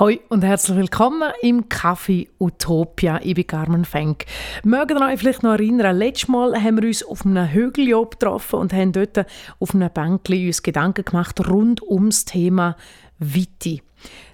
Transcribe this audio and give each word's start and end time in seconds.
Hoi 0.00 0.18
und 0.28 0.42
herzlich 0.42 0.76
willkommen 0.76 1.30
im 1.40 1.68
Café 1.68 2.26
Utopia. 2.40 3.20
Ich 3.22 3.36
bin 3.36 3.46
Carmen 3.46 3.84
Fenk. 3.84 4.24
Mögt 4.64 4.90
ihr 4.90 5.00
euch 5.00 5.20
vielleicht 5.20 5.44
noch 5.44 5.52
erinnern, 5.52 5.96
letztes 5.96 6.26
Mal 6.26 6.60
haben 6.60 6.82
wir 6.82 6.88
uns 6.88 7.04
auf 7.04 7.24
einem 7.24 7.48
Hügel 7.52 7.86
getroffen 8.10 8.58
und 8.58 8.72
haben 8.72 8.90
dort 8.90 9.24
auf 9.60 9.72
einem 9.72 9.88
Bänkchen 9.94 10.48
uns 10.48 10.64
Gedanken 10.64 11.04
gemacht 11.04 11.48
rund 11.48 11.80
ums 11.80 12.24
Thema 12.24 12.76
Witte. 13.20 13.82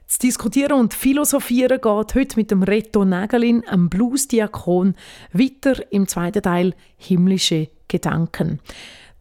Zu 0.06 0.18
diskutieren 0.20 0.80
und 0.80 0.94
philosophieren 0.94 1.78
geht 1.78 2.14
heute 2.14 2.36
mit 2.36 2.50
dem 2.50 2.62
Reto 2.62 3.04
Nägelin, 3.04 3.62
einem 3.68 3.90
Bluesdiakon, 3.90 4.94
weiter 5.34 5.92
im 5.92 6.08
zweiten 6.08 6.40
Teil 6.40 6.74
Himmlische 6.96 7.68
Gedanken. 7.86 8.60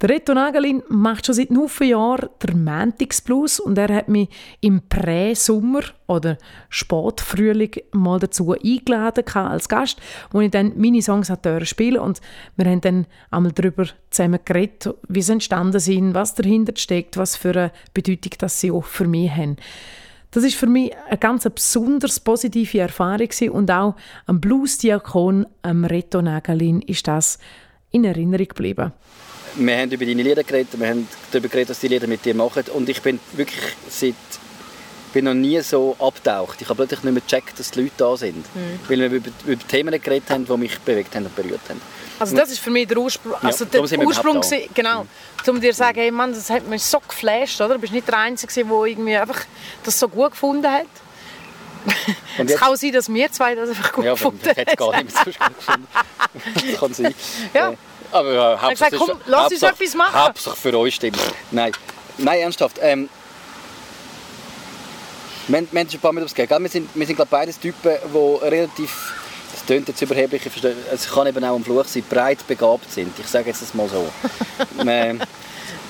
Der 0.02 0.12
Reto 0.12 0.34
Nagelin 0.34 0.82
macht 0.88 1.26
schon 1.26 1.36
seit 1.36 1.50
Haufen 1.50 1.90
Jahren 1.90 2.30
den 2.42 2.64
Mantics 2.64 3.22
und 3.60 3.78
er 3.78 3.94
hat 3.94 4.08
mich 4.08 4.30
im 4.62 4.82
Prä-Sommer 4.88 5.82
oder 6.08 6.38
Spätfrühling 6.70 7.72
mal 7.92 8.18
dazu 8.18 8.54
eingeladen 8.54 9.26
als 9.36 9.68
Gast, 9.68 10.00
wo 10.32 10.40
ich 10.40 10.52
dann 10.52 10.72
meine 10.78 11.02
Songs 11.02 11.30
spielen 11.64 12.00
und 12.00 12.22
wir 12.56 12.68
haben 12.68 12.80
dann 12.80 13.08
einmal 13.30 13.52
darüber 13.52 13.88
zusammen 14.10 14.40
geredet, 14.46 14.96
wie 15.10 15.22
sie 15.22 15.34
entstanden 15.34 15.82
sind, 15.82 16.14
was 16.14 16.34
dahinter 16.34 16.72
steckt, 16.78 17.18
was 17.18 17.36
für 17.36 17.50
eine 17.50 17.72
Bedeutung 17.94 18.32
das 18.38 18.62
sie 18.62 18.72
auch 18.72 18.86
für 18.86 19.06
mich 19.06 19.30
haben. 19.30 19.58
Das 20.32 20.46
ist 20.46 20.56
für 20.56 20.68
mich 20.68 20.96
eine 21.10 21.18
ganz 21.18 21.44
besonders 21.44 22.22
positive 22.22 22.80
Erfahrung 22.80 23.32
und 23.52 23.70
auch 23.70 23.98
am 24.28 24.40
Blues-Diakon, 24.40 25.46
am 25.62 25.84
Reto 25.84 26.22
Nagelin, 26.22 26.82
ist 26.84 27.06
das 27.10 27.38
in 27.92 28.06
Erinnerung 28.06 28.48
geblieben 28.48 28.94
wir 29.56 29.78
haben 29.78 29.92
über 29.92 30.06
deine 30.06 30.24
Lieder 30.24 30.44
geredet, 30.44 30.80
wir 30.80 30.88
haben 30.88 31.08
darüber 31.32 31.50
geredet, 31.50 31.70
was 31.70 31.80
die 31.80 31.88
Lieder 31.88 32.08
mit 32.08 32.26
dir 32.26 32.36
machen 32.36 32.64
und 32.74 32.90
ich 32.90 33.02
bin 33.02 33.20
wirklich 33.34 33.76
seit 33.90 34.16
bin 35.14 35.26
noch 35.26 35.34
nie 35.34 35.60
so 35.62 35.96
abtaucht. 36.00 36.62
Ich 36.62 36.70
habe 36.70 36.76
plötzlich 36.76 37.04
nicht 37.04 37.14
mehr 37.14 37.22
gecheckt, 37.22 37.60
dass 37.60 37.72
die 37.72 37.82
Leute 37.82 37.94
da 37.98 38.18
sind. 38.18 38.46
Mhm. 38.56 38.80
Weil 38.88 39.00
wir 39.00 39.12
über, 39.12 39.30
über, 39.46 39.68
Themen 39.68 40.02
geredet 40.02 40.30
haben, 40.30 40.46
die 40.46 40.58
mich 40.58 40.80
bewegt 40.80 41.16
haben 41.16 41.26
und 41.26 41.36
berührt 41.36 41.62
haben. 41.68 41.82
Also 42.20 42.36
das 42.36 42.52
ist 42.52 42.60
für 42.60 42.70
mich 42.70 42.88
der 42.88 42.98
Ursprung, 42.98 43.34
also 43.42 43.64
ja, 43.64 43.72
der 43.72 44.06
Ursprung 44.06 44.42
gewesen, 44.42 44.70
genau, 44.74 45.04
mhm. 45.04 45.50
um 45.50 45.62
dir 45.62 45.72
zu 45.72 45.78
sagen, 45.78 46.00
hey 46.00 46.12
Mann, 46.12 46.34
das 46.34 46.50
hat 46.50 46.68
mich 46.68 46.84
so 46.84 47.00
geflasht, 47.00 47.62
oder? 47.62 47.76
Du 47.76 47.80
bist 47.80 47.94
nicht 47.94 48.08
der 48.08 48.18
Einzige, 48.18 48.66
der 48.66 48.84
irgendwie 48.84 49.16
einfach 49.16 49.42
das 49.84 49.98
so 49.98 50.10
gut 50.10 50.32
gefunden 50.32 50.68
hat. 50.70 50.86
es 52.38 52.56
kann 52.58 52.74
auch 52.74 52.76
sein, 52.76 52.92
dass 52.92 53.12
wir 53.12 53.32
zwei 53.32 53.56
das 53.56 53.70
einfach 53.70 53.94
gut 53.94 54.04
ja, 54.04 54.12
gefunden 54.12 54.48
haben. 54.50 54.56
Ja, 54.58 54.64
aber 54.68 54.76
gar 54.76 55.02
nicht 55.02 55.26
mehr 55.26 55.34
so 55.40 55.46
gut 55.46 55.58
gefunden. 55.58 55.88
Das 56.72 56.80
kann 56.80 56.94
sein. 56.94 57.16
Ja. 57.54 57.74
Aber 58.12 58.32
äh, 58.32 58.58
Hauptsache, 58.58 58.92
gesagt, 58.92 58.96
komm, 58.98 59.22
lass 59.26 59.52
uns 59.52 59.64
etwas 59.64 59.96
machen. 59.96 60.14
Hauptsache 60.14 60.56
für 60.56 60.78
euch 60.78 60.96
stimmt. 60.96 61.20
Nein, 61.52 61.72
Nein 62.20 62.40
ernsthaft. 62.40 62.78
Ähm, 62.82 63.10
wir, 65.48 65.62
wir 65.72 65.80
haben 65.80 65.90
schon 65.90 65.98
ein 65.98 66.02
paar 66.02 66.12
Mal 66.12 66.24
ausgegeben. 66.24 66.64
Wir 66.64 66.70
sind, 66.70 66.90
wir 66.94 67.06
sind 67.06 67.16
glaube 67.16 67.32
beides 67.32 67.60
Typen, 67.60 67.94
die 68.14 68.46
relativ, 68.46 69.14
das 69.54 69.66
klingt 69.66 69.88
jetzt 69.88 70.02
überheblich, 70.02 70.42
es 70.92 71.10
kann 71.10 71.28
eben 71.28 71.44
auch 71.44 71.56
ein 71.56 71.64
Fluch 71.64 71.86
sein, 71.86 72.04
breit 72.10 72.46
begabt 72.48 72.92
sind. 72.92 73.18
Ich 73.20 73.28
sage 73.28 73.50
jetzt 73.50 73.62
das 73.62 73.74
mal 73.74 73.88
so. 73.90 74.08
ähm, 74.88 75.22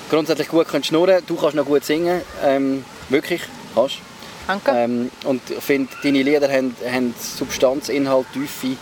grundsätzlich 0.08 0.48
gut 0.48 0.68
können 0.68 0.84
schnurren, 0.84 1.22
du 1.26 1.36
kannst 1.36 1.56
noch 1.56 1.66
gut 1.66 1.84
singen. 1.84 2.22
Ähm, 2.42 2.84
wirklich, 3.08 3.42
kannst. 3.74 3.98
Danke. 4.46 4.70
Ähm, 4.72 5.10
und 5.24 5.42
ich 5.50 5.62
finde, 5.62 5.92
deine 6.02 6.22
Lieder 6.22 6.50
haben, 6.50 6.74
haben 6.84 7.14
Substanz, 7.18 7.88
Inhalt, 7.88 8.26
Tiefe. 8.32 8.76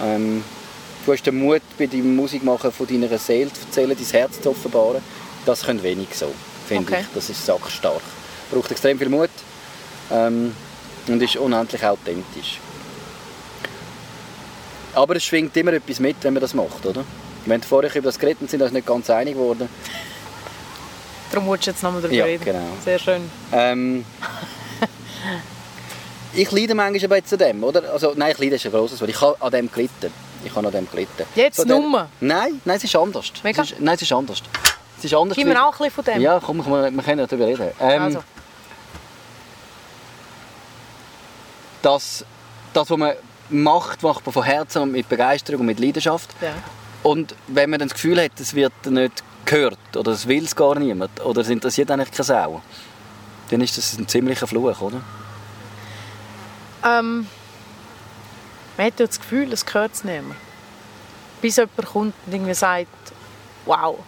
Ähm, 0.00 0.42
Du 1.08 1.14
hast 1.14 1.22
den 1.22 1.38
Mut, 1.38 1.62
bei 1.78 1.86
deinem 1.86 2.16
Musikmachen 2.16 2.70
von 2.70 2.86
deiner 2.86 3.16
Seele 3.16 3.50
zu 3.50 3.62
erzählen, 3.62 3.96
dein 3.96 4.06
Herz 4.06 4.42
zu 4.42 4.50
offenbaren. 4.50 5.00
Das 5.46 5.62
können 5.62 5.82
wenig 5.82 6.08
so, 6.12 6.30
finde 6.66 6.92
okay. 6.92 7.00
ich. 7.00 7.06
Das 7.14 7.30
ist 7.30 7.46
sackstark. 7.46 8.02
Braucht 8.50 8.70
extrem 8.70 8.98
viel 8.98 9.08
Mut 9.08 9.30
ähm, 10.10 10.54
und 11.06 11.22
ist 11.22 11.36
unendlich 11.36 11.82
authentisch. 11.82 12.60
Aber 14.92 15.16
es 15.16 15.24
schwingt 15.24 15.56
immer 15.56 15.72
etwas 15.72 15.98
mit, 15.98 16.16
wenn 16.20 16.34
man 16.34 16.42
das 16.42 16.52
macht, 16.52 16.84
oder? 16.84 17.02
Wir 17.46 17.54
haben 17.54 17.62
vorher 17.62 17.96
über 17.96 18.08
das 18.08 18.18
geredet 18.18 18.42
und 18.42 18.50
sind 18.50 18.60
uns 18.60 18.72
nicht 18.72 18.86
ganz 18.86 19.08
einig 19.08 19.32
geworden. 19.32 19.66
Darum 21.30 21.46
wolltest 21.46 21.68
du 21.68 21.70
jetzt 21.70 21.82
nochmal 21.84 22.02
darüber 22.02 22.18
ja, 22.18 22.24
reden. 22.26 22.44
genau. 22.44 22.66
Sehr 22.84 22.98
schön. 22.98 23.30
Ähm, 23.52 24.04
ich 26.34 26.50
leide 26.50 26.74
manchmal 26.74 27.16
ein 27.16 27.22
bisschen 27.22 27.40
an 27.40 27.48
dem, 27.48 27.64
oder? 27.64 27.94
Also, 27.94 28.12
nein, 28.14 28.32
ich 28.32 28.38
leide 28.38 28.56
ist 28.56 28.66
ein 28.66 28.72
grosses 28.72 29.00
Wort. 29.00 29.08
Ich 29.08 29.20
habe 29.22 29.40
an 29.40 29.50
dem 29.52 29.72
gelitten. 29.72 30.27
Ich 30.44 30.54
habe 30.54 30.66
an 30.66 30.72
dem 30.72 30.90
gelitten. 30.90 31.24
Jetzt 31.34 31.56
so 31.56 31.64
Nummer? 31.64 32.08
Nein, 32.20 32.60
nein, 32.64 32.76
es 32.76 32.84
ist 32.84 32.96
anders. 32.96 33.32
Mega? 33.42 33.62
Es 33.62 33.72
ist, 33.72 33.80
nein, 33.80 33.94
es 33.94 34.02
ist 34.02 34.12
anders. 34.12 34.42
Es 34.98 35.04
ist 35.04 35.14
anders. 35.14 35.36
Gib 35.36 35.46
mir 35.46 35.62
auch 35.62 35.72
ein 35.72 35.78
bisschen 35.78 35.90
von 35.90 36.04
dem. 36.04 36.20
Ja, 36.20 36.40
komm, 36.44 36.64
wir, 36.64 36.90
wir 36.90 37.02
können 37.02 37.26
darüber 37.26 37.46
reden. 37.46 37.70
Ähm, 37.80 38.02
also. 38.02 38.22
das, 41.82 42.24
das, 42.72 42.90
was 42.90 42.98
man 42.98 43.12
macht, 43.48 44.02
macht 44.02 44.26
man 44.26 44.32
von 44.32 44.42
Herzen 44.42 44.82
und 44.82 44.92
mit 44.92 45.08
Begeisterung 45.08 45.60
und 45.60 45.66
mit 45.66 45.80
Leidenschaft. 45.80 46.30
Ja. 46.40 46.52
Und 47.02 47.34
wenn 47.46 47.70
man 47.70 47.78
dann 47.78 47.88
das 47.88 47.94
Gefühl 47.94 48.22
hat, 48.22 48.38
es 48.38 48.54
wird 48.54 48.72
nicht 48.86 49.22
gehört 49.44 49.78
oder 49.96 50.12
es 50.12 50.26
will 50.26 50.44
es 50.44 50.54
gar 50.54 50.78
niemand 50.78 51.24
oder 51.24 51.40
es 51.40 51.48
interessiert 51.48 51.90
eigentlich 51.90 52.10
keine 52.10 52.24
Sau, 52.24 52.62
dann 53.50 53.60
ist 53.60 53.78
das 53.78 53.96
ein 53.96 54.06
ziemlicher 54.08 54.46
Fluch, 54.46 54.80
oder? 54.80 55.00
Ähm, 56.84 57.26
man 58.78 58.86
hat 58.86 58.98
ja 59.00 59.06
das 59.06 59.20
Gefühl, 59.20 59.52
es 59.52 59.66
gehört 59.66 59.92
es 59.92 60.04
nicht 60.04 60.22
mehr. 60.22 60.36
Bis 61.42 61.56
jemand 61.56 61.76
kommt 61.76 62.14
und 62.26 62.32
irgendwie 62.32 62.54
sagt, 62.54 62.88
wow, 63.66 63.98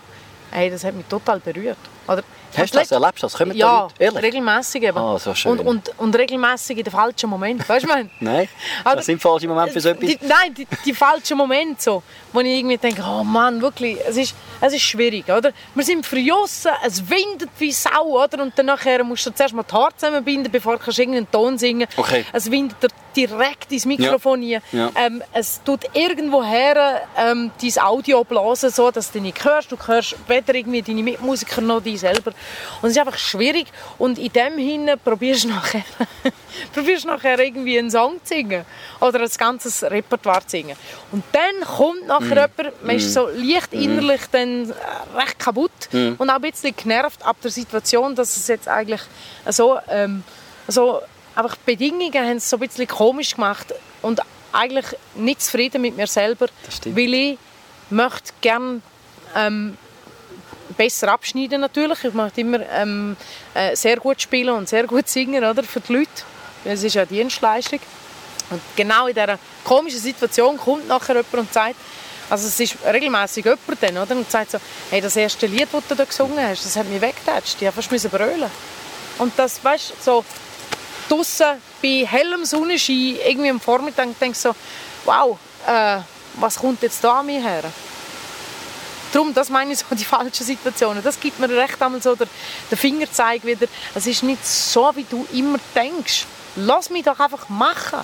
hey, 0.51 0.71
das 0.71 0.85
hat 0.85 0.95
mich 0.95 1.07
total 1.07 1.41
berührt. 1.41 1.79
Oder 2.07 2.23
Hast 2.57 2.75
du 2.75 2.79
das? 2.79 2.91
Erlebst 2.91 3.23
du 3.23 3.27
das? 3.27 3.35
Kommen 3.35 3.57
ja, 3.57 3.89
Ehrlich? 3.99 4.23
regelmäßig 4.23 4.83
eben. 4.83 4.99
Ah, 4.99 5.19
so 5.19 5.35
schön. 5.35 5.53
Und, 5.53 5.61
und, 5.61 5.99
und 5.99 6.17
regelmäßig 6.17 6.79
in 6.79 6.85
den 6.85 6.91
falschen 6.91 7.31
Moment. 7.31 7.69
Weißt 7.69 7.85
du, 7.85 7.89
mein? 7.89 8.11
Nein, 8.21 8.49
das 8.85 9.07
sind 9.07 9.21
falsche 9.21 9.47
Momente 9.47 9.73
für 9.73 9.81
so 9.81 9.91
etwas. 9.91 10.09
Die, 10.09 10.19
nein, 10.23 10.55
die, 10.55 10.67
die 10.85 10.95
falschen 10.95 11.37
Momente, 11.37 11.81
so, 11.81 12.03
wo 12.33 12.41
ich 12.41 12.47
irgendwie 12.47 12.77
denke, 12.77 13.03
oh 13.07 13.23
Mann, 13.23 13.61
wirklich, 13.63 13.99
es 14.07 14.17
ist, 14.17 14.35
es 14.61 14.73
ist 14.73 14.83
schwierig, 14.83 15.29
oder? 15.29 15.53
Wir 15.75 15.85
sind 15.85 16.05
verjossen, 16.05 16.73
es 16.85 17.09
windet 17.09 17.51
wie 17.59 17.73
Sau, 17.73 18.23
oder? 18.23 18.43
Und 18.43 18.59
dann 18.59 18.67
nachher 18.67 19.05
musst 19.05 19.27
du 19.27 19.31
zuerst 19.31 19.55
mal 19.55 19.63
die 19.63 19.73
Haare 19.75 19.95
zusammenbinden, 19.97 20.51
bevor 20.51 20.77
du 20.77 20.91
irgendeinen 20.91 21.31
Ton 21.31 21.59
singen 21.59 21.89
kannst. 21.89 21.99
Okay. 21.99 22.25
Es 22.33 22.51
windet 22.51 22.77
direkt 23.17 23.73
ins 23.73 23.87
Mikrofon 23.87 24.43
ja. 24.43 24.61
Ja. 24.73 24.91
Ähm, 24.95 25.23
es 25.33 25.61
tut 25.65 25.85
irgendwo 25.95 26.43
her 26.43 27.03
ähm, 27.17 27.51
dein 27.61 27.83
Audio 27.83 28.25
blasen, 28.25 28.71
so 28.71 28.91
dass 28.91 29.11
du 29.13 29.21
nicht 29.21 29.45
hörst. 29.45 29.73
Du 29.73 29.77
hörst 29.87 30.17
weder 30.29 30.55
irgendwie 30.55 30.83
deine 30.83 31.03
Mitmusiker 31.03 31.61
noch 31.61 31.83
dich 31.83 32.01
selber. 32.01 32.33
Und 32.83 32.89
es 32.89 32.93
ist 32.93 32.99
einfach 32.99 33.19
schwierig. 33.19 33.67
Und 33.99 34.19
in 34.19 34.33
dem 34.33 34.59
Hinne 34.59 34.97
probierst 34.97 35.45
du 35.45 35.49
nachher, 35.49 35.85
probierst 36.75 37.07
nachher 37.07 37.39
irgendwie 37.39 37.79
einen 37.79 37.91
Song 37.91 38.21
zu 38.23 38.35
singen 38.35 38.65
oder 39.01 39.21
ein 39.21 39.31
ganzes 39.37 39.83
Repertoire 39.83 40.43
zu 40.43 40.51
singen. 40.51 40.77
Und 41.13 41.25
dann 41.33 41.67
kommt 41.67 42.07
nachher 42.07 42.49
mm. 42.49 42.53
jemand, 42.59 42.85
man 42.85 42.97
ist 42.97 43.13
so 43.13 43.29
leicht 43.29 43.73
mm. 43.73 43.81
innerlich 43.81 44.21
dann 44.31 44.71
äh, 44.71 45.19
recht 45.19 45.39
kaputt 45.39 45.71
mm. 45.93 46.13
und 46.19 46.31
auch 46.31 46.35
ein 46.35 46.41
bisschen 46.43 46.75
genervt 46.77 47.25
ab 47.25 47.37
der 47.43 47.51
Situation, 47.51 48.15
dass 48.15 48.37
es 48.37 48.49
jetzt 48.49 48.69
eigentlich 48.69 49.01
so, 49.49 49.79
ähm, 49.89 50.23
so 50.69 51.01
einfach 51.35 51.57
die 51.57 51.77
Bedingungen 51.77 52.15
haben 52.15 52.37
es 52.37 52.49
so 52.49 52.57
ein 52.57 52.61
bisschen 52.61 52.87
komisch 52.87 53.35
gemacht 53.35 53.75
und 54.03 54.21
eigentlich 54.53 54.87
nicht 55.15 55.43
zufrieden 55.43 55.83
mit 55.83 55.97
mir 55.97 56.07
selber, 56.07 56.47
weil 56.85 57.15
ich 57.15 57.39
möchte 57.91 58.33
gerne 58.41 58.81
ähm, 59.37 59.77
besser 60.77 61.13
abschneiden 61.13 61.61
natürlich. 61.61 62.05
Ich 62.05 62.15
möchte 62.15 62.41
immer 62.41 62.61
ähm, 62.71 63.17
äh, 63.55 63.77
sehr 63.77 63.97
gut 63.97 64.21
spielen 64.21 64.55
und 64.55 64.69
sehr 64.69 64.87
gut 64.87 65.09
singen 65.09 65.45
oder, 65.45 65.63
für 65.63 65.81
die 65.81 65.93
Leute. 65.93 66.11
Das 66.65 66.83
ist 66.83 66.95
ja 66.95 67.05
Dienstleistung. 67.05 67.81
Und 68.51 68.61
genau 68.75 69.07
in 69.07 69.15
dieser 69.15 69.39
komischen 69.65 70.01
Situation 70.01 70.57
kommt 70.57 70.89
nachher 70.89 71.17
jemand 71.17 71.35
und 71.35 71.53
sagt, 71.53 71.77
also 72.29 72.47
es 72.47 72.61
ist 72.61 72.77
regelmäßig 72.85 73.45
jemand 73.45 73.83
dann, 73.83 73.99
oder? 73.99 74.17
Und 74.17 74.31
sagt 74.31 74.53
so, 74.53 74.59
hey, 74.91 75.01
das 75.01 75.17
erste 75.17 75.47
Lied, 75.47 75.69
das 75.73 75.87
du 75.89 75.95
da 75.95 76.05
gesungen 76.05 76.39
hast, 76.39 76.65
das 76.65 76.77
hat 76.77 76.87
mich 76.87 77.01
weggetatscht. 77.01 77.61
Ich 77.61 77.75
musste 77.75 77.99
fast 77.99 78.11
brüllen. 78.11 78.51
Und 79.19 79.33
das, 79.37 79.63
weißt 79.63 80.03
so 80.03 80.25
draußen 81.11 81.47
bei 81.83 82.07
hellem 82.07 82.45
Sonnenschein, 82.45 83.17
irgendwie 83.27 83.51
am 83.51 83.61
Vormittag, 83.61 84.19
denke 84.19 84.39
so, 84.39 84.55
wow, 85.05 85.39
äh, 85.67 85.99
was 86.35 86.59
kommt 86.59 86.83
jetzt 86.83 87.03
da 87.03 87.21
an 87.21 87.27
mir 87.27 87.41
her? 87.41 87.65
Darum, 89.13 89.35
das 89.35 89.49
meine 89.49 89.73
ich 89.73 89.79
so, 89.81 89.87
die 89.95 90.05
falschen 90.05 90.45
Situationen. 90.45 91.03
Das 91.03 91.19
gibt 91.19 91.41
mir 91.41 91.49
recht 91.49 91.83
einmal 91.83 92.01
so 92.01 92.15
der, 92.15 92.29
der 92.71 92.79
Fingerzeig 92.79 93.45
wieder. 93.45 93.67
Es 93.95 94.07
ist 94.07 94.23
nicht 94.23 94.47
so, 94.47 94.91
wie 94.95 95.05
du 95.05 95.27
immer 95.33 95.59
denkst. 95.75 96.27
Lass 96.57 96.91
mich 96.91 97.05
doch 97.05 97.19
einfach 97.19 97.49
machen. 97.49 98.01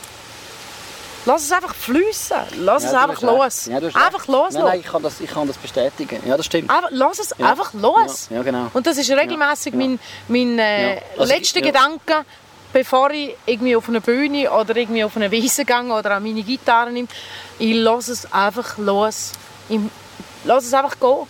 Lass 1.25 1.43
es 1.43 1.53
einfach 1.53 1.75
fließen. 1.75 2.37
Lass 2.59 2.85
ja, 2.85 2.89
es 2.89 2.95
einfach 2.95 3.23
los. 3.23 3.67
Ja, 3.67 3.77
einfach 3.79 4.27
los. 4.29 4.55
Nein, 4.55 4.65
nein, 4.65 4.81
ich 4.81 4.87
kann, 4.87 5.03
das, 5.03 5.21
ich 5.21 5.31
kann 5.31 5.47
das 5.47 5.57
bestätigen. 5.57 6.23
Ja, 6.25 6.37
das 6.37 6.47
stimmt. 6.47 6.71
Einfach, 6.71 6.91
lass 6.93 7.19
es 7.19 7.35
ja. 7.37 7.51
einfach 7.51 7.73
los. 7.75 8.29
Ja, 8.31 8.43
genau. 8.43 8.71
Und 8.73 8.87
das 8.87 8.97
ist 8.97 9.11
regelmäßig 9.11 9.75
mein, 9.75 9.99
mein 10.29 10.59
äh, 10.59 11.01
also 11.19 11.33
letzter 11.33 11.61
Gedanke, 11.61 12.25
bevor 12.77 13.11
ich 13.11 13.35
irgendwie 13.47 13.75
auf 13.75 13.89
eine 13.89 14.03
Bühne 14.03 14.51
oder 14.51 14.77
irgendwie 14.77 15.03
auf 15.03 15.17
eine 15.17 15.31
Wiese 15.31 15.65
gehe 15.65 15.83
oder 15.83 16.11
an 16.11 16.23
meine 16.23 16.43
Gitarre 16.43 16.93
nehme. 16.93 17.09
Ich 17.59 17.75
lasse 17.75 18.13
es 18.13 18.31
einfach 18.31 18.77
los. 18.77 19.33
Ich 19.71 19.81
lasse 20.45 20.67
es 20.67 20.75
einfach 20.75 21.01
gehen. 21.01 21.27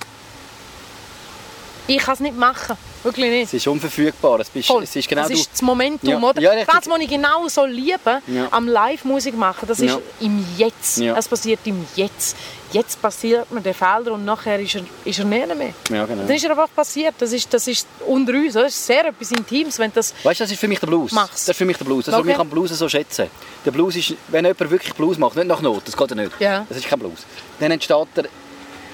Ich 1.86 1.98
kann 1.98 2.14
es 2.14 2.20
nicht 2.20 2.36
machen. 2.36 2.76
Wirklich 3.04 3.30
nicht. 3.30 3.44
Es 3.46 3.54
ist 3.54 3.66
unverfügbar. 3.66 4.40
Es, 4.40 4.48
bist, 4.50 4.70
es 4.70 4.96
ist 4.96 5.08
genau 5.08 5.22
das 5.22 5.30
ist 5.32 5.50
das 5.52 5.62
Momentum, 5.62 6.08
Ja. 6.10 6.18
oder? 6.20 6.40
Ja, 6.40 6.64
das, 6.64 6.88
was 6.88 6.98
ich 7.00 7.08
genau 7.08 7.48
so 7.48 7.64
liebe 7.64 8.20
Ja. 8.26 8.48
am 8.50 8.68
Live-Musik 8.68 9.36
machen, 9.36 9.66
das 9.68 9.80
ist 9.80 9.90
Ja. 9.92 9.98
im 10.20 10.44
Jetzt. 10.56 10.98
Ja. 10.98 11.16
Es 11.16 11.28
passiert 11.28 11.60
im 11.64 11.86
Jetzt. 11.94 12.36
Jetzt 12.72 13.00
passiert 13.00 13.50
mir 13.52 13.60
der 13.60 13.74
Fehler 13.74 14.12
und 14.12 14.24
nachher 14.24 14.58
ist 14.58 14.74
er, 14.74 14.82
ist 15.04 15.18
er 15.20 15.24
nicht 15.24 15.54
mehr. 15.56 15.72
Ja, 15.88 16.04
genau. 16.04 16.22
Dann 16.26 16.30
ist 16.36 16.44
er 16.44 16.50
einfach 16.50 16.68
passiert. 16.74 17.14
Das 17.18 17.32
ist, 17.32 17.52
das 17.54 17.66
ist 17.68 17.86
unter 18.06 18.32
uns. 18.32 18.54
Das 18.54 18.66
ist 18.72 18.86
sehr 18.86 19.06
etwas 19.06 19.30
Intimes, 19.30 19.78
wenn 19.78 19.92
das... 19.94 20.12
Weißt 20.24 20.40
du, 20.40 20.44
das 20.44 20.50
ist 20.50 20.58
für 20.58 20.66
mich 20.66 20.80
der 20.80 20.88
Blues. 20.88 21.12
Mach's. 21.12 21.44
Das 21.44 21.50
ist 21.50 21.56
für 21.58 21.64
mich 21.64 21.76
der 21.78 21.84
Blues. 21.84 22.06
Das 22.06 22.14
Okay. 22.16 22.32
ich 22.32 22.38
am 22.38 22.50
Blues 22.50 22.70
so 22.70 22.88
schätze. 22.88 23.28
Der 23.64 23.70
Blues 23.70 23.94
ist, 23.94 24.14
wenn 24.28 24.44
jemand 24.44 24.68
wirklich 24.70 24.92
Blues 24.94 25.16
macht, 25.16 25.36
nicht 25.36 25.46
nach 25.46 25.60
Not, 25.62 25.82
das 25.86 25.96
geht 25.96 26.10
ja 26.10 26.16
nicht. 26.16 26.32
Ja. 26.40 26.66
Das 26.68 26.78
ist 26.78 26.88
kein 26.88 26.98
Blues. 26.98 27.20
Dann 27.60 27.70
entsteht 27.70 27.96
er 28.16 28.24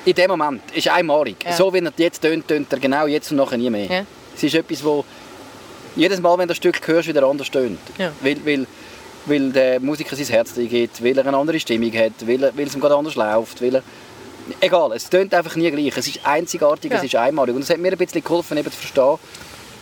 in 0.04 0.14
dem 0.14 0.30
Moment, 0.30 0.62
ist 0.74 0.88
einmalig. 0.88 1.36
Ja. 1.44 1.52
So 1.52 1.72
wie 1.72 1.78
er 1.78 1.92
jetzt 1.96 2.22
tönt, 2.22 2.48
tönt 2.48 2.72
er 2.72 2.78
genau 2.78 3.06
jetzt 3.06 3.30
und 3.30 3.36
nachher 3.38 3.58
nie 3.58 3.70
mehr. 3.70 3.86
Ja. 3.86 4.06
Es 4.34 4.42
ist 4.42 4.54
etwas, 4.54 4.82
wo 4.82 5.04
jedes 5.96 6.20
Mal, 6.20 6.32
wenn 6.38 6.48
du 6.48 6.48
das 6.48 6.56
Stück 6.56 6.86
hörst, 6.86 7.08
wieder 7.08 7.22
anders 7.24 7.50
tönt. 7.50 7.78
Ja. 7.98 8.12
Weil, 8.20 8.44
weil, 8.44 8.66
weil 9.26 9.52
der 9.52 9.80
Musiker 9.80 10.16
sein 10.16 10.26
Herz 10.26 10.56
reingeht, 10.56 11.02
weil 11.02 11.16
er 11.16 11.26
eine 11.26 11.36
andere 11.36 11.60
Stimmung 11.60 11.92
hat, 11.92 12.26
weil, 12.26 12.42
er, 12.42 12.56
weil 12.56 12.66
es 12.66 12.74
ihm 12.74 12.80
gerade 12.80 12.96
anders 12.96 13.14
läuft, 13.14 13.62
weil 13.62 13.76
er 13.76 13.82
Egal, 14.60 14.90
es 14.92 15.08
tönt 15.08 15.32
einfach 15.34 15.54
nie 15.56 15.70
gleich. 15.70 15.96
Es 15.96 16.06
ist 16.08 16.26
einzigartig, 16.26 16.90
Ja. 16.90 16.98
es 16.98 17.04
ist 17.04 17.14
einmalig. 17.14 17.54
Und 17.54 17.62
es 17.62 17.70
hat 17.70 17.78
mir 17.78 17.92
ein 17.92 17.98
bisschen 17.98 18.22
geholfen, 18.22 18.56
eben 18.58 18.70
zu 18.70 18.76
verstehen, 18.76 19.18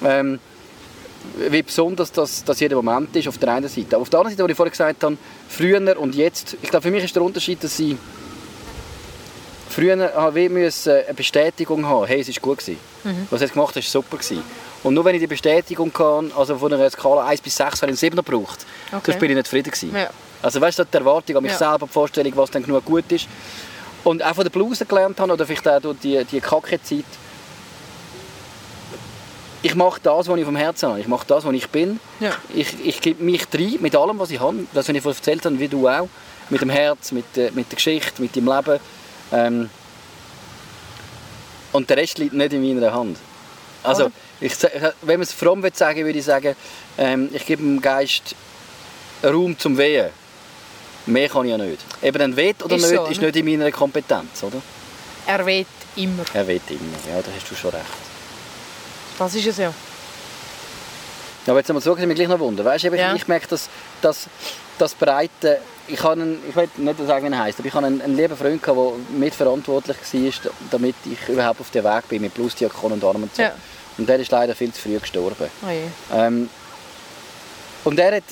ähm, 0.05 0.39
wie 1.51 1.63
besonders 1.63 2.13
das, 2.13 2.45
das 2.45 2.61
jeder 2.61 2.77
Moment 2.77 3.15
ist 3.17 3.29
auf 3.29 3.39
der 3.39 3.55
einen 3.55 3.69
Seite. 3.69 3.97
Aber 3.97 4.03
auf 4.03 4.11
der 4.11 4.21
anderen 4.21 4.37
Seite, 4.37 4.45
wo 4.45 4.51
ich 4.51 4.57
vorhin 4.57 4.71
gesagt 4.73 5.03
habe, 5.05 5.17
früher 5.49 5.99
und 5.99 6.15
jetzt, 6.15 6.57
ich 6.63 6.71
glaube, 6.71 6.83
für 6.83 6.91
mich 6.91 7.05
ist 7.05 7.15
der 7.15 7.23
Unterschied, 7.23 7.63
dass 7.63 7.77
sie 7.77 7.97
früher 9.71 10.13
habe 10.15 10.41
ich 10.41 10.51
eine 10.51 11.15
Bestätigung 11.15 11.87
haben, 11.87 12.07
hey, 12.07 12.21
es 12.21 12.29
ist 12.29 12.43
gut 12.43 12.59
gewesen. 12.59 12.79
Was 13.31 13.39
du 13.41 13.45
jetzt 13.47 13.55
gemacht 13.55 13.75
hast, 13.77 13.85
ist 13.85 13.93
super 13.93 14.17
gewesen. 14.19 14.43
Und 14.83 14.95
nur 14.95 15.05
wenn 15.05 15.15
ich 15.15 15.21
die 15.21 15.27
Bestätigung 15.27 15.93
kann, 15.93 16.33
also 16.37 16.57
von 16.57 16.73
einer 16.73 16.89
Skala 16.91 17.27
1 17.27 17.41
bis 17.43 17.57
6, 17.57 17.83
habe 17.83 17.93
ich 17.93 18.03
einen 18.03 18.13
7er 18.13 18.17
gebraucht. 18.25 18.65
Okay. 18.89 19.01
Sonst 19.07 19.19
bin 19.21 19.31
ich 19.31 19.37
nicht 19.37 19.47
zufrieden 19.47 19.71
gewesen. 19.71 19.95
Ja. 19.95 20.11
Also 20.43 20.61
weißt 20.61 20.79
du, 20.79 20.85
die 20.85 20.97
Erwartung 20.97 21.37
an 21.37 21.43
mich 21.43 21.53
Ja. 21.53 21.59
selber, 21.59 21.87
die 21.87 21.93
Vorstellung, 21.93 22.33
was 22.37 22.51
dann 22.51 22.63
genug 22.63 22.85
gut 22.85 23.11
ist. 23.13 23.27
Und 24.05 24.25
auch 24.25 24.35
von 24.35 24.45
der 24.45 24.51
Blues 24.51 24.79
gelernt 24.89 25.21
habe, 25.21 25.33
oder 25.35 25.45
vielleicht 25.45 25.69
auch 25.69 25.81
durch 25.81 25.99
die, 25.99 26.25
die 26.25 26.41
Kacke-Zeit, 26.41 27.05
ich 29.63 29.75
mache 29.75 30.01
das, 30.03 30.27
was 30.29 30.39
ich 30.39 30.45
vom 30.47 30.57
Herzen 30.57 30.89
habe. 30.89 31.01
Ich 31.01 31.07
mache 31.09 31.27
das, 31.27 31.45
was 31.45 31.53
ich 31.53 31.69
bin. 31.69 32.01
Ja. 32.19 32.33
Ich, 32.55 32.75
ich 32.83 33.01
gebe 33.03 33.23
mich 33.23 33.43
rein 33.53 33.77
mit 33.81 33.95
allem, 33.95 34.19
was 34.19 34.31
ich 34.31 34.41
habe. 34.41 34.65
Das, 34.73 34.89
was 34.89 34.95
ich 34.95 35.03
vorhin 35.03 35.19
erzählt 35.19 35.45
habe, 35.45 35.59
wie 35.59 35.69
du 35.69 35.87
auch. 35.87 36.09
Mit 36.49 36.63
dem 36.63 36.71
Herz, 36.71 37.13
mit, 37.13 37.25
der- 37.37 37.53
mit 37.53 37.71
der 37.71 37.77
Geschichte, 37.77 38.23
mit 38.23 38.35
dem 38.35 38.47
Leben. 38.47 38.81
Ähm, 39.33 39.71
und 41.73 41.89
der 41.89 41.97
Rest 41.97 42.19
liegt 42.19 42.35
nicht 42.35 42.53
in 42.53 42.75
meiner 42.75 42.93
Hand. 42.93 43.17
Also, 43.83 44.11
ich, 44.41 44.53
wenn 45.03 45.19
man 45.19 45.23
es 45.23 45.33
fromm 45.33 45.63
will 45.63 45.75
sagen 45.75 46.05
würde 46.05 46.19
ich 46.19 46.25
sagen, 46.25 46.55
ähm, 46.99 47.31
ich 47.33 47.47
gebe 47.47 47.63
dem 47.63 47.81
Geist 47.81 48.35
Raum 49.25 49.59
zum 49.59 49.77
Wehen. 49.79 50.11
Mehr 51.07 51.29
kann 51.29 51.45
ich 51.45 51.51
ja 51.51 51.59
nicht. 51.59 51.79
Eben 52.03 52.21
ein 52.21 52.37
Wett 52.37 52.63
oder 52.63 52.77
Ist 52.77 52.91
nicht, 52.91 52.97
so, 52.97 53.07
ist 53.07 53.21
ne? 53.21 53.27
nicht 53.29 53.37
in 53.37 53.47
meiner 53.59 53.71
Kompetenz, 53.73 54.43
oder? 54.43 54.61
Er 55.27 55.45
weht 55.47 55.67
immer. 55.97 56.25
Er 56.35 56.47
weht 56.47 56.63
immer, 56.69 56.81
ja, 57.09 57.23
da 57.23 57.31
hast 57.35 57.51
du 57.51 57.55
schon 57.55 57.71
recht. 57.71 57.85
Das 59.19 59.35
ist 59.35 59.47
es 59.47 59.57
ja. 59.59 59.73
Aber 61.47 61.59
jetzt 61.59 61.73
mal 61.73 61.81
so, 61.81 61.93
dass 61.95 62.01
ich 62.01 62.07
mich 62.07 62.17
gleich 62.17 62.29
noch 62.29 62.39
wundern. 62.39 62.67
Weißt, 62.67 62.85
du, 62.85 62.89
ich, 62.89 63.01
Ja. 63.01 63.15
ich 63.15 63.27
merke, 63.27 63.47
dass, 63.49 63.69
dass 64.03 64.27
das 64.81 64.95
Breite, 64.95 65.61
ich 65.89 66.03
habe 66.03 66.21
einen, 66.21 66.39
ich 66.49 66.57
will 66.57 66.69
nicht 66.77 66.99
sagen, 67.07 67.27
wie 67.27 67.35
er 67.35 67.39
heisst, 67.39 67.59
aber 67.59 67.69
ich 67.69 67.75
habe 67.75 67.87
einen, 67.87 68.01
einen 68.01 68.17
lieben 68.17 68.37
Freund 68.37 68.63
gehabt, 68.63 68.79
der 68.79 69.19
mitverantwortlich 69.19 69.97
war, 69.97 70.53
damit 70.71 70.95
ich 71.05 71.29
überhaupt 71.29 71.61
auf 71.61 71.71
dem 71.71 71.85
Weg 71.85 72.09
bin 72.09 72.23
mit 72.23 72.35
Bluesdiakon 72.35 72.93
und 72.93 73.05
Arm 73.05 73.23
und 73.23 73.35
so. 73.35 73.43
Ja. 73.43 73.53
Und 73.99 74.09
der 74.09 74.19
ist 74.19 74.31
leider 74.31 74.55
viel 74.55 74.73
zu 74.73 74.81
früh 74.81 74.99
gestorben. 74.99 75.51
Oh. 75.63 76.15
Ähm, 76.15 76.49
und 77.85 77.99
er 77.99 78.17
hat 78.17 78.25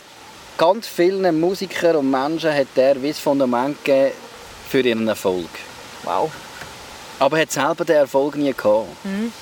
ganz 0.57 0.87
vielen 0.87 1.41
Musikern 1.41 1.97
und 1.97 2.11
Menschen 2.11 2.53
hat 2.53 2.69
er 2.77 3.01
wie 3.03 3.09
das 3.09 3.19
Fundament 3.19 3.85
gegeben 3.85 4.13
für 4.69 4.81
ihren 4.81 5.09
Erfolg. 5.09 5.49
Wow. 6.05 6.31
Aber 7.19 7.37
er 7.37 7.43
hat 7.43 7.53
selber 7.53 7.85
den 7.85 7.97
Erfolg 7.97 8.37
nie 8.37 8.53
gehabt. 8.53 8.87
Mhm. 9.05 9.33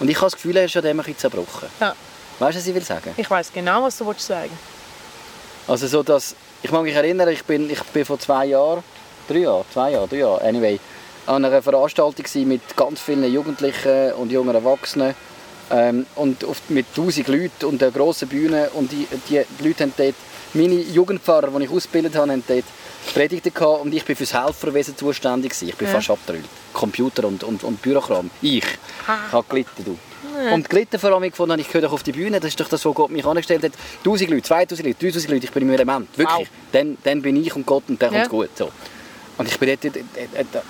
Und 0.00 0.08
ich 0.08 0.16
habe 0.16 0.26
das 0.26 0.34
Gefühl, 0.34 0.56
er 0.56 0.64
ist 0.64 0.76
an 0.76 0.82
dem 0.82 0.98
ein 0.98 1.04
bisschen 1.04 1.18
zerbrochen. 1.18 1.68
Ja. 1.80 1.94
Weißt 2.38 2.56
du, 2.56 2.60
was 2.60 2.66
ich 2.66 2.74
will 2.74 2.82
sagen? 2.82 3.14
Ich 3.16 3.30
weiß 3.30 3.52
genau, 3.52 3.84
was 3.84 3.98
du 3.98 4.06
willst 4.06 4.26
sagen 4.26 4.50
Also 5.68 5.86
so, 5.86 6.02
dass, 6.02 6.34
ich 6.62 6.70
mag 6.70 6.82
mich 6.82 6.94
erinnern, 6.94 7.28
ich 7.28 7.44
bin, 7.44 7.68
ich 7.70 7.82
bin 7.84 8.04
vor 8.04 8.18
zwei 8.18 8.46
Jahren, 8.46 8.82
drei 9.28 9.38
Jahren, 9.38 9.64
zwei 9.72 9.92
Jahre, 9.92 10.08
drei 10.08 10.18
Jahre, 10.18 10.42
anyway, 10.42 10.78
an 11.26 11.44
einer 11.44 11.62
Veranstaltung 11.62 12.24
mit 12.46 12.76
ganz 12.76 13.00
vielen 13.00 13.32
Jugendlichen 13.32 14.12
und 14.12 14.30
jungen 14.30 14.54
Erwachsenen 14.54 15.14
ähm, 15.70 16.06
und 16.16 16.44
auf, 16.44 16.62
mit 16.68 16.86
tausend 16.94 17.28
Leuten 17.28 17.66
und 17.66 17.82
einer 17.82 17.92
grossen 17.92 18.28
Bühne 18.28 18.70
und 18.74 18.92
die, 18.92 19.06
die, 19.28 19.42
Leute 19.64 19.84
haben 19.84 19.94
dort, 19.96 20.14
meine 20.54 20.74
Jugendpfarrer, 20.74 21.48
die 21.48 21.64
ich 21.64 21.70
ausgebildet 21.70 22.14
habe, 22.16 22.32
haben 22.32 22.44
dort 22.46 22.64
Predigten 23.14 23.52
gehabt 23.52 23.82
und 23.82 23.94
ich 23.94 24.04
bin 24.04 24.14
fürs 24.14 24.34
Helferwesen 24.34 24.96
zuständig. 24.96 25.54
Ich 25.60 25.74
bin 25.76 25.88
Ja. 25.88 25.94
fast 25.94 26.10
abgetrüllt. 26.10 26.44
Computer 26.72 27.24
und, 27.24 27.42
und, 27.42 27.64
und 27.64 27.82
Bürokram. 27.82 28.30
Ich. 28.40 28.64
Ich 28.64 29.32
habe 29.32 29.44
gelitten, 29.48 29.84
du. 29.84 29.98
Und 30.52 30.68
gelitten 30.70 30.98
vor 30.98 31.10
allem 31.12 31.22
gefunden, 31.30 31.58
ich 31.58 31.66
gehöre 31.68 31.82
doch 31.82 31.92
auf 31.92 32.02
die 32.02 32.12
Bühne, 32.12 32.40
das 32.40 32.48
ist 32.50 32.60
doch 32.60 32.68
das, 32.68 32.84
was 32.84 32.94
Gott 32.94 33.10
mich 33.10 33.24
angestellt 33.24 33.62
hat. 33.64 33.72
1000 33.98 34.30
Leute, 34.30 34.42
2000 34.42 34.86
Leute, 34.88 34.98
3000 35.06 35.32
Leute, 35.32 35.44
ich 35.46 35.52
bin 35.52 35.62
im 35.62 35.70
Element. 35.70 36.08
Wirklich. 36.16 36.38
Wow. 36.38 36.46
Dann, 36.72 36.98
dann 37.04 37.22
bin 37.22 37.36
ich 37.36 37.54
und 37.54 37.66
Gott 37.66 37.84
und 37.88 38.00
dann 38.02 38.12
Ja. 38.14 38.26
kommt 38.26 38.44
es 38.44 38.58
gut. 38.58 38.58
So. 38.58 38.70
Und 39.38 39.48
ich 39.48 39.58
bin 39.58 39.68
dort, 39.68 39.84
dort, 39.84 39.96
dort, 39.96 40.46
dort 40.52 40.64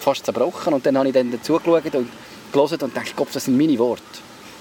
fast 0.00 0.24
zerbrochen 0.24 0.74
und 0.74 0.84
dann 0.84 0.96
habe 0.98 1.08
ich 1.08 1.14
dann 1.14 1.30
dazugeschaut 1.32 1.84
und 1.94 2.08
gelesen 2.52 2.78
und 2.82 2.96
dachte, 2.96 3.10
Gott, 3.16 3.28
das 3.32 3.44
sind 3.44 3.56
meine 3.56 3.78
Worte. 3.78 4.02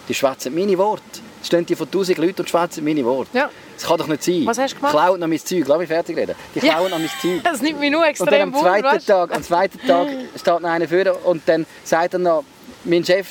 Die 0.07 0.13
schwätzen 0.13 0.53
meine 0.53 0.77
Worte. 0.77 1.01
Es 1.41 1.47
stehen 1.47 1.65
die 1.65 1.75
von 1.75 1.87
1000 1.87 2.17
Leuten 2.17 2.41
und 2.41 2.49
schwätzen 2.49 2.83
meine 2.83 3.03
Worte. 3.05 3.37
Ja. 3.37 3.49
Das 3.75 3.85
kann 3.87 3.97
doch 3.97 4.07
nicht 4.07 4.23
sein. 4.23 4.43
Was 4.45 4.57
hast 4.57 4.71
du 4.73 4.75
gemacht? 4.77 4.91
Klauen 4.93 5.19
noch 5.19 5.27
mein 5.27 5.39
Zeug. 5.39 5.63
Lass 5.67 5.77
mich 5.77 5.87
fertig 5.87 6.15
reden. 6.17 6.35
Die 6.55 6.59
Ja. 6.59 6.73
klauen 6.73 6.91
noch 6.91 6.99
mein 6.99 7.09
Zeug. 7.21 7.41
Das 7.43 7.61
nimmt 7.61 7.79
mich 7.79 7.91
nur 7.91 8.01
Und 8.01 8.19
dann 8.19 8.27
extrem 8.33 8.53
am 8.53 8.61
zweiten? 8.61 9.05
Tag, 9.05 9.35
am 9.35 9.43
zweiten 9.43 9.87
Tag 9.87 10.07
steht 10.35 10.59
noch 10.61 10.69
einer 10.69 10.87
vor 10.87 11.25
und 11.25 11.41
dann 11.45 11.65
sagt 11.83 12.13
er 12.13 12.19
noch, 12.19 12.43
mein 12.85 13.03
Chef, 13.05 13.27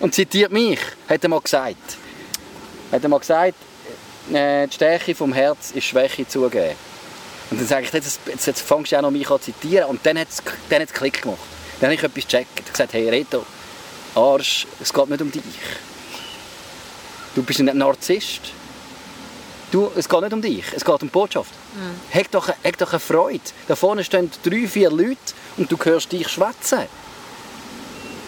und 0.00 0.14
zitiert 0.14 0.52
mich, 0.52 0.78
hat 1.08 1.22
er 1.22 1.28
mal 1.28 1.40
gesagt. 1.40 1.96
Hat 2.92 3.02
er 3.02 3.08
mal 3.08 3.18
gesagt, 3.18 3.54
äh, 4.32 4.66
die 4.66 4.74
Stärke 4.74 5.14
vom 5.14 5.32
Herz 5.32 5.70
ist 5.72 5.84
Schwäche 5.84 6.26
zugeben. 6.26 6.76
Und 7.50 7.60
dann 7.60 7.66
sage 7.66 7.86
ich, 7.86 7.92
jetzt, 7.92 8.20
jetzt, 8.26 8.46
jetzt 8.46 8.60
fängst 8.60 8.92
du 8.92 8.96
auch 8.96 9.02
noch 9.02 9.10
mich 9.10 9.30
an 9.30 9.40
zu 9.40 9.52
zitieren. 9.52 9.88
Und 9.88 10.04
dann 10.04 10.18
hat 10.18 10.28
es 10.28 10.42
dann 10.68 10.82
hat's 10.82 10.92
Klick 10.92 11.22
gemacht. 11.22 11.38
Dann 11.80 11.88
habe 11.88 11.94
ich 11.94 12.02
etwas 12.02 12.24
gecheckt. 12.24 12.50
Ich 12.54 12.62
habe 12.62 12.72
gesagt, 12.72 12.92
hey 12.94 13.08
Reto, 13.08 13.44
Arsch, 14.14 14.66
es 14.80 14.92
geht 14.92 15.08
nicht 15.08 15.22
um 15.22 15.30
dich. 15.30 15.42
Du 17.34 17.42
bist 17.42 17.60
ein 17.60 17.66
Narzisst. 17.76 18.40
Du, 19.70 19.90
es 19.96 20.08
geht 20.08 20.20
nicht 20.20 20.32
um 20.32 20.40
dich, 20.40 20.64
es 20.74 20.84
geht 20.84 20.94
um 20.94 20.98
die 21.00 21.06
Botschaft. 21.06 21.50
Mhm. 21.74 22.18
Hab 22.18 22.30
doch, 22.30 22.48
hab 22.48 22.78
doch 22.78 22.92
eine 22.92 23.00
Freude. 23.00 23.40
Da 23.66 23.74
vorne 23.74 24.04
stehen 24.04 24.30
drei, 24.44 24.66
vier 24.66 24.90
Leute 24.90 25.18
und 25.56 25.70
du 25.70 25.76
hörst 25.82 26.12
dich 26.12 26.28
schwätzen. 26.28 26.84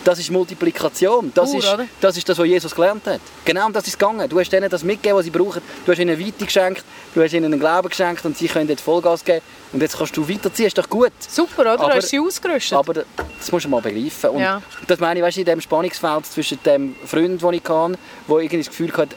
Das 0.09 0.19
ist 0.19 0.31
Multiplikation. 0.31 1.31
Das, 1.35 1.51
Pur, 1.51 1.59
ist, 1.59 1.69
oder? 1.75 1.85
das 2.01 2.17
ist 2.17 2.27
das, 2.27 2.39
was 2.39 2.47
Jesus 2.47 2.75
gelernt 2.75 3.07
hat. 3.07 3.21
Genau 3.45 3.67
um 3.67 3.75
das 3.75 3.83
ist 3.83 3.89
es 3.93 3.99
gegangen. 3.99 4.27
Du 4.27 4.41
hast 4.41 4.51
ihnen 4.55 4.71
das 4.71 4.83
mitgegeben, 4.83 5.19
was 5.19 5.25
sie 5.27 5.31
brauchen. 5.31 5.61
Du 5.85 5.93
hast 5.93 5.99
ihnen 5.99 6.19
Weite 6.19 6.47
geschenkt, 6.47 6.83
du 7.15 7.23
hast 7.23 7.35
ihnen 7.35 7.45
einen 7.53 7.61
Glauben 7.61 7.91
geschenkt 7.91 8.25
und 8.25 8.35
sie 8.35 8.49
können 8.49 8.71
jetzt 8.71 8.81
Vollgas 8.81 9.23
geben. 9.23 9.43
Und 9.71 9.83
jetzt 9.83 9.99
kannst 9.99 10.17
du 10.17 10.27
weiterziehen, 10.27 10.69
ist 10.69 10.79
doch 10.79 10.89
gut. 10.89 11.13
Super, 11.29 11.61
oder? 11.61 11.73
Aber- 11.73 11.91
du 11.91 11.97
hast 11.97 12.09
sie 12.09 12.19
ausgerüstet. 12.19 12.73
Aber 12.79 12.95
das 12.95 13.53
musst 13.53 13.67
du 13.67 13.69
mal 13.69 13.83
begreifen. 13.83 14.31
Und 14.31 14.41
Ja. 14.41 14.63
das 14.87 14.99
meine 14.99 15.21
ich, 15.21 15.27
weißt, 15.27 15.37
du, 15.37 15.41
in 15.41 15.47
dem 15.47 15.61
Spannungsfeld 15.61 16.25
zwischen 16.25 16.59
dem 16.63 16.97
Freund, 17.05 17.43
den 17.43 17.53
ich 17.53 17.63
hatte, 17.69 17.99
der 18.29 18.37
irgendwie 18.39 18.57
das 18.57 18.69
Gefühl 18.69 18.93
hat, 18.97 19.11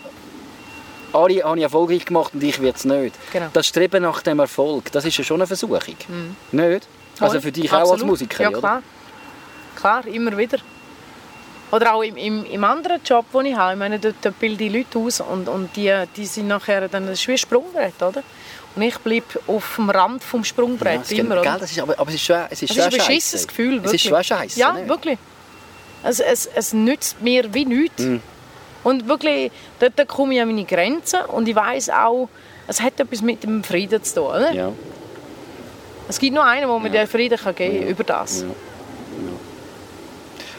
alle 1.14 1.42
habe 1.42 1.58
ich 1.58 1.64
erfolgreich 1.64 2.04
gemacht 2.04 2.34
und 2.34 2.44
ich 2.44 2.62
werde 2.62 2.78
es 2.78 2.84
nicht. 2.84 3.16
Genau. 3.32 3.48
Das 3.54 3.66
Streben 3.66 4.04
nach 4.04 4.22
dem 4.24 4.40
Erfolg, 4.40 4.92
das 4.92 5.06
ist 5.06 5.18
ja 5.18 5.24
schon 5.24 5.38
eine 5.40 5.48
Versuchung. 5.48 5.80
Nicht? 6.52 6.88
Also 7.22 7.40
für 7.40 7.52
dich 7.54 7.72
auch 7.72 7.78
als 7.80 7.92
Absolut. 7.92 8.08
Musiker, 8.08 8.44
Ja, 8.44 8.50
oder? 8.50 8.60
klar. 8.60 8.84
Klar, 9.78 10.06
immer 10.08 10.38
wieder. 10.38 10.58
Oder 11.72 11.94
auch 11.94 12.02
im, 12.04 12.18
im, 12.18 12.46
im 12.46 12.64
anderen 12.64 13.00
Job, 13.04 13.26
den 13.34 13.46
ich 13.48 13.56
habe. 13.56 13.74
Ich 13.74 13.80
meine, 13.80 13.98
dort, 14.00 14.16
dort 14.22 14.38
bilde 14.40 14.66
ich 14.66 14.74
Leute 14.74 15.00
aus 15.00 15.22
und, 15.22 15.48
und 15.48 15.76
die, 15.76 15.94
die 16.18 16.26
sind 16.26 16.48
nachher 16.48 16.88
dann 16.90 17.08
ein 17.08 17.16
Sprungbrett, 17.16 18.02
oder? 18.02 18.24
Und 18.76 18.82
ich 18.82 18.98
bleibe 19.00 19.26
auf 19.48 19.76
dem 19.78 19.90
Rand 19.90 20.24
vom 20.24 20.42
Ja, 20.42 20.46
Sprungbrett, 20.46 21.02
es, 21.04 21.12
immer, 21.12 21.40
oder? 21.42 21.58
das 21.60 21.72
ist, 21.72 21.80
aber, 21.80 21.98
aber 21.98 22.10
es 22.10 22.16
ist 22.16 22.24
schon, 22.26 22.38
es 22.50 22.62
ist 22.62 22.70
Es 22.72 22.76
schon 22.78 22.88
ist 22.88 22.94
ein 22.94 22.98
beschissenes 23.08 23.48
Gefühl, 23.48 23.78
Es 23.78 23.84
wirklich. 23.84 24.06
ist 24.06 24.10
schon 24.10 24.24
scheiße. 24.24 24.60
Ja, 24.60 24.74
nicht? 24.74 24.88
wirklich. 24.90 25.18
Es, 26.04 26.20
es, 26.20 26.46
es 26.54 26.74
nützt 26.74 27.22
mir 27.22 27.54
wie 27.54 27.66
nichts. 27.66 28.04
Mhm. 28.04 28.22
Und 28.84 29.08
wirklich, 29.08 29.52
dort 29.80 29.94
dort 29.98 30.08
komme 30.08 30.34
ich 30.36 30.42
an 30.42 30.48
meine 30.48 30.66
Grenzen 30.66 31.22
und 31.28 31.48
ich 31.48 31.56
weiß 31.56 31.90
auch, 31.92 32.28
es 32.68 32.82
hat 32.82 33.00
etwas 33.00 33.22
mit 33.22 33.44
dem 33.44 33.64
Frieden 33.64 34.04
zu 34.04 34.16
tun. 34.16 34.24
Oder? 34.26 34.52
Ja. 34.54 34.72
Es 36.10 36.18
gibt 36.20 36.34
nur 36.34 36.44
einen, 36.44 36.68
der 36.68 36.80
mir 36.80 36.88
Ja. 36.88 37.04
den 37.04 37.08
Frieden 37.08 37.38
kann 37.38 37.54
geben 37.56 37.80
kann, 37.80 37.88
über 37.90 38.04
das. 38.04 38.42
Ja. 38.42 38.48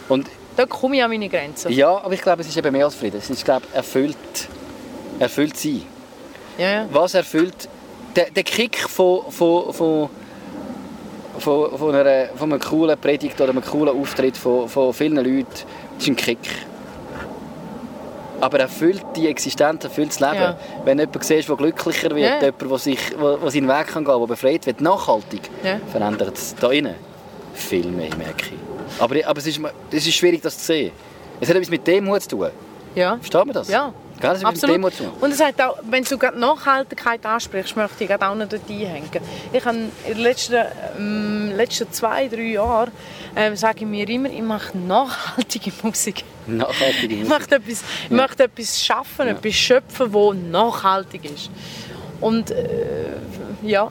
Und 0.09 0.29
Dort 0.57 0.69
komme 0.69 0.97
ich 0.97 1.03
an 1.03 1.11
meine 1.11 1.29
Grenzen. 1.29 1.73
ja, 1.73 1.89
aber 1.97 2.13
ich 2.13 2.21
glaube, 2.23 2.43
es 2.43 2.49
ist 2.49 2.57
eben 2.57 2.73
mehr 2.73 2.85
als 2.85 2.95
Frieden. 2.95 3.17
Es 3.19 3.31
ist, 3.31 3.45
glaube 3.45 3.63
ich, 3.69 3.75
erfüllt, 3.77 4.17
erfüllt 5.19 5.57
sein. 5.57 5.83
Ja, 6.59 6.71
ja. 6.71 6.87
was 6.93 7.15
erfüllt 7.15 7.69
der, 8.15 8.31
der 8.31 8.43
Kick 8.43 8.77
von, 8.79 9.23
von, 9.31 9.73
von, 9.73 10.11
von, 11.39 11.79
von, 11.79 11.95
einer, 11.95 12.29
von 12.37 12.53
einem 12.53 12.61
coolen 12.61 12.99
Predigt 12.99 13.41
oder 13.41 13.51
einem 13.51 13.65
coolen 13.65 13.99
Auftritt 13.99 14.37
von, 14.37 14.69
von 14.69 14.93
vielen 14.93 15.17
Leuten 15.17 15.47
ist 15.99 16.07
ein 16.09 16.17
Kick. 16.17 16.39
Aber 18.41 18.59
erfüllt 18.59 19.03
die 19.17 19.29
Existenz, 19.29 19.85
erfüllt 19.85 20.11
das 20.11 20.21
Leben. 20.21 20.35
Ja. 20.43 20.59
Wenn 20.85 20.99
du 20.99 21.05
jemanden 21.05 21.23
siehst, 21.23 21.49
der 21.49 21.57
glücklicher 21.57 22.11
wird, 22.11 22.19
Ja. 22.19 22.41
jemand, 22.41 22.61
der, 22.61 22.79
sich, 22.79 22.99
wo 23.19 23.49
seinen 23.49 23.69
Weg 23.69 23.87
kann 23.87 24.05
gehen 24.05 24.19
der 24.19 24.27
befreit 24.27 24.67
wird, 24.67 24.81
nachhaltig, 24.81 25.43
Ja. 25.63 25.79
verändert 25.91 26.37
es 26.37 26.55
da 26.57 26.71
innen 26.71 26.97
viel 27.55 27.87
mehr, 27.87 28.15
merke 28.17 28.47
ich. 28.47 28.72
Aber, 28.99 29.17
aber 29.27 29.39
es, 29.39 29.47
ist, 29.47 29.61
es 29.91 30.07
ist 30.07 30.15
schwierig, 30.15 30.43
das 30.43 30.59
zu 30.59 30.65
sehen. 30.65 30.93
Es 31.41 31.49
hat 31.49 31.57
etwas 31.57 31.71
mit 31.71 31.87
Demut 31.87 32.23
zu 32.23 32.29
tun. 32.31 32.51
Ja. 32.95 33.17
Versteht 33.17 33.45
man 33.47 33.53
das? 33.55 33.69
Ja. 33.69 33.93
Gell, 34.21 34.31
das 34.31 34.39
etwas 34.39 34.43
mit 34.43 34.47
Absolut. 34.47 34.77
Demut 34.77 34.95
zu 34.95 35.05
tun. 35.05 35.13
Und 35.21 35.33
es 35.33 35.41
hat 35.43 35.61
auch, 35.61 35.79
wenn 35.91 36.05
du 36.05 36.17
gerade 36.19 36.39
Nachhaltigkeit 36.39 37.25
ansprichst, 37.27 37.75
möchte 37.77 38.05
ich 38.05 38.11
auch 38.11 38.35
noch 38.35 38.49
dort 38.49 38.69
einhängen. 38.69 39.09
Ich 39.53 39.65
habe 39.65 39.77
in 39.79 39.91
den 40.07 40.19
letzten, 40.19 40.65
ähm, 40.99 41.53
letzten 41.57 41.91
zwei, 41.93 42.29
drei 42.29 42.43
Jahren 42.53 42.93
ähm, 43.35 43.57
sage 43.57 43.81
ich 43.81 43.87
mir 43.87 44.09
immer, 44.09 44.31
ich 44.31 44.43
mache 44.43 44.77
nachhaltige 44.79 45.73
Musik. 45.83 46.25
Nachhaltige 46.47 47.15
Ich 47.15 47.21
Musik. 47.21 47.29
möchte 47.39 47.55
etwas, 47.57 47.83
ich 48.05 48.11
möchte 48.11 48.45
etwas 48.45 48.85
schaffen, 48.85 49.27
etwas 49.29 49.55
schöpfen, 49.55 50.13
das 50.13 50.35
nachhaltig 50.51 51.25
ist. 51.25 51.51
Und 52.21 52.51
äh, 52.53 52.67
ja, 53.63 53.91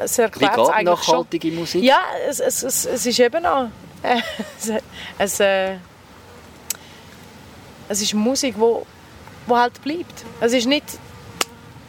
es 0.00 0.18
Wie 0.18 0.22
erklärt 0.22 0.58
es 0.58 0.66
geht 0.66 0.74
eigentlich 0.74 1.02
schon. 1.02 1.14
nachhaltige 1.14 1.50
Musik? 1.52 1.82
Ja, 1.82 2.00
es, 2.28 2.40
es, 2.40 2.62
es, 2.62 2.84
es 2.84 3.06
ist 3.06 3.18
eben 3.18 3.46
auch... 3.46 3.68
Es, 5.18 5.40
äh, 5.40 5.76
es 7.88 8.02
ist 8.02 8.14
Musik, 8.14 8.54
wo, 8.56 8.86
wo 9.46 9.56
halt 9.56 9.80
bleibt. 9.82 10.24
Es 10.40 10.52
ist 10.52 10.66
nicht... 10.66 10.84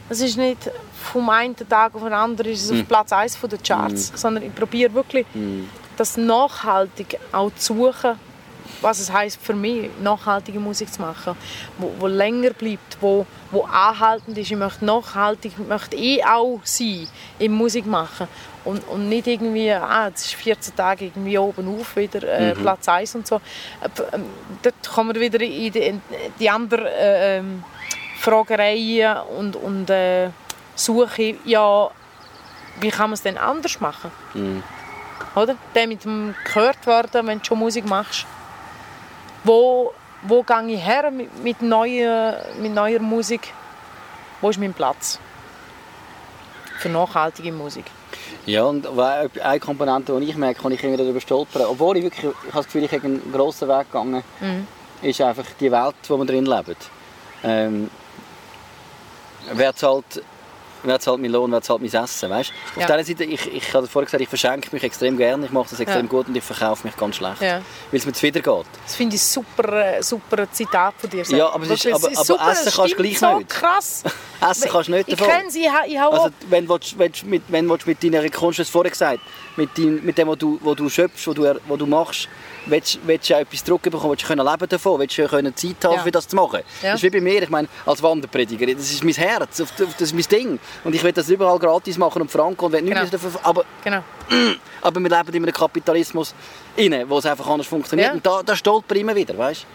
Es 0.10 0.20
ist 0.20 0.36
nicht 0.38 0.70
vom 1.02 1.30
einen 1.30 1.56
Tag 1.56 1.96
auf 1.96 2.04
den 2.04 2.14
anderen 2.14 2.52
ist 2.52 2.66
es 2.66 2.72
auf 2.72 2.88
Platz 2.88 3.14
1 3.14 3.40
der 3.50 3.60
Charts, 3.60 4.12
sondern 4.16 4.44
ich 4.44 4.54
probiere 4.54 4.94
wirklich 4.94 5.26
das 5.98 6.18
nachhaltig 6.18 7.18
auch 7.32 7.52
zu 7.56 7.76
suchen, 7.76 8.20
was 8.82 9.00
es 9.00 9.12
heißt 9.12 9.40
für 9.42 9.54
mich, 9.54 9.90
nachhaltige 10.02 10.60
Musik 10.60 10.92
zu 10.92 11.02
machen, 11.02 11.36
wo, 11.78 11.92
wo 12.00 12.08
länger 12.08 12.52
bleibt, 12.52 12.98
wo, 13.00 13.26
wo 13.52 13.64
anhaltend 13.64 14.38
ist. 14.38 14.52
Ich 14.52 14.58
möchte 14.58 14.84
nachhaltig, 14.86 15.54
möchte 15.68 15.96
eh 15.96 16.24
auch 16.24 16.60
sein 16.64 17.08
im 17.40 17.54
Musik 17.54 17.86
machen 17.86 18.28
und, 18.64 18.88
und 18.88 19.10
nicht 19.10 19.28
irgendwie, 19.28 19.72
ah, 19.72 20.08
jetzt 20.08 20.26
ist 20.26 20.36
14 20.36 20.76
Tage 20.76 21.06
irgendwie 21.06 21.38
oben 21.38 21.80
auf 21.80 21.96
wieder 21.96 22.24
äh, 22.24 22.54
Platz 22.54 22.88
1 22.88 23.16
und 23.16 23.28
so. 23.28 23.36
Äh, 23.36 23.90
ähm, 24.14 24.26
dort 24.62 24.90
kommen 24.90 25.16
wir 25.16 25.22
wieder 25.22 25.42
in 25.42 25.72
die, 25.72 25.80
in 25.80 26.02
die 26.40 26.50
anderen 26.50 26.86
äh, 26.86 27.38
ähm, 27.38 27.64
Fragereien 28.18 29.18
und, 29.38 29.56
und 29.56 29.90
äh, 29.90 30.30
Suche, 30.76 31.36
ja, 31.46 31.90
wie 32.80 32.90
kann 32.90 33.10
man 33.10 33.14
es 33.14 33.22
denn 33.22 33.38
anders 33.38 33.80
machen? 33.80 34.12
Oder? 35.36 35.56
Der 35.76 35.88
mit 35.88 36.04
dem 36.04 36.34
gehört 36.46 36.86
werden, 36.86 37.28
wenn 37.28 37.40
du 37.40 37.46
schon 37.46 37.60
Musik 37.60 37.86
machst. 37.86 38.26
Wo, 39.44 39.94
wo 40.24 40.44
gehe 40.44 40.68
ich 40.76 40.86
her 40.86 41.10
mit, 41.12 41.44
mit, 41.44 41.62
neuer, 41.62 42.46
mit 42.60 42.74
neuer 42.74 43.00
Musik? 43.00 43.54
Wo 44.40 44.50
ist 44.50 44.60
mein 44.60 44.74
Platz? 44.74 45.20
Für 46.80 46.90
nachhaltige 46.90 47.52
Musik. 47.52 47.86
Ja, 48.46 48.64
und 48.64 48.88
eine 48.88 49.60
Komponente, 49.60 50.20
die 50.20 50.30
ich 50.30 50.36
merke, 50.36 50.62
kann 50.62 50.72
ich 50.72 50.84
immer 50.84 50.98
darüber 50.98 51.20
stolpern, 51.22 51.64
obwohl 51.70 51.98
ich 51.98 52.04
wirklich, 52.04 52.26
ich 52.26 52.48
habe 52.48 52.56
das 52.56 52.66
Gefühl, 52.66 52.84
ich 52.84 52.92
habe 52.92 53.04
einen 53.06 53.32
grossen 53.32 53.68
Weg 53.68 53.92
gegangen, 53.92 54.24
Mhm. 54.40 54.68
ist 55.02 55.22
einfach 55.22 55.46
die 55.60 55.72
Welt, 55.72 55.96
in 56.02 56.08
der 56.10 56.18
wir 56.18 56.26
drin 56.26 56.46
leben. 56.46 56.76
Ähm, 57.44 57.90
wer 59.54 59.76
zahlt, 59.76 60.24
wer 60.84 61.00
zahlt 61.00 61.22
meinen 61.22 61.32
Lohn, 61.32 61.52
wer 61.52 61.62
zahlt 61.62 61.82
mein 61.82 61.92
Essen, 61.94 62.30
weißt? 62.30 62.52
Auf 62.76 62.82
Ja. 62.82 62.88
der 62.88 62.96
einen 62.98 63.06
Seite, 63.06 63.24
ich, 63.24 63.54
ich 63.54 63.74
habe 63.74 63.88
vorher 63.88 64.06
gesagt, 64.06 64.22
ich 64.22 64.30
verschenke 64.30 64.70
mich 64.72 64.84
extrem 64.84 65.18
gerne, 65.18 65.46
ich 65.46 65.52
mache 65.52 65.68
das 65.70 65.80
extrem 65.80 66.06
Ja. 66.06 66.10
gut 66.10 66.28
und 66.28 66.36
ich 66.36 66.44
verkaufe 66.44 66.86
mich 66.88 66.96
ganz 66.98 67.16
schlecht, 67.16 67.42
Ja. 67.42 67.62
weil 67.92 68.00
es 68.00 68.06
mir 68.06 68.14
zuwider 68.14 68.42
geht. 68.42 68.66
Das 68.86 68.96
finde 68.96 69.16
ich 69.16 69.22
super, 69.24 69.98
äh, 69.98 70.02
super 70.04 70.52
Zitat 70.52 70.94
von 70.98 71.10
dir. 71.10 71.24
Ja, 71.24 71.50
aber 71.54 71.64
es 71.66 71.72
ist- 71.72 71.88
aber- 71.94 72.08
aber 72.08 72.24
super, 72.26 72.52
essen 72.52 72.68
es 72.68 72.76
kannst 72.76 72.94
du 72.94 72.98
gleich 72.98 73.20
so 73.20 73.38
nicht. 73.38 73.50
krass. 73.50 74.04
Essen 74.50 74.70
kannst 74.72 74.88
du 74.90 74.94
nicht 74.94 75.08
Ich 75.08 75.16
davon. 75.16 75.34
kenne 75.34 75.52
sie, 75.52 75.62
ich, 75.66 75.70
ha- 75.72 75.86
ich 75.86 75.98
habe 76.00 76.14
Also, 76.20 76.30
wenn 76.50 76.66
du, 76.68 76.78
wenn 76.98 77.12
du 77.12 77.26
mit, 77.28 77.44
wenn 77.50 77.68
du 77.68 77.78
mit 77.86 78.04
deiner 78.04 78.28
Kunst, 78.30 78.60
hast 78.60 78.70
vorher 78.72 78.90
gesagt, 78.92 79.20
mit, 79.56 79.70
dein, 79.78 80.04
mit 80.04 80.18
dem, 80.18 80.28
was 80.30 80.38
du, 80.40 80.60
was 80.64 80.76
du 80.76 80.90
schöpfst, 80.90 81.28
was 81.28 81.36
du, 81.36 81.44
was 81.68 81.78
du 81.78 81.86
machst, 81.86 82.28
willst, 82.66 83.00
willst 83.06 83.30
du 83.30 83.34
etwas 83.36 83.64
zurückbekommen, 83.64 84.10
willst 84.12 84.24
du 84.24 84.28
können 84.28 84.46
leben 84.46 84.70
davon, 84.70 85.00
willst 85.00 85.18
du 85.18 85.28
können 85.28 85.56
Zeit 85.56 85.76
haben, 85.84 85.96
Ja. 85.96 86.04
für 86.04 86.12
das 86.12 86.28
zu 86.28 86.36
machen. 86.36 86.62
Ja. 86.82 86.92
Das 86.92 86.96
ist 86.96 87.04
wie 87.04 87.10
bei 87.10 87.22
mir, 87.22 87.42
ich 87.44 87.50
meine, 87.50 87.68
als 87.86 88.02
Wanderprediger, 88.04 88.66
das 88.74 88.92
ist 88.92 89.04
mein 89.04 89.14
Herz, 89.14 89.58
das 89.78 90.02
ist 90.02 90.14
mein 90.14 90.24
Ding. 90.24 90.60
Und 90.84 90.94
ich 90.96 91.04
will 91.04 91.12
das 91.12 91.30
überall 91.30 91.60
gratis 91.60 91.98
machen 91.98 92.22
und 92.22 92.32
franken 92.32 92.66
und 92.66 92.72
will 92.72 92.82
nichts 92.82 93.00
Genau. 93.00 93.12
dafür, 93.12 93.32
aber, 93.44 93.66
Genau. 93.84 94.04
aber 94.82 95.00
wir 95.00 95.10
leben 95.10 95.34
in 95.34 95.44
einem 95.44 95.54
Kapitalismus 95.54 96.34
inne, 96.76 97.10
wo 97.10 97.18
es 97.18 97.26
einfach 97.26 97.48
anders 97.48 97.68
funktioniert. 97.68 98.08
Ja. 98.10 98.14
Und 98.14 98.26
da, 98.26 98.42
da 98.44 98.56
stolper 98.56 98.96
ich 98.96 99.02
immer 99.02 99.16
wieder, 99.16 99.38
weißt 99.38 99.66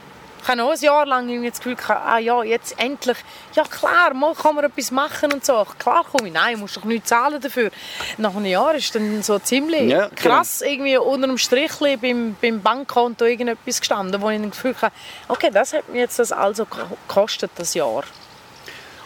Ich 0.42 0.48
habe 0.48 0.62
auch 0.62 0.70
ein 0.72 0.78
Jahr 0.78 1.06
lang 1.06 1.28
irgendwie 1.28 1.50
das 1.50 1.58
Gefühl, 1.58 1.74
gehabt, 1.74 2.06
ah 2.06 2.18
ja, 2.18 2.42
jetzt 2.44 2.78
endlich, 2.78 3.16
ja 3.54 3.64
klar, 3.64 4.14
mal 4.14 4.34
kann 4.34 4.54
man 4.54 4.64
etwas 4.64 4.90
machen 4.92 5.32
und 5.32 5.44
so. 5.44 5.66
Klar 5.78 6.04
komme 6.04 6.28
ich, 6.28 6.34
nein, 6.34 6.58
musst 6.60 6.76
doch 6.76 6.84
nichts 6.84 7.08
zahlen 7.08 7.40
dafür. 7.40 7.70
Nach 8.16 8.34
einem 8.34 8.46
Jahr 8.46 8.74
ist 8.74 8.94
dann 8.94 9.22
so 9.22 9.38
ziemlich 9.40 9.90
Ja, 9.90 10.06
genau. 10.06 10.14
krass 10.14 10.62
irgendwie 10.62 10.96
unter 10.98 11.26
dem 11.26 11.38
Strich 11.38 11.72
beim, 11.80 12.36
beim 12.40 12.62
Bankkonto 12.62 13.24
irgendetwas 13.24 13.80
gestanden, 13.80 14.20
wo 14.22 14.30
ich 14.30 14.40
das 14.40 14.50
Gefühl 14.50 14.74
hatte, 14.80 14.94
okay, 15.28 15.50
das 15.52 15.72
hat 15.72 15.88
mir 15.88 16.00
jetzt 16.00 16.18
das 16.18 16.30
also 16.30 16.64
gekostet, 16.64 17.50
das 17.56 17.74
Jahr. 17.74 18.04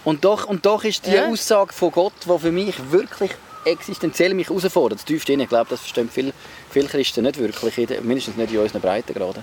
Und 0.04 0.24
doch, 0.24 0.46
und 0.46 0.64
doch 0.66 0.84
ist 0.84 1.06
die 1.06 1.12
Ja. 1.12 1.26
Aussage 1.26 1.72
von 1.72 1.90
Gott, 1.90 2.12
die 2.24 2.38
für 2.38 2.52
mich 2.52 2.74
wirklich 2.90 3.30
existenziell 3.64 4.34
mich 4.34 4.48
herausfordert, 4.48 5.00
das 5.00 5.04
tiefste 5.04 5.32
Ich 5.34 5.48
glaube, 5.48 5.66
das 5.68 5.80
verstehen 5.80 6.08
viele, 6.12 6.32
viele 6.70 6.88
Christen 6.88 7.24
nicht 7.24 7.38
wirklich, 7.38 7.76
mindestens 8.02 8.36
nicht 8.36 8.52
in 8.52 8.60
unseren 8.60 8.80
Breitengraden. 8.80 9.42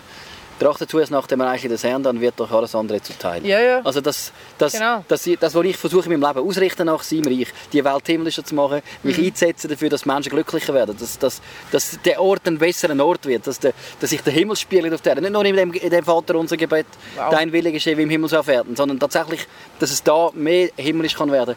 Trachtet 0.60 0.90
zuerst 0.90 1.12
nach 1.12 1.28
dem 1.28 1.40
Reich 1.42 1.62
des 1.62 1.84
Herrn, 1.84 2.02
dann 2.02 2.20
wird 2.20 2.34
doch 2.40 2.52
alles 2.52 2.74
andere 2.74 3.00
zuteil. 3.02 3.46
Ja, 3.46 3.60
ja. 3.60 3.82
Also 3.84 4.02
das, 4.02 4.32
das, 4.58 4.74
Genau. 4.74 5.04
das, 5.08 5.30
das, 5.40 5.54
was 5.54 5.66
ich 5.66 5.78
versuche 5.78 6.12
in 6.12 6.20
meinem 6.20 6.36
Leben 6.36 6.48
ausrichten 6.50 6.88
nach 6.88 7.04
seinem 7.04 7.28
Reich, 7.28 7.48
die 7.72 7.86
Welt 7.86 8.08
himmlischer 8.08 8.44
zu 8.44 8.56
machen, 8.56 8.82
mich 9.04 9.18
Mhm. 9.20 9.26
einzusetzen 9.26 9.70
dafür, 9.70 9.90
dass 9.90 10.06
Menschen 10.06 10.32
glücklicher 10.32 10.74
werden, 10.74 10.98
dass, 11.00 11.20
dass, 11.20 11.42
dass 11.72 12.00
der 12.04 12.20
Ort 12.22 12.48
ein 12.48 12.58
besserer 12.58 13.00
Ort 13.06 13.26
wird, 13.28 13.46
dass, 13.46 13.60
der, 13.60 13.74
dass 14.00 14.10
sich 14.10 14.22
der 14.24 14.34
Himmel 14.34 14.56
spiegelt 14.56 14.94
auf 14.94 15.02
der 15.02 15.12
Erde. 15.12 15.22
Nicht 15.22 15.34
nur 15.34 15.46
in 15.46 15.56
dem, 15.56 15.74
in 15.74 15.90
dem 15.92 16.04
Vater 16.04 16.36
unser 16.36 16.58
Gebet, 16.58 16.88
Wow. 17.16 17.30
dein 17.30 17.52
Wille 17.54 17.72
geschehe 17.72 17.96
wie 17.96 18.02
im 18.04 18.10
Himmel 18.10 18.28
so 18.30 18.38
auf 18.40 18.48
Erden, 18.48 18.76
sondern 18.76 19.00
tatsächlich, 19.00 19.48
dass 19.80 19.92
es 19.92 20.02
da 20.02 20.32
mehr 20.34 20.70
himmlisch 20.76 21.14
kann 21.16 21.32
werden. 21.32 21.56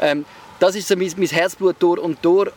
Ähm, 0.00 0.26
das 0.60 0.74
ist 0.76 0.88
so 0.88 0.96
mein, 0.96 1.10
mein 1.16 1.26
Herzblut 1.28 1.76
durch 1.78 2.00
und 2.00 2.18
durch. 2.22 2.50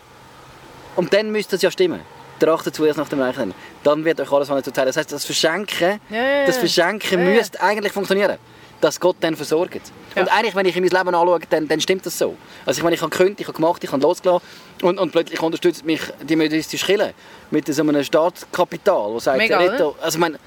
Und 0.97 1.13
dann 1.13 1.31
müsste 1.31 1.55
es 1.55 1.61
ja 1.61 1.71
stimmen. 1.71 2.01
Trachtet 2.45 2.75
zuerst 2.75 2.97
nach 2.97 3.09
dem 3.09 3.19
Reich. 3.21 3.35
Herrn. 3.37 3.53
Dann 3.83 4.05
wird 4.05 4.19
euch 4.21 4.31
alles 4.31 4.49
andere 4.49 4.63
zuteil. 4.63 4.85
Das 4.85 4.97
heißt, 4.97 5.11
das 5.11 5.25
Verschenken, 5.25 5.99
Ja, 6.09 6.17
ja, 6.17 6.45
das. 6.45 6.57
Verschenken 6.57 7.19
Ja, 7.19 7.25
müsste 7.25 7.61
eigentlich 7.61 7.91
funktionieren. 7.91 8.37
Dass 8.81 8.99
Gott 8.99 9.15
dann 9.21 9.35
versorgt. 9.35 9.91
Und 10.15 10.27
eigentlich, 10.27 10.53
wenn 10.53 10.65
ich 10.65 10.75
in 10.75 10.83
mein 10.83 10.91
Leben 10.91 11.15
anschaue, 11.15 11.39
dann, 11.49 11.67
dann 11.67 11.79
stimmt 11.81 12.05
das 12.05 12.17
so. 12.17 12.35
Also 12.65 12.79
ich 12.79 12.83
meine, 12.83 12.95
ich 12.95 13.01
habe 13.01 13.09
gekündigt, 13.09 13.41
ich 13.41 13.47
habe 13.47 13.55
gemacht, 13.55 13.83
ich 13.83 13.91
habe 13.91 14.01
losgelassen 14.01 14.45
und, 14.81 14.99
und 14.99 15.11
plötzlich 15.11 15.41
unterstützt 15.41 15.85
mich 15.85 16.01
die 16.21 16.35
methodistische 16.35 16.85
Kirche 16.85 17.13
mit 17.51 17.73
so 17.73 17.81
einem 17.81 18.03
Staatskapital, 18.03 19.13
das 19.13 19.23
sagt, 19.23 19.37
Mega, 19.37 19.57
Reto, 19.57 19.95
also 20.01 20.17
ich 20.17 20.19
meine, 20.19 20.37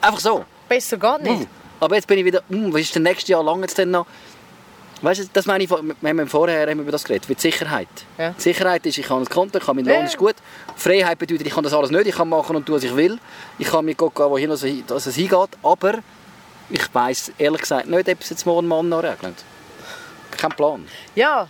einfach 0.00 0.20
so. 0.20 0.44
Besser 0.68 0.96
geht 0.96 1.22
nicht. 1.22 1.42
Uh, 1.42 1.46
Aber 1.80 1.96
jetzt 1.96 2.06
bin 2.06 2.18
ich 2.18 2.24
wieder, 2.24 2.42
uh, 2.50 2.72
was 2.72 2.80
ist 2.80 2.94
denn 2.94 3.02
nächstes 3.02 3.28
Jahr 3.28 3.44
lang 3.44 3.60
jetzt 3.60 3.76
denn 3.76 3.90
noch? 3.90 4.06
Weißt 5.02 5.20
du, 5.20 5.24
das 5.32 5.46
meine 5.46 5.64
ich, 5.64 5.70
wir 5.70 5.78
haben 6.02 6.28
vorher 6.28 6.68
haben 6.68 6.78
wir 6.78 6.82
über 6.82 6.92
das 6.92 7.04
geredet, 7.04 7.28
die 7.28 7.34
Sicherheit. 7.40 7.88
Ja. 8.18 8.34
Sicherheit 8.36 8.84
ist, 8.84 8.98
ich 8.98 9.08
habe 9.08 9.20
ein 9.22 9.26
Konto, 9.26 9.58
ich 9.58 9.66
habe 9.66 9.76
meinen 9.76 9.88
Ja. 9.88 9.96
Lohn, 9.96 10.04
ist 10.04 10.16
gut. 10.16 10.34
Freiheit 10.76 11.18
bedeutet, 11.18 11.46
ich 11.46 11.54
kann 11.54 11.64
das 11.64 11.72
alles 11.72 11.90
nicht, 11.90 12.06
ich 12.06 12.14
kann 12.14 12.28
machen 12.28 12.54
und 12.56 12.66
tun, 12.66 12.76
was 12.76 12.84
ich 12.84 12.94
will. 12.94 13.18
Ich 13.58 13.68
kann 13.68 13.84
mit 13.84 13.96
Gott 13.96 14.14
gehen, 14.14 14.30
wohin 14.30 14.50
es 14.50 14.62
hingeht, 14.62 15.50
aber 15.62 15.94
ich 16.68 16.94
weiss 16.94 17.32
ehrlich 17.38 17.62
gesagt 17.62 17.88
nicht, 17.88 18.08
ob 18.08 18.20
es 18.20 18.30
jetzt 18.30 18.44
morgen 18.44 18.68
Mann 18.68 18.88
noch 18.88 19.02
regnet. 19.02 19.36
Kein 20.32 20.50
Plan. 20.50 20.86
Ja, 21.14 21.48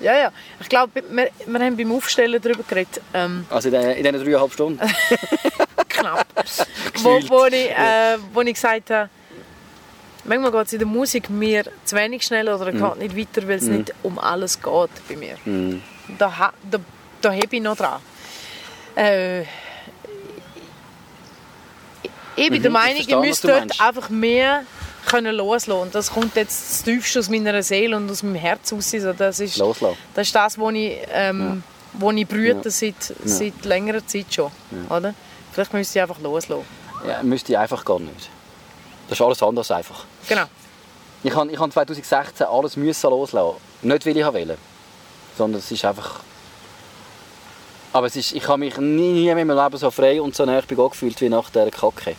ja, 0.00 0.18
ja. 0.18 0.32
Ich 0.60 0.68
glaube, 0.68 1.02
wir, 1.10 1.30
wir 1.46 1.60
haben 1.60 1.76
beim 1.76 1.92
Aufstellen 1.92 2.40
darüber 2.40 2.62
geredet, 2.68 3.00
ähm, 3.14 3.46
Also 3.48 3.68
in 3.68 3.74
in 3.74 4.04
diesen 4.04 4.24
dreieinhalb 4.24 4.52
Stunden. 4.52 4.80
knapp, 5.88 6.26
wo, 7.02 7.20
wo, 7.28 7.44
ich, 7.46 7.70
äh, 7.70 8.18
wo 8.32 8.40
ich 8.42 8.54
gesagt 8.54 8.90
habe, 8.90 9.08
manchmal 10.24 10.50
geht 10.52 10.66
es 10.66 10.72
in 10.72 10.78
der 10.80 10.88
Musik 10.88 11.30
mir 11.30 11.64
zu 11.84 11.96
wenig 11.96 12.22
schnell 12.24 12.48
oder 12.48 12.72
Mhm. 12.72 12.78
geht 12.98 13.14
nicht 13.14 13.16
weiter, 13.36 13.48
weil 13.48 13.56
es 13.56 13.64
nicht 13.64 13.92
um 14.02 14.18
alles 14.18 14.60
geht 14.60 14.90
bei 15.08 15.16
mir. 15.16 15.36
Da, 16.18 16.38
ha- 16.38 16.52
da, 16.70 16.78
da 17.20 17.30
hebe 17.30 17.56
ich 17.56 17.62
noch 17.62 17.76
dran. 17.76 18.00
Äh, 18.96 19.42
ich 22.36 22.50
bin 22.50 22.58
Mhm, 22.58 22.62
der 22.62 22.70
ich 22.70 22.70
Meinung, 22.70 23.00
ich 23.00 23.16
müsste 23.16 23.46
dort 23.48 23.60
meinst. 23.60 23.80
einfach 23.80 24.08
mehr 24.10 24.62
können 25.06 25.34
loslassen. 25.36 25.80
Und 25.82 25.94
das 25.94 26.10
kommt 26.12 26.34
jetzt 26.36 26.70
das 26.70 26.82
tiefste 26.82 27.18
aus 27.20 27.28
meiner 27.28 27.62
Seele 27.62 27.96
und 27.96 28.10
aus 28.10 28.22
meinem 28.22 28.34
Herz 28.36 28.72
raus. 28.72 28.92
Also 28.94 29.12
das 29.12 29.38
ist 29.40 29.56
Loslassen. 29.58 29.96
das, 30.14 30.26
ist 30.26 30.34
das 30.34 30.58
was 30.58 30.72
ich, 30.74 30.98
ähm, 31.12 31.62
wo 31.92 32.10
ich 32.10 32.26
brüte 32.26 32.70
seit, 32.70 32.96
seit 33.24 33.64
längerer 33.64 34.04
Zeit 34.06 34.26
schon. 34.34 34.50
Oder? 34.90 35.14
Vielleicht 35.52 35.72
müsste 35.72 35.98
ich 35.98 36.02
einfach 36.02 36.20
loslassen. 36.20 36.64
Ja, 37.06 37.22
müsste 37.22 37.52
ich 37.52 37.58
einfach 37.58 37.84
gar 37.84 38.00
nicht. 38.00 38.30
Das 39.14 39.20
ist 39.20 39.26
alles 39.26 39.42
anders 39.44 39.70
einfach. 39.70 40.04
Genau. 40.28 40.46
Ich 41.22 41.32
habe 41.36 41.48
ich 41.48 41.56
hab 41.56 41.72
2016 41.72 42.48
alles 42.48 42.76
müssen 42.76 43.10
loslassen. 43.10 43.58
Nicht, 43.82 44.06
weil 44.06 44.16
ich 44.16 44.26
wollte. 44.26 44.58
Sondern 45.38 45.60
es 45.60 45.70
ist 45.70 45.84
einfach... 45.84 46.18
Aber 47.92 48.08
es 48.08 48.16
ist, 48.16 48.32
ich 48.32 48.48
habe 48.48 48.58
mich 48.58 48.76
nie, 48.76 49.12
nie 49.12 49.28
in 49.28 49.36
meinem 49.36 49.56
Leben 49.56 49.76
so 49.76 49.92
frei 49.92 50.20
und 50.20 50.34
so 50.34 50.44
nah 50.44 50.60
bei 50.68 50.74
Gott 50.74 50.90
gefühlt 50.90 51.20
wie 51.20 51.28
nach 51.28 51.48
dieser 51.48 51.70
Kacke. 51.70 52.16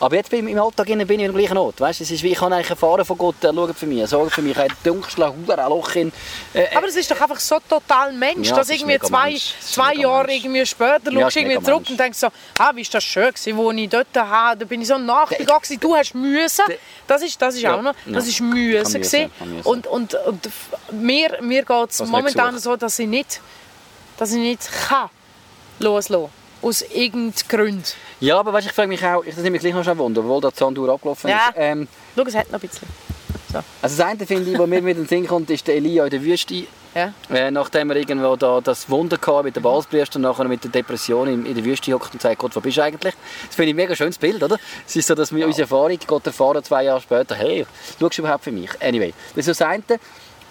Aber 0.00 0.16
jetzt 0.16 0.30
bin 0.30 0.46
ich 0.46 0.52
im 0.52 0.60
Alltag 0.60 0.86
bin 0.86 1.20
ich 1.20 1.28
am 1.28 1.34
gleichen 1.34 1.56
Ort. 1.56 1.80
Weißt, 1.80 2.00
es 2.00 2.10
ist 2.10 2.22
wie 2.22 2.32
ich 2.32 2.38
kann 2.38 2.52
eigentlich 2.52 2.70
erfahren 2.70 3.04
von 3.04 3.16
Gott, 3.16 3.36
er 3.42 3.54
schaut 3.54 3.76
für 3.76 3.86
mich, 3.86 3.98
er 3.98 4.06
sorgt 4.06 4.32
für 4.32 4.42
mich, 4.42 4.52
ich 4.52 4.58
habe 4.58 5.62
ein 5.62 5.68
Loch 5.68 5.94
in... 5.94 6.12
Äh, 6.52 6.66
aber 6.76 6.88
es 6.88 6.96
ist 6.96 7.10
doch 7.10 7.20
einfach 7.20 7.38
so 7.38 7.58
total 7.68 8.12
Mensch, 8.12 8.48
ja, 8.48 8.56
dass 8.56 8.70
irgendwie 8.70 8.98
zwei, 8.98 9.36
zwei 9.60 9.94
Jahre 9.94 10.32
irgendwie 10.32 10.66
später 10.66 11.12
ja, 11.12 11.20
schaust 11.20 11.36
irgendwie 11.36 11.62
zurück 11.62 11.80
Mensch. 11.80 11.90
und 11.90 12.00
denkst 12.00 12.18
so, 12.18 12.28
ah, 12.58 12.72
wie 12.74 12.80
ist 12.82 12.92
das 12.92 13.04
schön 13.04 13.28
gewesen, 13.28 13.56
wo 13.56 13.70
ich 13.70 13.88
dort 13.88 14.06
habe, 14.14 14.58
da 14.58 14.64
bin 14.66 14.82
ich 14.82 14.88
so 14.88 14.98
nachgegangen, 14.98 15.80
du 15.80 15.96
hast 15.96 16.14
müssen. 16.14 16.64
Das 17.06 17.22
ist, 17.22 17.40
das 17.40 17.54
ist 17.54 17.62
ja, 17.62 17.76
auch 17.76 17.82
noch, 17.82 17.94
das 18.06 18.26
ist 18.26 18.40
müssen, 18.40 18.98
müssen 18.98 19.30
und, 19.64 19.86
und, 19.86 20.14
und 20.14 20.48
mir, 20.90 21.38
mir 21.40 21.64
geht 21.64 21.90
es 21.90 22.00
momentan 22.04 22.58
so, 22.58 22.76
dass 22.76 22.98
ich 22.98 23.06
nicht, 23.06 23.40
dass 24.16 24.32
ich 24.32 24.38
nicht 24.38 24.68
kann 24.88 25.08
loslassen. 25.78 26.30
Aus 26.62 26.80
irgendeinem 26.80 27.48
Grund. 27.48 27.94
Ja, 28.24 28.38
aber 28.40 28.54
weißt, 28.54 28.66
ich 28.66 28.72
frage 28.72 28.88
mich 28.88 29.04
auch, 29.04 29.22
ich 29.22 29.36
nehme 29.36 29.50
mich 29.50 29.60
gleich 29.60 29.74
noch 29.74 29.84
schon 29.84 29.98
Wunder, 29.98 30.22
obwohl 30.22 30.40
da 30.40 30.48
die 30.48 30.56
Sanduhr 30.56 30.88
abgelaufen 30.88 31.28
ja. 31.28 31.48
ist. 31.48 31.56
Ähm, 31.56 31.86
Schau, 32.16 32.22
es 32.22 32.34
hat 32.34 32.50
noch 32.50 32.54
ein 32.54 32.66
bisschen. 32.66 32.88
So. 33.52 33.58
Also 33.82 33.96
das 33.98 34.00
eine, 34.00 34.26
finde 34.26 34.50
ich, 34.50 34.58
was 34.58 34.66
mir 34.66 34.80
mit 34.80 34.96
dem 34.96 35.06
Sinn 35.06 35.26
kommt, 35.26 35.50
ist 35.50 35.66
der 35.66 35.74
Elia 35.74 36.04
in 36.04 36.10
der 36.10 36.22
Wüste. 36.22 36.64
Ja. 36.94 37.12
Äh, 37.28 37.50
nachdem 37.50 37.90
er 37.90 37.96
irgendwo 37.96 38.34
da 38.36 38.62
das 38.62 38.88
Wunder 38.88 39.18
hatte 39.20 39.42
mit 39.42 39.56
der 39.56 39.60
Balspriester 39.60 40.16
und 40.16 40.22
nachher 40.22 40.44
mit 40.44 40.64
der 40.64 40.70
Depression 40.70 41.28
in, 41.28 41.44
in 41.44 41.54
der 41.54 41.64
Wüste 41.64 41.92
hockt 41.92 42.14
und 42.14 42.22
sagt, 42.22 42.38
Gott, 42.38 42.56
wo 42.56 42.60
bist 42.60 42.78
du 42.78 42.82
eigentlich? 42.82 43.14
Das 43.46 43.56
finde 43.56 43.70
ich 43.70 43.74
ein 43.74 43.76
mega 43.76 43.94
schönes 43.94 44.16
Bild, 44.16 44.42
oder? 44.42 44.56
Es 44.86 44.96
ist 44.96 45.06
so, 45.06 45.14
dass 45.14 45.30
wir 45.30 45.40
wow. 45.40 45.48
unsere 45.48 45.62
Erfahrung, 45.62 45.98
Gott 46.06 46.26
erfahren 46.26 46.64
zwei 46.64 46.84
Jahre 46.84 47.02
später, 47.02 47.34
hey, 47.34 47.66
schaust 48.00 48.16
du 48.16 48.22
überhaupt 48.22 48.44
für 48.44 48.52
mich? 48.52 48.70
Anyway, 48.80 49.12
das 49.34 49.48
ist 49.48 49.60
das 49.60 49.68
eine. 49.68 49.82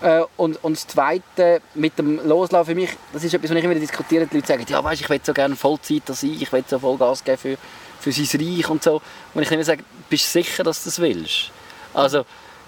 Äh, 0.03 0.25
und, 0.35 0.61
und 0.65 0.75
das 0.75 0.85
Zweite 0.85 1.61
mit 1.75 1.97
dem 1.97 2.19
Loslaufen 2.27 2.75
für 2.75 2.79
mich, 2.79 2.89
das 3.13 3.23
ist 3.23 3.33
etwas, 3.33 3.51
was 3.51 3.57
ich 3.57 3.63
immer 3.63 3.73
diskutiere. 3.75 4.27
Die 4.27 4.35
Leute 4.35 4.47
sagen, 4.47 4.65
ja, 4.67 4.83
weißt, 4.83 5.01
ich 5.01 5.09
will 5.09 5.21
so 5.23 5.33
gerne 5.33 5.55
Vollzeit 5.55 6.03
sein, 6.07 6.37
ich 6.37 6.51
will 6.51 6.63
so 6.67 6.77
voll 6.77 6.97
Gas 6.97 7.23
geben 7.23 7.37
für, 7.37 7.57
für 8.01 8.11
sein 8.11 8.41
Reich 8.41 8.69
und 8.69 8.83
so. 8.83 9.01
Und 9.33 9.43
ich 9.43 9.49
immer 9.49 9.63
sage, 9.63 9.85
bist 10.09 10.25
du 10.25 10.41
sicher, 10.41 10.65
dass 10.65 10.83
du 10.83 10.89
das 10.89 10.99
willst? 10.99 11.51
Also, 11.93 12.25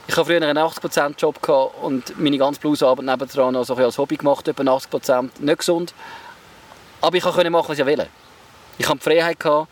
ich 0.07 0.15
habe 0.15 0.25
früher 0.25 0.41
einen 0.41 0.57
80%-Job 0.57 1.73
und 1.81 2.17
meine 2.17 2.37
ganze 2.37 2.61
Bluesarbeit 2.61 3.05
nebendran 3.05 3.53
noch 3.53 3.65
so 3.65 3.75
als 3.75 3.97
Hobby 3.97 4.15
gemacht, 4.15 4.47
etwa 4.47 4.63
80%. 4.63 5.29
Nicht 5.39 5.57
gesund. 5.57 5.93
Aber 7.01 7.17
ich 7.17 7.23
konnte 7.23 7.49
machen, 7.49 7.67
was 7.67 7.79
ich 7.79 7.85
will. 7.85 8.07
Ich 8.77 8.87
hatte 8.87 8.99
die 8.99 9.03
Freiheit, 9.03 9.39
gehabt, 9.41 9.67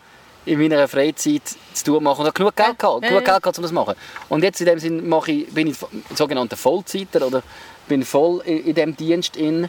in 0.46 0.58
meiner 0.58 0.86
Freizeit 0.88 1.42
zu 1.72 1.84
tun 1.84 2.02
machen. 2.02 2.20
Und 2.20 2.26
habe 2.26 2.36
genug 2.36 2.56
Geld 2.56 2.78
gehabt, 2.78 3.02
genug 3.02 3.24
Geld 3.24 3.42
gehabt, 3.42 3.58
um 3.58 3.62
das 3.62 3.70
zu 3.70 3.74
machen. 3.74 3.94
Und 4.28 4.42
jetzt 4.42 4.60
in 4.60 4.66
dem 4.66 4.78
Sinne 4.78 5.02
mache 5.02 5.32
ich, 5.32 5.48
bin 5.48 5.68
ich 5.68 5.76
sogenannter 6.14 6.56
Vollzeiter 6.56 7.26
oder 7.26 7.42
bin 7.88 8.04
voll 8.04 8.42
in, 8.44 8.64
in 8.66 8.74
diesem 8.74 8.96
Dienst 8.96 9.36
in. 9.36 9.68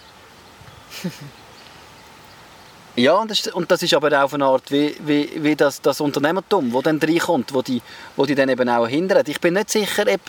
ja, 2.96 3.14
und 3.14 3.32
das, 3.32 3.48
und 3.48 3.70
das 3.72 3.84
ist 3.84 3.94
aber 3.94 4.24
auch 4.24 4.34
eine 4.34 4.46
Art 4.46 4.72
wie, 4.72 4.96
wie, 5.06 5.32
wie 5.36 5.56
das, 5.56 5.82
das 5.82 6.02
Unternehmertum, 6.02 6.72
das 6.72 6.84
dann 6.84 7.00
reinkommt, 7.00 7.54
wo 7.54 7.62
die, 7.62 7.82
wo 8.16 8.26
die 8.26 8.36
dann 8.36 8.50
eben 8.50 8.70
auch 8.70 8.88
hindert. 8.88 9.28
Ich 9.30 9.40
bin 9.40 9.54
nicht 9.56 9.70
sicher, 9.70 10.06
ob 10.08 10.22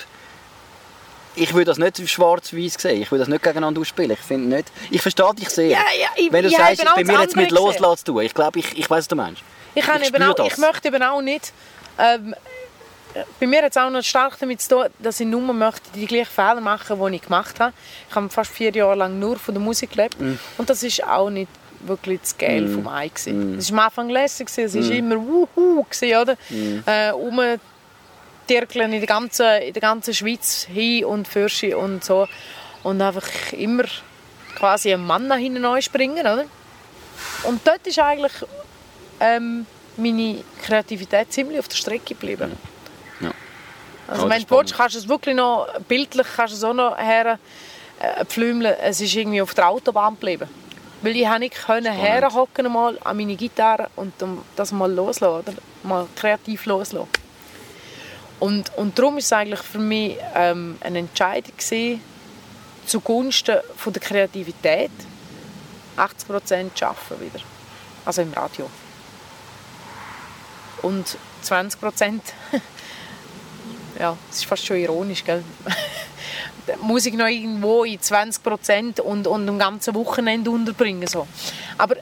ich 1.36 1.52
würde 1.52 1.66
das 1.66 1.78
nicht 1.78 2.08
schwarz-weiß 2.08 2.74
sehen. 2.74 3.02
Ich 3.02 3.10
würde 3.10 3.20
das 3.20 3.28
nicht 3.28 3.42
gegeneinander 3.42 3.80
ausspielen. 3.80 4.10
Ich 4.10 4.18
finde 4.18 4.56
nicht. 4.56 4.72
Ich 4.90 5.02
verstehe 5.02 5.34
dich 5.34 5.50
sehr. 5.50 5.68
Ja, 5.68 5.78
ja, 6.00 6.08
ich, 6.16 6.32
Wenn 6.32 6.44
du 6.44 6.50
ja, 6.50 6.58
sagst, 6.58 6.84
bei 6.94 7.04
mir 7.04 7.20
jetzt 7.20 7.36
mit 7.36 7.50
Loslassen 7.50 8.04
zu 8.06 8.12
tun. 8.12 8.22
Ich 8.22 8.34
glaube, 8.34 8.58
ich, 8.58 8.78
ich 8.78 8.88
weiß, 8.90 8.98
was 8.98 9.08
du 9.08 9.16
meinst. 9.16 9.42
Ich, 9.74 9.86
ich, 9.86 10.08
eben 10.08 10.22
auch, 10.22 10.38
ich 10.38 10.56
möchte 10.58 10.88
eben 10.88 11.02
auch 11.02 11.20
nicht... 11.20 11.52
Ähm, 11.98 12.34
bei 13.40 13.46
mir 13.46 13.62
hat 13.62 13.70
es 13.70 13.76
auch 13.76 13.90
noch 13.90 14.02
stark 14.02 14.38
damit 14.38 14.60
zu 14.60 14.68
tun, 14.68 14.84
dass 14.98 15.20
ich 15.20 15.26
nur 15.26 15.40
möchte 15.54 15.82
die 15.94 16.06
gleichen 16.06 16.30
Fehler 16.30 16.60
machen, 16.60 16.98
die 17.00 17.16
ich 17.16 17.22
gemacht 17.22 17.58
habe. 17.60 17.72
Ich 18.08 18.14
habe 18.14 18.28
fast 18.28 18.50
vier 18.50 18.70
Jahre 18.72 18.94
lang 18.94 19.18
nur 19.18 19.38
von 19.38 19.54
der 19.54 19.62
Musik 19.62 19.92
gelebt. 19.92 20.20
Mm. 20.20 20.34
Und 20.58 20.68
das 20.68 20.82
ist 20.82 21.02
auch 21.02 21.30
nicht 21.30 21.48
wirklich 21.80 22.20
das 22.20 22.36
Geil 22.36 22.62
mm. 22.62 22.74
vom 22.74 22.88
Ei. 22.88 23.10
Mm. 23.26 23.58
Es 23.58 23.72
war 23.72 23.78
am 23.78 23.84
Anfang 23.86 24.08
lässig, 24.10 24.48
es 24.54 24.74
war 24.74 24.82
mm. 24.82 24.92
immer 24.92 25.16
wuhu, 25.16 25.86
oder? 26.20 26.36
Mm. 26.50 26.82
Äh, 26.84 27.12
um 27.12 27.40
in 28.50 28.90
der, 28.90 29.06
ganzen, 29.06 29.62
in 29.62 29.72
der 29.72 29.80
ganzen 29.80 30.14
Schweiz 30.14 30.66
hin 30.72 31.04
und 31.04 31.28
für 31.28 31.48
und 31.76 32.04
so. 32.04 32.28
Und 32.82 33.00
einfach 33.00 33.52
immer 33.52 33.84
quasi 34.56 34.92
einen 34.92 35.06
Mann 35.06 35.26
nach 35.26 35.36
hinten 35.36 35.82
springen, 35.82 36.20
oder? 36.20 36.44
Und 37.44 37.66
dort 37.66 37.86
ist 37.86 37.98
eigentlich 37.98 38.32
ähm, 39.20 39.66
meine 39.96 40.42
Kreativität 40.62 41.32
ziemlich 41.32 41.58
auf 41.58 41.68
der 41.68 41.76
Strecke 41.76 42.14
geblieben. 42.14 42.52
Ja. 43.20 43.30
Also, 44.08 44.26
oh, 44.26 44.28
du 44.28 44.50
willst, 44.50 44.76
kannst 44.76 44.94
du 44.94 44.98
es 45.00 45.08
wirklich 45.08 45.34
noch 45.34 45.68
bildlich 45.88 46.26
kannst 46.36 46.54
du 46.54 46.58
es 46.58 46.64
auch 46.64 46.74
noch 46.74 46.96
her 46.96 47.38
äh, 48.00 48.24
pflümeln. 48.24 48.74
Es 48.80 49.00
ist 49.00 49.14
irgendwie 49.14 49.42
auf 49.42 49.54
der 49.54 49.68
Autobahn 49.68 50.14
geblieben. 50.14 50.48
Weil 51.02 51.16
ich 51.16 51.28
nicht 51.38 51.54
können 51.66 51.92
herhocken 51.92 52.72
mal 52.72 52.98
an 53.04 53.16
meine 53.16 53.36
Gitarre 53.36 53.90
und 53.96 54.14
das 54.56 54.72
mal 54.72 54.90
loslassen, 54.90 55.40
oder? 55.40 55.52
mal 55.82 56.06
kreativ 56.16 56.66
loslassen. 56.66 57.08
Und, 58.38 58.74
und 58.76 58.98
darum 58.98 59.18
ist 59.18 59.26
es 59.26 59.32
eigentlich 59.32 59.62
für 59.62 59.78
mich 59.78 60.16
ähm, 60.34 60.76
eine 60.80 60.98
Entscheidung 61.00 61.56
gewesen, 61.56 62.00
zugunsten 62.86 63.58
von 63.76 63.92
der 63.92 64.02
Kreativität 64.02 64.90
80 65.96 66.28
Prozent 66.28 66.82
arbeiten 66.82 67.20
wieder. 67.20 67.44
Also 68.04 68.22
im 68.22 68.32
Radio 68.32 68.68
und 70.82 71.18
20 71.42 71.80
Prozent, 71.80 72.22
ja, 73.98 74.16
das 74.28 74.38
ist 74.38 74.46
fast 74.46 74.64
schon 74.64 74.76
ironisch, 74.76 75.24
gell? 75.24 75.42
muss 76.82 77.06
ich 77.06 77.14
noch 77.14 77.26
irgendwo 77.26 77.84
in 77.84 78.00
20 78.00 78.42
Prozent 78.42 79.00
und, 79.00 79.26
und 79.26 79.48
am 79.48 79.58
ganzen 79.58 79.94
Wochenende 79.94 80.50
unterbringen. 80.50 81.06
So. 81.06 81.26
Aber 81.78 81.95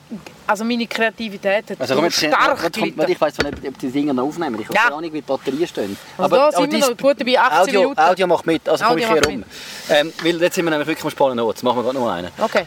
also 0.46 0.64
meine 0.64 0.86
Kreativität 0.86 1.70
hat 1.70 1.80
also, 1.80 2.10
stark 2.10 2.62
jetzt. 2.62 3.08
Ich 3.08 3.20
weiß 3.20 3.38
nicht, 3.38 3.68
ob 3.68 3.78
die 3.78 3.90
Dinger 3.90 4.12
noch 4.12 4.24
aufnehmen. 4.24 4.60
Ich 4.60 4.68
habe 4.68 4.76
ja. 4.76 4.88
gar 4.88 5.00
nicht, 5.00 5.12
wie 5.12 5.20
die 5.20 5.26
Batterien 5.26 5.66
stehen. 5.66 5.96
Also 6.18 6.36
aber, 6.36 6.50
da 6.50 6.58
sind 6.58 6.72
wir 6.72 6.78
noch 6.80 6.96
gut 6.96 7.20
dabei, 7.20 7.38
18 7.38 7.60
Audio, 7.60 7.80
Minuten. 7.80 8.00
Audio 8.00 8.26
macht 8.26 8.46
mit, 8.46 8.68
also 8.68 8.84
komme 8.84 9.00
ich 9.00 9.08
hier 9.08 9.24
rum. 9.24 9.44
Ähm, 9.88 10.12
weil 10.22 10.42
jetzt 10.42 10.54
sind 10.54 10.64
wir 10.64 10.70
nämlich 10.70 10.88
wirklich 10.88 11.04
am 11.04 11.10
spannenden 11.10 11.46
Ort. 11.46 11.56
Jetzt 11.56 11.62
machen 11.62 11.78
wir 11.78 11.82
gerade 11.82 11.98
noch 11.98 12.10
einen. 12.10 12.30
Okay. 12.38 12.66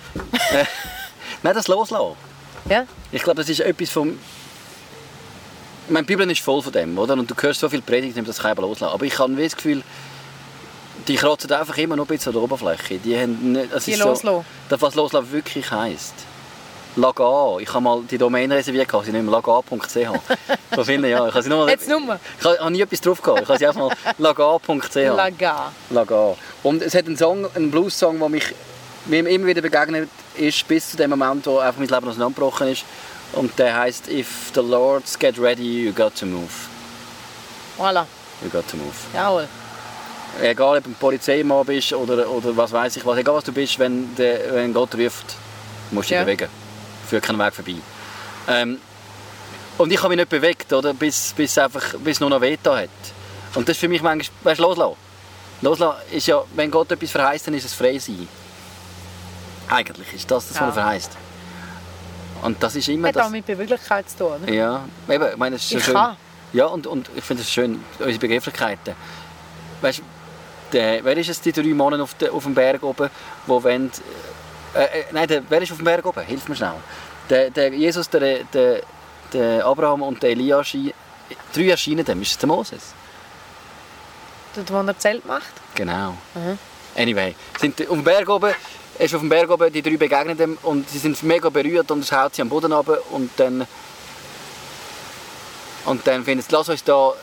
äh, 0.53 0.65
nein, 1.43 1.53
das 1.53 1.67
loslassen. 1.67 2.15
Ja? 2.69 2.85
Ich 3.11 3.23
glaube, 3.23 3.37
das 3.37 3.49
ist 3.49 3.59
etwas 3.59 3.89
vom 3.89 4.17
meine 5.89 6.05
Bibel 6.05 6.29
ist 6.29 6.41
voll 6.41 6.61
von 6.61 6.73
dem, 6.73 6.97
oder? 6.97 7.13
Und 7.13 7.31
du 7.31 7.35
hörst 7.39 7.61
so 7.61 7.69
viel 7.69 7.81
Predigt, 7.81 8.17
das 8.27 8.39
kann 8.39 8.51
ich 8.51 8.59
loslassen. 8.59 8.93
Aber 8.93 9.05
ich 9.05 9.17
habe 9.17 9.35
das 9.35 9.55
Gefühl, 9.55 9.83
die 11.07 11.15
kratzen 11.15 11.51
einfach 11.51 11.77
immer 11.77 11.95
noch 11.95 12.05
ein 12.05 12.07
bisschen 12.07 12.31
an 12.31 12.33
der 12.33 12.43
Oberfläche. 12.43 12.97
Die 12.97 13.17
haben 13.17 13.53
nicht, 13.53 13.73
das 13.73 13.85
die 13.85 13.91
ist 13.91 13.99
loslassen. 13.99 14.45
So, 14.69 14.81
was 14.81 14.95
loslassen 14.95 15.31
wirklich 15.31 15.71
heisst. 15.71 16.13
Laga. 16.95 17.57
Ich 17.59 17.69
habe 17.69 17.81
mal 17.81 18.01
die 18.09 18.17
Domain 18.17 18.51
reserviert, 18.51 18.89
sie 19.03 19.11
nicht 19.11 19.23
mehr 19.23 19.31
laga.ch. 19.31 19.97
Von 20.73 20.85
vielen 20.85 21.05
Jahren. 21.05 21.29
Ich 21.29 21.33
habe 21.33 21.43
sie 21.43 21.49
nur 21.49 21.69
Jetzt 21.69 21.89
Nummer. 21.89 22.19
Ich 22.39 22.45
habe 22.45 22.71
nie 22.71 22.81
etwas 22.81 23.01
drauf 23.01 23.21
gehabt. 23.21 23.41
Ich 23.41 23.47
habe 23.47 23.59
sie 23.59 23.67
einfach 23.67 23.81
mal 23.81 23.95
laga.ch. 24.17 24.95
Laga. 24.95 25.71
Laga. 25.89 26.35
Und 26.63 26.81
es 26.81 26.95
hat 26.95 27.05
einen 27.05 27.17
Song, 27.17 27.47
einen 27.55 27.71
Blues-Song, 27.71 28.19
der 28.19 28.29
mich 28.29 28.53
mir 29.05 29.27
immer 29.27 29.47
wieder 29.47 29.61
begegnet 29.61 30.09
ist, 30.35 30.67
bis 30.67 30.91
zu 30.91 30.97
dem 30.97 31.11
Moment, 31.11 31.45
wo 31.45 31.59
einfach 31.59 31.79
mein 31.79 31.87
Leben 31.87 32.07
auseinandergebrochen 32.07 32.69
ist. 32.69 32.83
Und 33.33 33.57
der 33.59 33.77
heißt 33.77 34.09
If 34.09 34.51
the 34.53 34.61
Lords 34.61 35.17
get 35.17 35.39
ready, 35.39 35.85
you 35.85 35.93
got 35.93 36.15
to 36.15 36.25
move. 36.25 36.51
Voilà. 37.77 38.05
You 38.43 38.49
got 38.49 38.67
to 38.69 38.77
move. 38.77 38.95
Jawohl. 39.13 39.47
Egal 40.41 40.77
ob 40.77 40.83
du 40.83 40.89
ein 40.89 40.95
Polizeimann 40.95 41.65
bist 41.65 41.93
oder, 41.93 42.29
oder 42.29 42.55
was 42.55 42.71
weiß 42.71 42.97
ich 42.97 43.05
was, 43.05 43.17
egal 43.17 43.35
was 43.35 43.43
du 43.43 43.51
bist, 43.51 43.79
wenn, 43.79 44.15
der, 44.15 44.53
wenn 44.53 44.73
Gott 44.73 44.93
ruft, 44.95 45.35
musst 45.91 46.09
du 46.09 46.13
dich 46.13 46.19
ja. 46.19 46.23
bewegen. 46.23 46.66
Führt 47.07 47.23
keinen 47.23 47.39
Weg 47.39 47.53
vorbei. 47.53 47.75
Ähm, 48.47 48.79
und 49.77 49.91
ich 49.91 49.97
habe 49.99 50.09
mich 50.09 50.17
nicht 50.17 50.29
bewegt, 50.29 50.73
oder, 50.73 50.93
bis, 50.93 51.33
bis, 51.35 51.57
einfach, 51.57 51.93
bis 51.99 52.19
nur 52.19 52.29
noch 52.29 52.41
Veto 52.41 52.75
hat. 52.75 52.89
Und 53.53 53.67
das 53.67 53.75
ist 53.75 53.79
für 53.79 53.87
mich 53.87 54.01
manchmal, 54.01 54.35
weißt 54.43 54.59
du, 54.59 54.63
loslassen. 54.63 54.95
Loslassen 55.61 55.97
ist 56.11 56.27
ja, 56.27 56.43
wenn 56.55 56.71
Gott 56.71 56.91
etwas 56.91 57.11
verheißt, 57.11 57.47
dann 57.47 57.53
ist 57.53 57.65
es 57.65 57.73
frei 57.73 57.97
sein. 57.99 58.27
Eigentlich 59.69 60.13
ist 60.13 60.29
das 60.29 60.47
das, 60.47 60.55
was 60.55 60.61
ja. 60.61 60.67
er 60.67 60.73
verheißt. 60.73 61.17
Und 62.43 62.61
das 62.61 62.75
ist 62.75 62.87
immer 62.87 63.09
Hat 63.09 63.15
das... 63.15 63.27
auch 63.27 63.31
mit 63.31 63.45
Beweglichkeit 63.45 64.09
zu 64.09 64.17
tun. 64.17 64.41
Ne? 64.45 64.55
Ja, 64.55 64.85
eben, 65.09 65.31
ich 65.31 65.37
meine, 65.37 65.55
es 65.55 65.63
ist 65.63 65.69
so 65.69 65.77
ich 65.77 65.85
schön. 65.85 65.93
Kann. 65.93 66.17
Ja, 66.53 66.65
und, 66.67 66.87
und 66.87 67.09
ich 67.15 67.23
finde 67.23 67.43
es 67.43 67.51
schön, 67.51 67.83
unsere 67.99 68.19
Begrifflichkeiten. 68.19 68.95
Weißt 69.81 70.01
der, 70.71 71.03
wer 71.03 71.17
ist 71.17 71.29
es, 71.29 71.41
die 71.41 71.51
drei 71.51 71.73
Monate 71.73 72.03
auf, 72.03 72.13
de, 72.15 72.29
auf 72.29 72.43
dem 72.43 72.53
Berg 72.53 72.83
oben, 72.83 73.09
wo 73.45 73.63
wollen, 73.63 73.91
äh, 74.73 74.99
äh, 75.01 75.05
nein, 75.11 75.27
der, 75.27 75.43
wer 75.49 75.61
ist 75.61 75.71
auf 75.71 75.77
dem 75.77 75.85
Berg 75.85 76.05
oben? 76.05 76.23
Hilf 76.25 76.47
mir 76.47 76.55
schnell. 76.55 76.75
Der, 77.29 77.49
der 77.49 77.73
Jesus, 77.73 78.09
der, 78.09 78.43
der, 78.45 78.81
der 79.33 79.65
Abraham 79.65 80.01
und 80.01 80.21
der 80.21 80.31
Elias, 80.31 80.75
drei 81.53 81.69
erscheinen 81.69 82.05
dem. 82.05 82.21
Ist 82.21 82.31
es 82.31 82.37
der 82.37 82.47
Moses? 82.47 82.93
Dort, 84.55 84.71
wo 84.71 84.77
er 84.77 84.97
Zelt 84.97 85.25
macht? 85.25 85.53
Genau. 85.75 86.17
Mhm. 86.33 86.57
Anyway, 86.95 87.35
sind 87.59 87.79
auf 87.81 87.95
dem 87.95 88.03
Berg 88.03 88.27
oben 88.29 88.53
ist 88.99 89.13
auf 89.13 89.21
dem 89.21 89.29
Berg 89.29 89.49
oben, 89.49 89.71
die 89.71 89.81
drei 89.81 89.97
begegnen 89.97 90.39
ihm 90.39 90.57
und 90.63 90.89
sie 90.89 90.97
sind 90.97 91.21
mega 91.23 91.49
berührt 91.49 91.91
und 91.91 91.99
es 91.99 92.11
haut 92.11 92.33
sie 92.35 92.41
am 92.41 92.49
Boden 92.49 92.71
runter 92.71 92.99
und 93.11 93.29
dann 93.37 93.67
und 95.85 96.05
dann 96.05 96.23
finden 96.23 96.43
sie, 96.43 96.51
lass 96.51 96.67
uns 96.67 96.83
da 96.83 97.13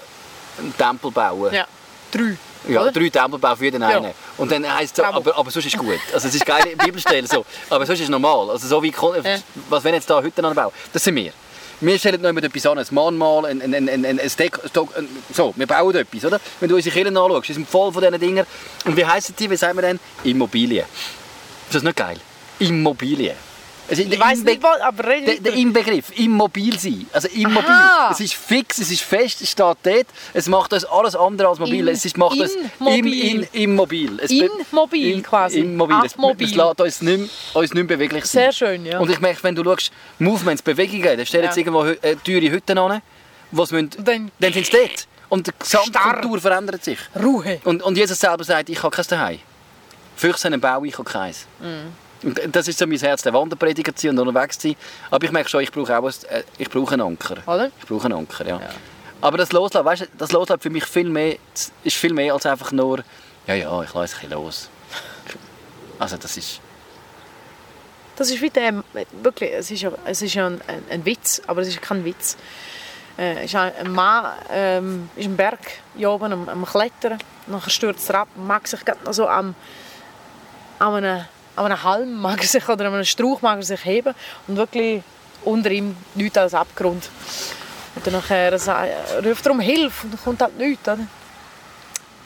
einen 0.58 0.76
Tempel 0.76 1.10
bauen. 1.10 1.52
Ja, 1.52 1.66
drei. 2.10 2.36
Ja, 2.68 2.82
oder? 2.82 2.92
drei 2.92 3.08
Tempel 3.08 3.38
bauen 3.38 3.56
für 3.56 3.64
jeden 3.64 3.82
ja. 3.82 3.88
einen. 3.88 4.12
Und 4.36 4.50
dann 4.50 4.74
heisst 4.74 4.98
es, 4.98 5.04
aber, 5.04 5.36
aber 5.36 5.50
sonst 5.50 5.66
ist 5.66 5.74
es 5.74 5.78
gut. 5.78 5.98
Also 6.12 6.28
es 6.28 6.34
ist 6.34 6.46
geile 6.46 6.76
Bibelstelle 6.84 7.26
so. 7.26 7.44
Aber 7.70 7.86
sonst 7.86 8.00
ist 8.00 8.04
es 8.04 8.10
normal. 8.10 8.50
Also 8.50 8.66
so 8.68 8.82
wie, 8.82 8.90
ja. 8.90 9.38
was 9.68 9.84
wenn 9.84 9.94
jetzt 9.94 10.08
da 10.08 10.22
Hütten 10.22 10.44
anbauen, 10.44 10.72
das 10.92 11.04
sind 11.04 11.14
wir. 11.16 11.32
wir 11.80 11.98
stellen 11.98 12.22
noch 12.22 12.30
immer 12.30 12.42
etwas 12.42 12.66
an, 12.66 12.78
ein 12.78 12.86
Mahnmal, 12.90 13.46
ein, 13.46 13.62
ein, 13.62 13.74
ein, 13.74 13.88
ein, 13.88 14.20
ein, 14.20 14.30
Steak, 14.30 14.58
ein, 14.64 15.08
so, 15.32 15.52
wir 15.56 15.66
bauen 15.66 15.94
etwas, 15.94 16.24
oder? 16.24 16.40
Wenn 16.60 16.68
du 16.68 16.76
unsere 16.76 16.94
Kirchen 16.94 17.16
anschaust, 17.16 17.46
sind 17.46 17.68
voll 17.68 17.92
von 17.92 18.02
diesen 18.02 18.20
Dingen. 18.20 18.46
Und 18.84 18.96
wie 18.96 19.04
heissen 19.04 19.34
die, 19.38 19.50
wie 19.50 19.56
sagen 19.56 19.76
wir 19.76 19.82
denn? 19.82 20.00
Immobilien. 20.24 20.86
Ist 21.66 21.74
das 21.74 21.82
nicht 21.82 21.96
geil? 21.96 22.18
Immobilien. 22.58 23.36
Ist 23.86 23.98
Ich 23.98 24.08
Inbe- 24.08 24.44
nicht, 24.44 24.62
was, 24.62 24.80
aber 24.80 25.02
der, 25.02 25.12
red 25.12 25.44
der 25.44 25.52
Inbegriff, 25.52 26.18
immobil 26.18 26.78
sein. 26.78 27.06
Also 27.12 27.28
immobil. 27.28 27.68
Aha. 27.68 28.10
Es 28.12 28.20
ist 28.20 28.34
fix, 28.34 28.78
es 28.78 28.90
ist 28.90 29.02
fest, 29.02 29.42
es 29.42 29.50
steht 29.50 29.76
dort. 29.82 30.06
Es 30.32 30.46
macht 30.48 30.72
uns 30.72 30.86
alles 30.86 31.14
andere 31.14 31.48
als 31.48 31.58
mobil. 31.58 31.86
In- 31.86 31.94
es 31.94 32.04
ist, 32.04 32.16
macht 32.16 32.38
uns 32.40 32.52
im, 32.54 32.70
immobil. 32.86 33.22
in, 33.52 33.62
immobil. 33.62 34.20
Es 34.22 34.30
Immobil 34.30 35.22
quasi. 35.22 35.60
Immobil. 35.60 35.96
Es, 36.04 36.12
Abmobil. 36.14 36.46
es 36.48 36.54
lässt 36.54 36.80
uns 36.80 37.02
nicht, 37.02 37.18
mehr- 37.18 37.28
uns 37.62 37.74
nicht 37.74 37.86
beweglich 37.86 38.24
sein. 38.24 38.42
Sehr 38.44 38.52
schön, 38.52 38.86
ja. 38.86 38.98
Und 39.00 39.10
ich 39.10 39.20
merke, 39.20 39.42
wenn 39.44 39.54
du 39.54 39.62
schaust, 39.62 39.90
Movements, 40.18 40.62
Bewegungen, 40.62 41.16
dann 41.18 41.26
stellen 41.26 41.44
Ja. 41.44 41.52
sie 41.52 41.60
irgendwo 41.60 41.84
äh, 41.84 42.16
teure 42.24 42.50
Hütten 42.50 42.78
an, 42.78 43.02
was 43.50 43.70
müssen, 43.70 43.90
dann- 43.98 44.30
dann 44.40 44.52
sind 44.54 44.64
sie 44.66 44.72
dort. 44.72 45.06
Und 45.28 45.46
die 45.46 45.50
Gesamtkultur 45.58 46.40
verändert 46.40 46.84
sich. 46.84 46.98
Ruhe. 47.22 47.60
Und, 47.64 47.82
und 47.82 47.96
Jesus 47.98 48.18
selber 48.18 48.44
sagt, 48.44 48.68
ich 48.70 48.82
habe 48.82 48.94
kein 48.96 49.04
Zuhause. 49.04 50.46
Einen 50.46 50.60
Bau, 50.60 50.84
ich 50.84 50.96
habe 50.96 51.10
keins. 51.10 51.46
Und 51.60 51.92
das 52.50 52.68
ist 52.68 52.78
so 52.78 52.86
mein 52.86 52.98
Herz, 52.98 53.22
der 53.22 53.32
Wanderprediger 53.32 53.94
zu 53.94 54.06
sein 54.06 54.18
und 54.18 54.28
unterwegs 54.28 54.58
zu 54.58 54.68
sein. 54.68 54.76
Aber 55.10 55.24
ich 55.24 55.32
merke 55.32 55.48
schon, 55.48 55.60
ich 55.62 55.72
brauche 55.72 55.96
auch 55.96 56.04
ein, 56.04 56.14
äh, 56.30 56.42
ich 56.58 56.70
brauche 56.70 56.94
einen 56.94 57.02
Anker. 57.02 57.36
Oder? 57.46 57.70
Ich 57.78 57.86
brauche 57.86 58.04
einen 58.04 58.14
Anker, 58.14 58.46
ja. 58.46 58.60
Aber 59.20 59.38
das 59.38 59.52
Loslassen, 59.52 59.84
weißt 59.84 60.02
du, 60.02 60.06
das 60.18 60.32
Loslassen 60.32 60.60
für 60.60 60.70
mich 60.70 60.84
viel 60.84 61.08
mehr, 61.08 61.36
ist 61.82 61.96
viel 61.96 62.12
mehr 62.12 62.34
als 62.34 62.46
einfach 62.46 62.72
nur, 62.72 63.02
ja, 63.46 63.54
ja, 63.54 63.82
ich 63.82 63.94
lasse 63.94 64.16
ein 64.22 64.30
los. 64.30 64.68
Also 65.98 66.16
das 66.16 66.36
ist, 66.36 66.60
Das 68.16 68.30
ist 68.30 68.40
wie 68.40 68.50
der, 68.50 68.84
wirklich, 69.22 69.52
es 69.52 69.70
ist 69.70 69.82
ja, 69.82 69.90
es 70.04 70.22
ist 70.22 70.34
ja 70.34 70.46
ein, 70.46 70.60
ein, 70.90 71.04
Witz, 71.04 71.42
aber 71.46 71.62
es 71.62 71.68
ist 71.68 71.82
kein 71.82 72.04
Witz. 72.04 72.36
Äh, 73.18 73.44
ist 73.44 73.54
ein, 73.54 73.90
Mann 73.92 74.26
ähm, 74.50 75.10
ist 75.16 75.26
am 75.26 75.36
Berg 75.36 75.58
hier 75.96 76.10
oben 76.10 76.32
am, 76.32 76.48
am 76.48 76.64
Klettern, 76.64 77.18
nachher 77.46 77.70
stürzt 77.70 78.08
er 78.10 78.20
ab, 78.20 78.28
mag 78.36 78.66
sich 78.68 78.84
gerade 78.84 79.04
noch 79.04 79.12
so 79.12 79.28
am, 79.28 79.54
an, 80.78 80.94
einem, 80.94 81.24
an 81.56 81.66
einem 81.66 81.82
Halm 81.82 82.14
mag 82.20 82.40
er 82.40 82.48
sich, 82.48 82.68
oder 82.68 82.86
an 82.86 82.94
einem 82.94 83.04
Strauch 83.04 83.42
mag 83.42 83.58
er 83.58 83.62
sich 83.64 83.84
heben 83.84 84.14
und 84.46 84.56
wirklich 84.56 85.02
unter 85.44 85.70
ihm 85.70 85.96
nichts 86.14 86.38
als 86.38 86.54
Abgrund. 86.54 87.08
Und 87.94 88.06
dann 88.06 88.14
nachher 88.14 88.52
ruft 89.24 89.46
er 89.46 89.52
um 89.52 89.60
Hilfe 89.60 90.06
und 90.06 90.12
dann 90.12 90.24
kommt 90.24 90.42
halt 90.42 90.58
nichts. 90.58 90.88
Oder? 90.88 91.06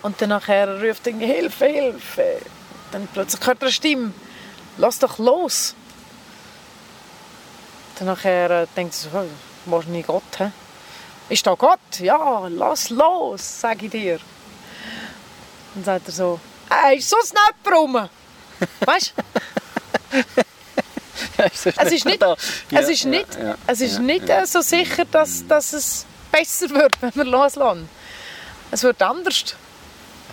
Und 0.02 0.20
dann 0.20 0.30
nachher 0.30 0.80
ruft 0.80 1.06
er 1.06 1.14
Hilfe, 1.14 1.66
Hilfe. 1.66 2.40
Dann 2.92 3.06
plötzlich 3.12 3.46
hört 3.46 3.60
er 3.60 3.66
eine 3.66 3.72
Stimme. 3.72 4.12
Lass 4.78 4.98
doch 4.98 5.18
los. 5.18 5.74
Dann 7.98 8.06
nachher 8.06 8.62
äh, 8.62 8.66
denkt 8.76 8.94
er 8.94 9.10
so, 9.10 9.28
wahrscheinlich 9.66 10.06
Gott. 10.06 10.22
He? 10.38 10.50
Ist 11.28 11.46
da 11.46 11.54
Gott? 11.54 11.98
Ja, 11.98 12.48
lass 12.48 12.90
los, 12.90 13.60
sage 13.60 13.86
ich 13.86 13.90
dir. 13.90 14.20
Dann 15.74 15.84
sagt 15.84 16.08
er 16.08 16.12
so, 16.12 16.40
ey, 16.70 16.96
ist 16.96 17.10
so 17.10 17.16
ein 17.16 17.72
rum. 17.72 18.08
Weißt 18.80 19.14
du? 19.16 20.20
Es 21.36 21.92
ist 21.92 22.04
nicht, 22.04 22.20
da. 22.20 22.36
Ja, 22.70 22.80
es 22.80 22.88
ist 22.88 23.04
ja, 23.04 23.10
nicht, 23.10 23.26
es 23.66 23.80
ist 23.80 23.98
nicht 24.00 24.24
so 24.46 24.60
sicher, 24.60 25.04
dass, 25.04 25.46
dass 25.46 25.72
es 25.72 26.06
besser 26.32 26.70
wird, 26.70 27.00
wenn 27.00 27.14
wir 27.14 27.24
loslassen. 27.24 27.88
Es 28.70 28.82
wird 28.82 29.00
anders. 29.02 29.54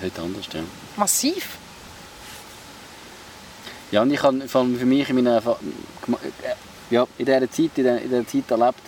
Heute 0.02 0.22
anders, 0.22 0.46
ja. 0.52 0.62
Massiv. 0.98 1.58
Ja, 3.92 4.02
und 4.02 4.12
ich 4.12 4.22
habe 4.22 4.48
vor 4.48 4.62
allem 4.62 4.78
für 4.78 4.86
mich 4.86 5.10
in 5.10 5.16
meiner 5.16 5.38
äh, 5.38 5.42
ja, 6.90 7.08
in 7.18 7.26
dieser 7.26 7.50
Zeit, 7.52 7.58
in 7.58 7.70
dieser, 7.76 8.02
in 8.02 8.10
dieser 8.10 8.28
Zeit 8.28 8.52
erlebt, 8.52 8.82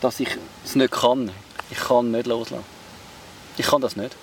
dass 0.00 0.20
ich 0.20 0.28
es 0.64 0.74
nicht 0.74 0.92
kann. 0.92 1.30
Ich 1.70 1.78
kann 1.78 2.10
nicht 2.10 2.26
loslassen. 2.26 2.64
Ich 3.56 3.66
kann 3.66 3.80
das 3.80 3.96
nicht. 3.96 4.16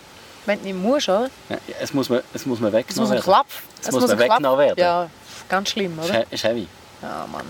Wenn 0.45 0.59
du 0.59 0.65
nicht 0.65 0.75
musst, 0.77 1.09
oder? 1.09 1.29
Ja, 1.49 1.57
es 1.79 1.93
muss 1.93 2.09
mir, 2.09 2.23
es 2.33 2.45
muss 2.45 2.59
Es 2.59 2.73
weggenommen 2.73 2.83
muss 2.97 2.97
ein 3.09 3.11
werden. 3.11 3.23
Klapp. 3.23 3.47
Es 3.81 3.91
muss 3.91 4.07
mir 4.07 4.19
weggenommen 4.19 4.59
werden. 4.59 4.79
Ja, 4.79 5.09
ganz 5.49 5.69
schlimm, 5.69 5.97
Es 5.99 6.05
ist 6.05 6.11
oder? 6.11 6.19
he- 6.19 6.35
ist 6.35 6.43
heavy. 6.43 6.67
Ja, 7.01 7.27
Mann. 7.31 7.45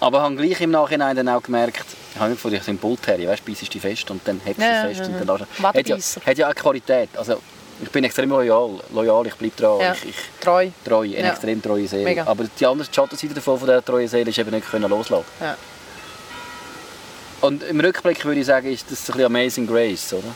Aber 0.00 0.18
ich 0.18 0.24
habe 0.24 0.36
gleich 0.36 0.60
im 0.60 0.70
Nachhinein 0.72 1.14
dann 1.16 1.28
auch 1.28 1.42
gemerkt, 1.42 1.84
ich 2.14 2.20
habe 2.20 2.34
von 2.36 2.50
dir 2.50 2.60
so 2.60 2.70
einen 2.70 2.78
Bullterrier, 2.78 3.28
weißt 3.28 3.42
du, 3.46 3.52
du 3.52 3.78
fest 3.78 4.10
und 4.10 4.20
dann 4.26 4.40
hebst 4.44 4.60
du 4.60 4.64
Ja, 4.64 4.86
es 4.86 4.98
fest. 4.98 5.00
ja, 5.00 5.06
Und 5.06 5.12
ja. 5.12 5.18
dann 5.24 5.26
du- 5.38 5.68
hat, 5.68 5.86
ja, 5.86 5.96
hat 6.26 6.38
ja 6.38 6.48
auch 6.50 6.54
Qualität. 6.54 7.08
Also, 7.16 7.40
ich 7.80 7.90
bin 7.90 8.04
extrem 8.04 8.30
loyal, 8.30 8.80
loyal 8.92 9.26
ich 9.26 9.34
bleibe 9.34 9.56
dran. 9.56 9.80
Ja. 9.80 9.92
Ich, 9.92 10.08
ich 10.10 10.16
Treu. 10.40 10.68
treu, 10.84 11.00
eine 11.02 11.18
Ja. 11.18 11.28
extrem 11.30 11.62
treue 11.62 11.86
Seele. 11.86 12.04
Mega. 12.04 12.26
Aber 12.26 12.44
die 12.44 12.66
andere 12.66 12.88
Schattenseite 12.92 13.34
davon, 13.34 13.58
von 13.58 13.68
dieser 13.68 13.84
treuen 13.84 14.08
Seele 14.08 14.30
ist 14.30 14.38
eben 14.38 14.50
nicht 14.50 14.68
können 14.70 14.88
loslassen. 14.90 15.24
Ja. 15.40 15.56
Und 17.40 17.62
im 17.64 17.80
Rückblick 17.80 18.24
würde 18.24 18.40
ich 18.40 18.46
sagen, 18.46 18.68
ist 18.72 18.90
das 18.90 19.00
ein 19.00 19.06
bisschen 19.12 19.24
Amazing 19.26 19.66
Grace, 19.66 20.12
oder? 20.12 20.28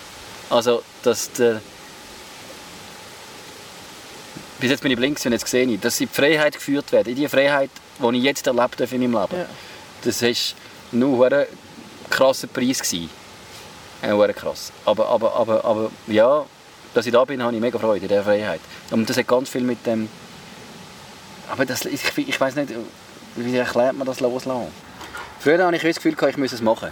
Also, 0.50 0.83
dass 1.06 1.30
der... 1.32 1.60
Bis 4.58 4.70
jetzt 4.70 4.82
bin 4.82 4.90
ich 4.90 4.96
blind, 4.96 5.16
gewesen, 5.16 5.32
jetzt 5.32 5.46
sehe 5.46 5.66
ich, 5.66 5.80
dass 5.80 5.98
sie 5.98 6.04
in 6.04 6.10
die 6.10 6.16
Freiheit 6.16 6.54
geführt 6.54 6.90
werden. 6.90 7.10
In 7.10 7.16
die 7.16 7.28
Freiheit, 7.28 7.70
die 7.98 8.16
ich 8.16 8.22
jetzt 8.22 8.46
erlebt 8.46 8.80
habe 8.80 8.94
in 8.94 9.10
meinem 9.10 9.22
Leben. 9.22 9.40
Ja. 9.40 9.46
Das 10.02 10.22
war 10.22 10.32
nur 10.92 11.30
ein 11.30 11.46
krasser 12.08 12.46
Preis. 12.46 12.78
Gewesen. 12.78 13.10
Ja, 14.02 14.16
sehr 14.16 14.32
krass. 14.32 14.72
Aber, 14.84 15.08
aber, 15.08 15.34
aber, 15.34 15.64
aber 15.64 15.90
ja, 16.06 16.44
dass 16.94 17.06
ich 17.06 17.12
da 17.12 17.24
bin, 17.24 17.42
habe 17.42 17.54
ich 17.54 17.60
mega 17.60 17.78
Freude 17.78 18.02
in 18.02 18.08
dieser 18.08 18.24
Freiheit. 18.24 18.60
Und 18.90 19.08
das 19.08 19.16
hat 19.16 19.26
ganz 19.26 19.50
viel 19.50 19.62
mit 19.62 19.84
dem... 19.86 20.08
Aber 21.50 21.66
das, 21.66 21.84
ich, 21.84 22.00
ich 22.16 22.40
weiß 22.40 22.56
nicht, 22.56 22.70
wie 23.36 23.56
erklärt 23.56 23.94
man 23.96 24.06
das 24.06 24.20
loslassen? 24.20 24.72
Früher 25.38 25.64
hatte 25.64 25.76
ich 25.76 25.82
das 25.82 25.96
Gefühl, 25.96 26.16
ich 26.28 26.36
müsse 26.38 26.54
es 26.54 26.62
machen. 26.62 26.90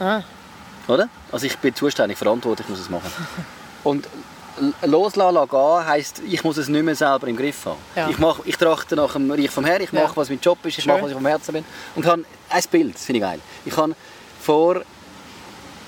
Ah. 0.00 0.22
Oder? 0.88 1.08
Also 1.32 1.46
ich 1.46 1.56
bin 1.58 1.74
zuständig, 1.74 2.18
verantwortlich, 2.18 2.66
ich 2.66 2.70
muss 2.70 2.80
es 2.80 2.90
machen. 2.90 3.10
Und 3.84 4.08
loslassen 4.82 5.34
lassen 5.34 5.48
gehen 5.50 5.86
heisst, 5.86 6.22
ich 6.28 6.44
muss 6.44 6.56
es 6.56 6.68
nicht 6.68 6.84
mehr 6.84 6.94
selber 6.94 7.26
im 7.26 7.36
Griff 7.36 7.66
haben. 7.66 7.78
Ja. 7.96 8.08
Ich, 8.08 8.18
mach, 8.18 8.38
ich 8.44 8.56
trachte 8.56 8.94
nach 8.96 9.12
dem 9.14 9.30
Reich 9.30 9.50
vom 9.50 9.64
Herrn, 9.64 9.82
ich 9.82 9.90
Ja. 9.92 10.02
mache, 10.02 10.16
was 10.16 10.28
mein 10.28 10.38
Job 10.40 10.58
ist, 10.64 10.78
ich 10.78 10.84
Schön. 10.84 10.92
mache, 10.92 11.02
was 11.02 11.08
ich 11.10 11.16
vom 11.16 11.26
Herzen 11.26 11.52
bin. 11.52 11.64
Und 11.96 12.06
habe 12.06 12.24
ein 12.50 12.62
Bild, 12.70 12.94
das 12.94 13.04
finde 13.04 13.18
ich 13.18 13.22
geil. 13.24 13.40
Ich 13.64 13.76
habe 13.76 13.94
vor 14.40 14.82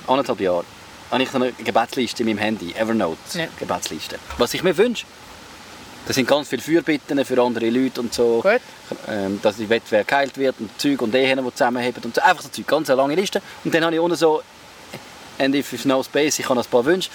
anderthalb 0.07 0.41
Jahren 0.41 0.67
habe 1.11 1.23
ich 1.23 1.33
eine 1.35 1.53
Gebetsliste 1.53 2.23
in 2.25 2.29
meinem 2.29 2.39
Handy, 2.39 2.73
Evernote, 2.77 3.17
Ja. 3.35 3.47
Gebetsliste. 3.59 4.19
Was 4.39 4.53
ich 4.55 4.63
mir 4.65 4.77
wünsche, 4.77 5.07
das 6.07 6.17
sind 6.17 6.27
ganz 6.29 6.49
viele 6.49 6.63
Fürbitten 6.63 7.25
für 7.25 7.41
andere 7.43 7.69
Leute 7.71 8.01
und 8.01 8.13
so. 8.13 8.41
Gut. 8.43 8.61
Ähm, 9.09 9.41
dass 9.43 9.57
die 9.57 9.69
Wettbewerb 9.69 10.07
geheilt 10.09 10.37
wird 10.39 10.57
und 10.61 10.71
Zeug 10.81 11.03
und 11.03 11.15
Ehen, 11.15 11.45
die 11.45 11.53
zusammenheben 11.53 12.03
und 12.05 12.15
so. 12.15 12.21
Einfach 12.21 12.43
so 12.43 12.49
Zeug, 12.49 12.67
ganz 12.67 12.91
eine 12.91 13.01
lange 13.01 13.15
Liste. 13.15 13.41
Und 13.65 13.73
dann 13.75 13.85
habe 13.85 13.95
ich 13.95 14.01
unten 14.01 14.17
so 14.17 14.43
and 15.39 15.55
if 15.55 15.73
it's 15.73 15.85
no 15.85 16.03
space, 16.03 16.39
ich 16.39 16.49
habe 16.49 16.61
ein 16.61 16.67
paar 16.67 16.85
Wünsche. 16.85 17.11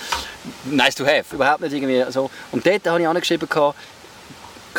Nice 0.65 0.95
to 0.95 1.05
have, 1.05 1.35
überhaupt 1.35 1.61
nicht 1.61 1.73
irgendwie 1.73 2.03
so. 2.11 2.29
Und 2.51 2.65
dort 2.65 2.87
habe 2.87 3.01
ich 3.01 3.07
angeschrieben, 3.07 3.47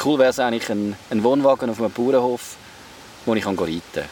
cool 0.05 0.19
wäre 0.19 0.31
es 0.31 0.39
eigentlich 0.39 0.69
ein, 0.71 0.97
ein 1.11 1.23
Wohnwagen 1.23 1.71
auf 1.71 1.79
einem 1.79 1.91
Bauernhof, 1.91 2.57
wo 3.27 3.35
ich 3.35 3.45
kann 3.45 3.59
reiten 3.59 3.83
kann. 3.93 4.05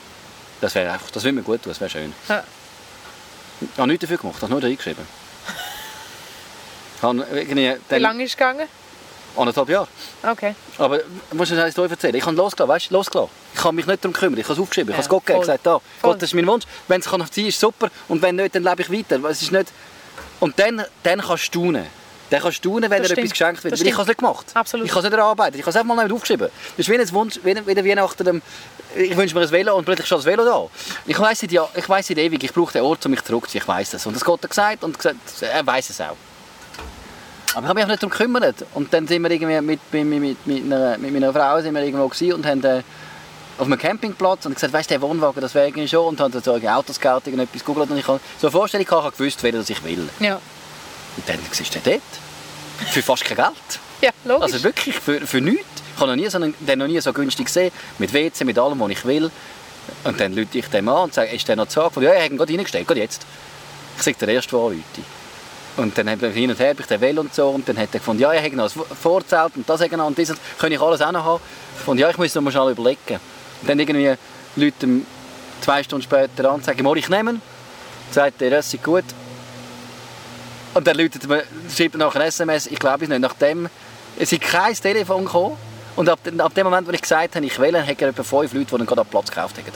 Das 0.60 0.74
wäre 0.74 0.92
einfach, 0.92 1.10
das 1.10 1.24
würde 1.24 1.36
mir 1.36 1.42
gut 1.42 1.62
tun, 1.62 1.70
das 1.70 1.80
wäre 1.80 1.90
schön. 1.90 2.12
Ja. 2.28 2.44
Ich 3.60 3.78
habe 3.78 3.88
nichts 3.88 4.02
dafür 4.02 4.18
gemacht, 4.18 4.36
ich 4.36 4.42
habe 4.42 4.52
nur 4.52 4.62
reingeschrieben. 4.62 5.06
Habe 7.02 7.26
irgendwie 7.32 7.76
Wie 7.88 7.98
lange 7.98 8.24
ist 8.24 8.30
es 8.30 8.36
gegangen? 8.36 8.68
Anderthalb 9.36 9.68
Jahre. 9.68 9.88
Okay. 10.22 10.54
Aber 10.78 11.00
musst 11.32 11.52
du 11.52 11.60
eine 11.60 11.70
Story 11.72 11.88
erzählen? 11.90 12.14
Ich 12.14 12.24
habe 12.26 12.36
losgelassen, 12.36 12.68
weißt 12.68 12.90
du, 12.90 12.94
losgelassen. 12.94 13.30
Ich 13.54 13.64
habe 13.64 13.74
mich 13.74 13.86
nicht 13.86 14.04
darum 14.04 14.12
gekümmert, 14.12 14.38
ich 14.38 14.44
habe 14.44 14.54
es 14.54 14.60
aufgeschrieben, 14.60 14.90
ich 14.90 14.96
habe 14.96 15.02
es 15.02 15.08
Gott 15.08 15.26
gegeben, 15.26 15.40
gesagt, 15.40 15.66
da, 15.66 15.78
Voll. 15.78 16.12
Gott, 16.12 16.22
das 16.22 16.30
ist 16.30 16.34
mein 16.34 16.46
Wunsch. 16.46 16.64
Wenn 16.88 17.00
es 17.00 17.08
kann 17.08 17.24
sein, 17.32 17.46
ist 17.46 17.60
super 17.60 17.88
und 18.08 18.22
wenn 18.22 18.36
nicht, 18.36 18.54
dann 18.54 18.62
lebe 18.62 18.82
ich 18.82 18.90
weiter. 18.92 19.22
Es 19.28 19.42
ist 19.42 19.52
nicht... 19.52 19.68
Und 20.40 20.58
dann, 20.58 20.84
dann 21.02 21.20
kannst 21.20 21.30
du 21.30 21.36
staunen. 21.60 21.86
Dann 22.30 22.40
kannst 22.40 22.64
du 22.64 22.68
staunen, 22.70 22.88
wenn 22.90 23.02
Das 23.02 23.08
dir 23.08 23.14
stimmt. 23.14 23.18
etwas 23.26 23.30
geschenkt 23.32 23.64
wird. 23.64 23.72
Das 23.72 23.80
Weil 23.80 23.86
ich 23.88 23.92
habe 23.92 24.02
es 24.02 24.08
nicht 24.08 24.18
gemacht. 24.18 24.46
Absolut. 24.54 24.86
Ich 24.86 24.92
habe 24.92 25.00
es 25.04 25.10
nicht 25.10 25.18
erarbeitet, 25.18 25.56
ich 25.56 25.62
habe 25.62 25.70
es 25.70 25.76
einfach 25.76 25.94
mal 25.94 26.04
nicht 26.04 26.14
aufgeschrieben. 26.14 26.48
Das 26.76 26.86
ist 26.86 26.88
wie 26.88 26.98
ein 26.98 27.12
Wunsch, 27.12 27.40
wie, 27.42 27.56
wie 27.66 27.90
Weihnachten, 27.90 28.24
dem, 28.24 28.42
ich 28.94 29.16
wünsche 29.16 29.34
mir 29.34 29.42
ein 29.42 29.50
Velo 29.50 29.76
und 29.76 29.84
plötzlich 29.84 30.06
steht 30.06 30.18
das 30.18 30.24
Velo 30.24 30.44
da. 30.44 30.66
Ich 31.06 31.18
weiss 31.18 31.40
seit, 31.40 31.52
ja, 31.52 31.68
ich 31.74 31.88
weiss 31.88 32.06
seit 32.06 32.18
ewig, 32.18 32.42
ich 32.44 32.52
brauche 32.52 32.72
den 32.72 32.82
Ort, 32.82 33.04
um 33.04 33.10
mich 33.10 33.22
zurückzuziehen, 33.22 33.62
ich 33.62 33.68
weiss 33.68 33.92
es. 33.94 34.06
Und 34.06 34.14
das 34.14 34.24
Gott 34.24 34.42
hat 34.42 34.50
gesagt 34.50 34.84
und 34.84 34.96
gesagt, 34.96 35.16
er 35.40 35.66
weiss 35.66 35.90
es 35.90 36.00
auch. 36.00 36.16
Aber 37.54 37.62
ich 37.62 37.68
habe 37.68 37.74
mich 37.74 37.84
auch 37.84 37.88
nicht 37.88 38.02
darum 38.02 38.10
gekümmert. 38.10 38.66
Und 38.74 38.92
dann 38.92 39.06
sind 39.06 39.22
wir 39.22 39.30
irgendwie 39.30 39.60
mit, 39.60 39.80
mit, 39.92 40.06
mit, 40.06 40.46
mit, 40.46 40.64
einer, 40.64 40.98
mit 40.98 41.12
meiner 41.12 41.32
Frau 41.32 41.60
sind 41.60 41.74
wir 41.74 41.82
irgendwo 41.82 42.04
und 42.34 42.46
haben 42.46 42.64
äh, 42.64 42.82
auf 43.58 43.66
einem 43.66 43.78
Campingplatz 43.78 44.46
und 44.46 44.54
gesagt, 44.54 44.72
weißt 44.72 44.90
du, 44.90 44.94
der 44.94 45.02
Wohnwagen, 45.02 45.40
das 45.40 45.54
wäre 45.54 45.66
irgendwie 45.66 45.88
schon. 45.88 46.06
Und 46.06 46.20
haben 46.20 46.32
dann 46.32 46.42
so 46.42 46.54
Autoscouting 46.54 47.34
und 47.34 47.40
etwas 47.40 47.64
gegoogelt 47.64 47.90
und 47.90 47.98
ich 47.98 48.06
habe 48.06 48.20
so 48.38 48.46
eine 48.46 48.52
Vorstellung 48.52 48.86
gehabt, 48.86 49.02
ich 49.02 49.06
habe 49.06 49.16
gewusst, 49.16 49.42
wer 49.42 49.52
das 49.52 49.68
ich 49.68 49.82
will. 49.84 50.08
Ja. 50.20 50.36
Und 51.16 51.28
dann 51.28 51.38
siehst 51.50 51.74
du 51.74 51.80
den 51.80 51.94
dort. 51.94 52.90
Für 52.92 53.02
fast 53.02 53.24
kein 53.24 53.36
Geld. 53.36 53.54
Ja, 54.02 54.12
logisch. 54.24 54.54
Also 54.54 54.64
wirklich, 54.64 54.98
für, 54.98 55.20
für 55.26 55.42
nichts. 55.42 55.66
Ich 55.94 56.00
habe 56.00 56.12
noch 56.12 56.16
nie 56.16 56.26
so 56.30 56.38
einen, 56.38 56.54
den 56.58 56.78
noch 56.78 56.86
nie 56.86 56.98
so 57.02 57.12
günstig 57.12 57.44
gesehen. 57.44 57.70
Mit 57.98 58.14
WC, 58.14 58.44
mit 58.44 58.58
allem, 58.58 58.80
was 58.80 58.88
ich 58.88 59.04
will. 59.04 59.30
Und 60.04 60.18
dann 60.18 60.32
rufe 60.32 60.56
ich 60.56 60.66
dem 60.68 60.88
an 60.88 61.02
und 61.02 61.12
sage, 61.12 61.30
ist 61.32 61.46
der 61.46 61.56
noch 61.56 61.68
zu? 61.68 61.80
Ja, 61.80 62.14
ich 62.14 62.22
habe 62.22 62.24
ihn 62.24 62.38
gerade 62.38 62.50
reingestellt, 62.50 62.88
gerade 62.88 63.00
jetzt. 63.00 63.26
Ich 63.98 64.02
sage, 64.02 64.16
der 64.18 64.28
erste, 64.28 64.52
der 64.52 64.58
anruft. 64.58 65.19
Und 65.76 65.96
dann 65.96 66.10
haben 66.10 66.20
wir 66.20 66.30
hin 66.30 66.50
und 66.50 66.58
her, 66.58 66.74
ich 66.78 66.86
den 66.86 67.00
Well 67.00 67.18
und 67.18 67.34
so. 67.34 67.48
Und 67.48 67.68
dann 67.68 67.76
hat 67.78 67.88
er 67.92 68.00
gefunden, 68.00 68.22
ja, 68.22 68.32
ich 68.32 68.42
habe 68.42 68.56
noch 68.56 68.74
ein 68.74 68.96
Vorzelt 69.00 69.56
und 69.56 69.68
das 69.68 69.80
habe 69.80 69.90
ich 69.90 69.96
noch 69.96 70.06
und 70.06 70.18
das. 70.18 70.32
Kann 70.58 70.72
ich 70.72 70.80
alles 70.80 71.00
auch 71.00 71.12
noch 71.12 71.24
haben? 71.24 71.42
Ich 71.78 71.84
fand, 71.84 72.00
ja, 72.00 72.10
ich 72.10 72.18
muss 72.18 72.34
noch 72.34 72.42
mal 72.42 72.50
schnell 72.50 72.70
überlegen. 72.70 73.20
Und 73.60 73.68
dann 73.68 73.78
irgendwie 73.78 74.14
Leute 74.56 74.88
zwei 75.60 75.82
Stunden 75.82 76.02
später 76.02 76.50
an, 76.50 76.62
sage 76.62 76.82
ich, 76.82 76.96
ich 76.96 77.08
nehme 77.08 77.32
ihn. 77.32 77.42
Sagt 78.10 78.40
der, 78.40 78.52
es 78.52 78.74
ist 78.74 78.82
gut. 78.82 79.04
Und 80.74 80.86
dann 80.86 80.96
läutet 80.96 81.28
mir, 81.28 81.44
schreibt 81.74 81.94
er 81.94 81.98
nachher 81.98 82.20
ein 82.20 82.28
SMS, 82.28 82.66
ich 82.66 82.78
glaube 82.78 83.04
es 83.04 83.08
nicht, 83.08 83.20
nachdem, 83.20 83.68
es 84.18 84.34
kein 84.40 84.74
Telefon 84.74 85.24
gekommen. 85.24 85.56
Und 85.96 86.08
ab, 86.08 86.20
ab 86.38 86.54
dem 86.54 86.64
Moment, 86.64 86.86
wo 86.86 86.92
ich 86.92 87.02
gesagt 87.02 87.36
habe, 87.36 87.44
ich 87.44 87.58
will, 87.58 87.76
hat 87.76 88.02
er 88.02 88.08
etwa 88.08 88.22
fünf 88.22 88.52
Leute, 88.52 88.66
die 88.66 88.76
dann 88.78 88.86
gerade 88.86 89.04
Platz 89.04 89.28
gekauft 89.28 89.56
haben. 89.58 89.72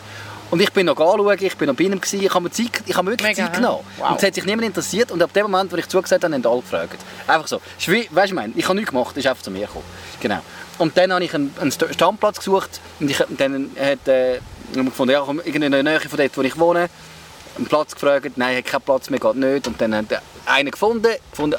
Und 0.55 0.61
ich 0.61 0.73
bin 0.73 0.87
noch 0.87 0.97
anschauen, 0.97 1.37
ich 1.41 1.57
bin 1.57 1.67
noch 1.67 1.75
bei 1.75 1.83
ihm, 1.83 2.01
gewesen, 2.01 2.23
ich 2.23 2.31
habe 2.33 2.45
mir, 2.45 2.51
Zeit, 2.53 2.71
ich 2.87 2.95
habe 2.97 3.05
mir 3.07 3.11
wirklich 3.11 3.37
Mega, 3.37 3.47
Zeit 3.47 3.55
genommen. 3.57 3.85
wow. 3.97 4.11
Und 4.11 4.19
es 4.19 4.23
hat 4.23 4.35
sich 4.37 4.45
niemand 4.45 4.67
interessiert. 4.69 5.11
Und 5.11 5.21
ab 5.21 5.33
dem 5.33 5.51
Moment, 5.51 5.73
wo 5.73 5.77
ich 5.77 5.89
zugesagt 5.89 6.23
habe, 6.23 6.33
haben 6.33 6.47
alle 6.47 6.61
gefragt. 6.61 6.97
Einfach 7.27 7.49
so. 7.49 7.57
Weißt 7.57 7.89
du, 7.89 7.93
ich 8.23 8.33
meine, 8.33 8.53
ich 8.55 8.65
habe 8.65 8.77
nichts 8.77 8.93
gemacht, 8.93 9.17
ist 9.17 9.27
einfach 9.27 9.43
zu 9.43 9.51
mir 9.51 9.67
gekommen. 9.67 9.85
Genau. 10.21 10.39
Und 10.79 10.97
dann 10.97 11.13
habe 11.13 11.25
ich 11.25 11.35
einen, 11.35 11.53
einen 11.61 11.73
St- 11.73 11.93
Standplatz 11.93 12.39
gesucht 12.39 12.81
und 13.01 13.11
ich, 13.11 13.21
dann 13.37 13.69
hat 13.81 14.07
äh, 14.07 14.37
ich 14.37 14.41
gefunden, 14.75 15.13
ja, 15.13 15.23
komm, 15.27 15.41
in 15.41 15.61
der 15.73 15.83
Nähe 15.83 15.99
von 15.99 16.17
dort, 16.17 16.37
wo 16.37 16.43
ich 16.43 16.57
wohne, 16.57 16.89
einen 17.57 17.67
Platz 17.67 17.95
gefragt, 17.95 18.31
nein, 18.37 18.57
hat 18.59 18.65
keinen 18.67 18.83
Platz 18.83 19.11
mehr, 19.11 19.19
geht 19.19 19.35
nicht. 19.35 19.67
Und 19.67 19.81
dann 19.81 19.93
hat 19.93 20.13
er 20.13 20.23
einen 20.47 20.71
gefunden, 20.71 21.17
gefunden 21.33 21.57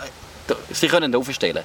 äh, 0.47 0.53
sie 0.71 0.87
können 0.87 1.11
ihn 1.11 1.19
aufstellen. 1.19 1.63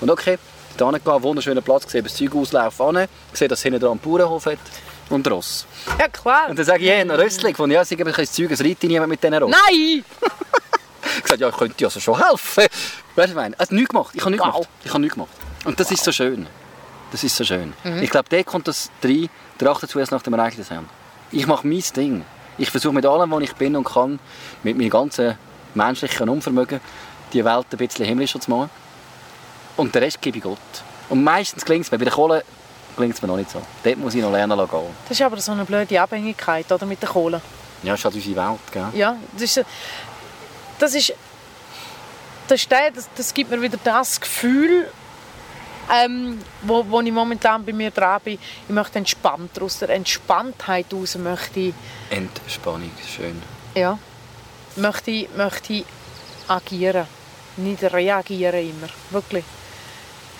Und 0.00 0.10
okay, 0.10 0.38
da 0.78 0.86
hingegangen, 0.86 1.22
wunderschöner 1.24 1.60
Platz, 1.60 1.84
gesehen, 1.84 2.04
das 2.04 2.14
Zeug 2.14 2.34
auslaufen 2.34 3.06
gesehen, 3.32 3.48
dass 3.50 3.60
hinten 3.60 3.80
dran 3.80 3.90
einen 3.90 4.00
Bauernhof 4.00 4.46
hat 4.46 4.58
und 5.10 5.28
Ross. 5.30 5.66
Ja, 5.98 6.08
klar. 6.08 6.48
Und 6.48 6.58
dann 6.58 6.64
sage 6.64 6.82
ich, 6.84 6.88
hey, 6.90 7.00
ein 7.00 7.10
Röstling, 7.10 7.54
von 7.54 7.70
ja, 7.70 7.84
sie 7.84 7.96
geben 7.96 8.12
ein 8.14 8.26
Zeug, 8.26 8.50
es 8.50 8.60
reitet 8.60 8.84
niemand 8.84 9.10
mit 9.10 9.22
diesen 9.22 9.34
Ross. 9.34 9.50
Nein! 9.68 10.04
Ich 11.16 11.22
gesagt, 11.22 11.40
ja, 11.40 11.48
ich 11.48 11.56
könnte 11.56 11.74
dir 11.76 11.86
also 11.86 11.98
schon 11.98 12.16
helfen. 12.16 12.62
Weißt 12.62 12.70
du, 13.16 13.16
was 13.16 13.28
ich 13.30 13.34
meine? 13.34 13.58
Also 13.58 13.74
nichts 13.74 13.88
gemacht. 13.90 14.10
Ich 14.14 14.20
habe 14.20 14.30
nichts 14.30 14.46
Wow. 14.46 14.52
gemacht. 14.54 14.68
Ich 14.84 14.90
habe 14.90 15.00
nichts 15.00 15.14
gemacht. 15.14 15.30
Und 15.64 15.80
das 15.80 15.90
ist 15.90 16.04
so 16.04 16.12
schön. 16.12 16.46
Das 17.10 17.24
ist 17.24 17.34
so 17.36 17.42
schön. 17.44 17.72
Mhm. 17.82 18.02
Ich 18.02 18.10
glaube, 18.10 18.28
der 18.28 18.44
kommt 18.44 18.68
das 18.68 18.90
rein, 19.02 19.28
der 19.58 19.70
achtet 19.70 19.90
zuerst 19.90 20.12
nach 20.12 20.22
dem 20.22 20.34
Ereignis 20.34 20.70
haben. 20.70 20.88
Ich 21.32 21.46
mache 21.46 21.66
mein 21.66 21.82
Ding. 21.96 22.24
Ich 22.58 22.70
versuche 22.70 22.92
mit 22.92 23.06
allem, 23.06 23.30
was 23.30 23.42
ich 23.42 23.54
bin 23.54 23.74
und 23.76 23.84
kann, 23.84 24.20
mit 24.62 24.76
meinem 24.76 24.90
ganzen 24.90 25.36
menschlichen 25.74 26.28
Unvermögen, 26.28 26.80
die 27.32 27.44
Welt 27.44 27.66
ein 27.72 27.78
bisschen 27.78 28.04
himmlischer 28.04 28.40
zu 28.40 28.50
machen. 28.50 28.70
Und 29.76 29.94
den 29.94 30.02
Rest 30.02 30.20
gebe 30.20 30.36
ich 30.38 30.44
Gott. 30.44 30.58
Und 31.08 31.24
meistens 31.24 31.64
gelingt 31.64 31.86
es 31.86 31.90
mir. 31.90 31.98
Bei 31.98 32.04
der 32.04 32.14
Kohle 32.14 32.44
gelingt 32.96 33.14
es 33.14 33.22
mir 33.22 33.28
noch 33.28 33.36
nicht 33.36 33.50
so. 33.50 33.60
Dort 33.82 33.98
muss 33.98 34.14
ich 34.14 34.22
noch 34.22 34.32
lernen 34.32 34.58
zu 34.58 34.66
gehen. 34.66 34.94
Das 35.08 35.18
ist 35.18 35.22
aber 35.22 35.40
so 35.40 35.52
eine 35.52 35.64
blöde 35.64 36.00
Abhängigkeit 36.00 36.70
oder, 36.70 36.86
mit 36.86 37.00
der 37.02 37.08
Kohle. 37.08 37.40
Ja, 37.82 37.92
das 37.92 38.00
ist 38.00 38.04
halt 38.04 38.14
unsere 38.14 38.36
Welt. 38.36 38.72
Gell? 38.72 38.86
Ja, 38.94 39.16
das 39.32 39.42
ist, 39.42 39.64
das 40.78 40.94
ist, 40.94 41.14
das, 42.48 42.60
ist 42.60 42.70
das, 42.70 43.08
das 43.16 43.34
gibt 43.34 43.50
mir 43.50 43.60
wieder 43.62 43.78
das 43.82 44.20
Gefühl, 44.20 44.90
ähm, 45.92 46.38
wo, 46.62 46.84
wo 46.88 47.00
ich 47.00 47.12
momentan 47.12 47.64
bei 47.64 47.72
mir 47.72 47.90
dran 47.90 48.20
bin. 48.22 48.38
Ich 48.68 48.74
möchte 48.74 48.98
entspannter, 48.98 49.62
aus 49.62 49.78
der 49.78 49.90
Entspanntheit 49.90 50.86
heraus 50.90 51.16
möchte 51.16 51.60
ich, 51.60 51.74
Entspannung, 52.10 52.90
schön. 53.06 53.40
ja, 53.74 53.98
möchte 54.76 55.10
ich, 55.10 55.28
möchte 55.36 55.84
agieren, 56.48 57.06
nicht 57.56 57.82
reagieren 57.82 58.68
immer, 58.68 58.88
wirklich. 59.10 59.44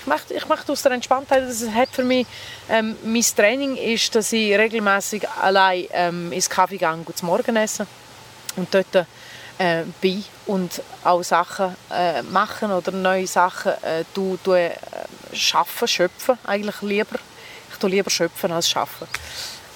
Ich 0.00 0.06
möchte, 0.06 0.34
ich 0.34 0.48
möchte 0.48 0.72
aus 0.72 0.82
der 0.82 0.92
Entspanntheit, 0.92 1.44
das 1.46 1.68
hat 1.70 1.90
für 1.90 2.04
mich, 2.04 2.26
ähm, 2.68 2.96
mein 3.04 3.22
Training 3.22 3.76
ist, 3.76 4.14
dass 4.14 4.32
ich 4.32 4.56
regelmäßig 4.56 5.28
allein 5.28 5.84
ähm, 5.92 6.32
ins 6.32 6.48
Kaffee 6.48 6.78
gehe 6.78 6.92
und 6.92 7.16
zum 7.16 7.28
Morgen 7.28 7.56
essen 7.56 7.86
und 8.56 8.72
dort 8.74 9.06
äh, 9.58 9.84
bin 10.00 10.24
und 10.46 10.82
auch 11.04 11.22
Sachen 11.22 11.76
äh, 11.92 12.22
machen 12.22 12.72
oder 12.72 12.92
neue 12.92 13.26
Sachen 13.26 13.72
äh, 13.82 14.04
du, 14.14 14.38
du, 14.42 14.52
äh, 14.52 14.70
schaffen, 15.34 15.86
schöpfen 15.86 16.38
eigentlich 16.44 16.80
lieber. 16.80 17.18
Ich 17.70 17.78
tue 17.78 17.90
lieber 17.90 18.10
schöpfen 18.10 18.52
als 18.52 18.68
schaffen. 18.68 19.06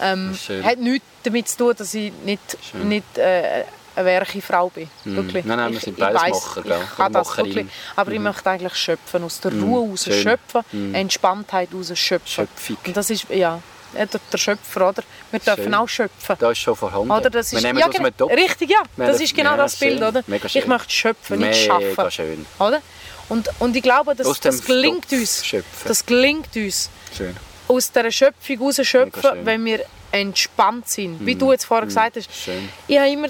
Ähm, 0.01 0.37
hat 0.63 0.79
nichts 0.79 1.07
damit 1.23 1.49
zu 1.49 1.57
tun, 1.59 1.75
dass 1.77 1.95
ich 1.95 2.13
nicht, 2.25 2.59
Schön. 2.71 2.89
nicht 2.89 3.19
äh, 3.19 3.65
eine 3.97 4.05
werche-Frau 4.07 4.69
bin. 4.71 4.89
Wirklich. 5.05 5.45
Nein, 5.45 5.59
nein, 5.59 5.71
wir 5.71 5.79
ich, 5.79 5.85
sind 5.85 5.99
ich 5.99 6.05
beides 6.05 6.23
Macher? 6.23 6.63
Ich 6.65 6.97
kann 6.97 7.13
das 7.13 7.29
Macherin. 7.29 7.47
wirklich. 7.55 7.67
Aber 7.97 8.13
ich 8.13 8.21
möchte 8.21 8.51
eigentlich 8.51 8.75
schöpfen, 8.75 9.25
aus 9.25 9.41
der 9.41 9.53
Ruhe 9.53 9.91
raus 9.91 10.05
schön. 10.05 10.23
schöpfen, 10.23 10.95
Entspanntheit 10.95 11.69
raus 11.75 11.93
schöpfen. 11.95 12.29
Schöpfung. 12.47 12.77
Und 12.87 12.97
das 12.97 13.11
ist, 13.11 13.27
ja, 13.31 13.61
der, 13.95 14.09
der 14.33 14.39
Schöpfer, 14.39 14.89
oder? 14.89 15.03
Wir 15.31 15.41
dürfen 15.41 15.65
Schön. 15.65 15.75
auch 15.75 15.89
schöpfen. 15.89 16.37
Da 16.39 16.51
ist 16.51 16.59
schon 16.59 16.75
vorhanden. 16.77 17.11
Oder 17.11 17.31
das 17.31 17.53
ist, 17.53 17.63
wir 17.63 17.69
nehmen 17.69 17.79
ja, 17.79 17.87
das 17.87 17.95
aus 17.95 17.99
genau, 18.05 18.11
Topf. 18.17 18.33
Richtig, 18.33 18.71
ja. 18.71 18.83
Wir 18.97 19.07
Das 19.07 19.21
ist 19.21 19.35
genau 19.37 19.57
das 19.57 19.77
Bild, 19.77 19.99
schön. 19.99 20.09
oder? 20.09 20.23
Mega 20.27 20.49
Ich 20.53 20.67
möchte 20.67 20.91
schöpfen, 20.91 21.39
nicht 21.39 21.69
Mega 21.69 21.81
schaffen. 21.95 22.11
schön. 22.11 22.47
Oder? 22.59 22.83
Und, 23.29 23.49
und 23.61 23.77
ich 23.77 23.83
glaube, 23.83 24.15
das, 24.15 24.41
das 24.41 24.65
gelingt 24.65 25.09
Topf 25.09 25.13
uns. 25.21 25.47
schöpfen. 25.47 25.89
Das 25.89 26.05
gelingt 26.05 26.55
uns. 26.57 26.91
Schön. 27.17 27.37
Aus 27.69 27.91
dieser 27.91 28.11
Schöpfung 28.11 28.59
raus 28.59 28.81
schöpfen. 28.83 29.41
Mhm. 29.41 29.47
wenn 29.47 29.65
wir 29.65 29.85
entspannt 30.13 30.89
sind. 30.89 31.25
Wie 31.27 31.35
du 31.35 31.51
jetzt 31.53 31.65
vorher 31.65 31.87
gesagt 31.87 32.17
hast. 32.17 32.29
Schön. 32.33 32.69
Ich 32.87 32.99
habe 32.99 33.11
immer, 33.11 33.29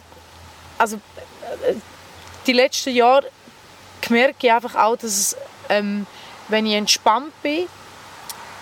also 0.78 0.96
äh, 0.96 1.74
die 2.46 2.52
letzten 2.52 2.94
Jahre 2.94 3.30
gemerkt 4.00 4.42
ich 4.44 4.52
einfach 4.52 4.74
auch, 4.74 4.96
dass 4.96 5.36
ähm, 5.68 6.06
wenn 6.48 6.66
ich 6.66 6.74
entspannt 6.74 7.32
bin 7.42 7.66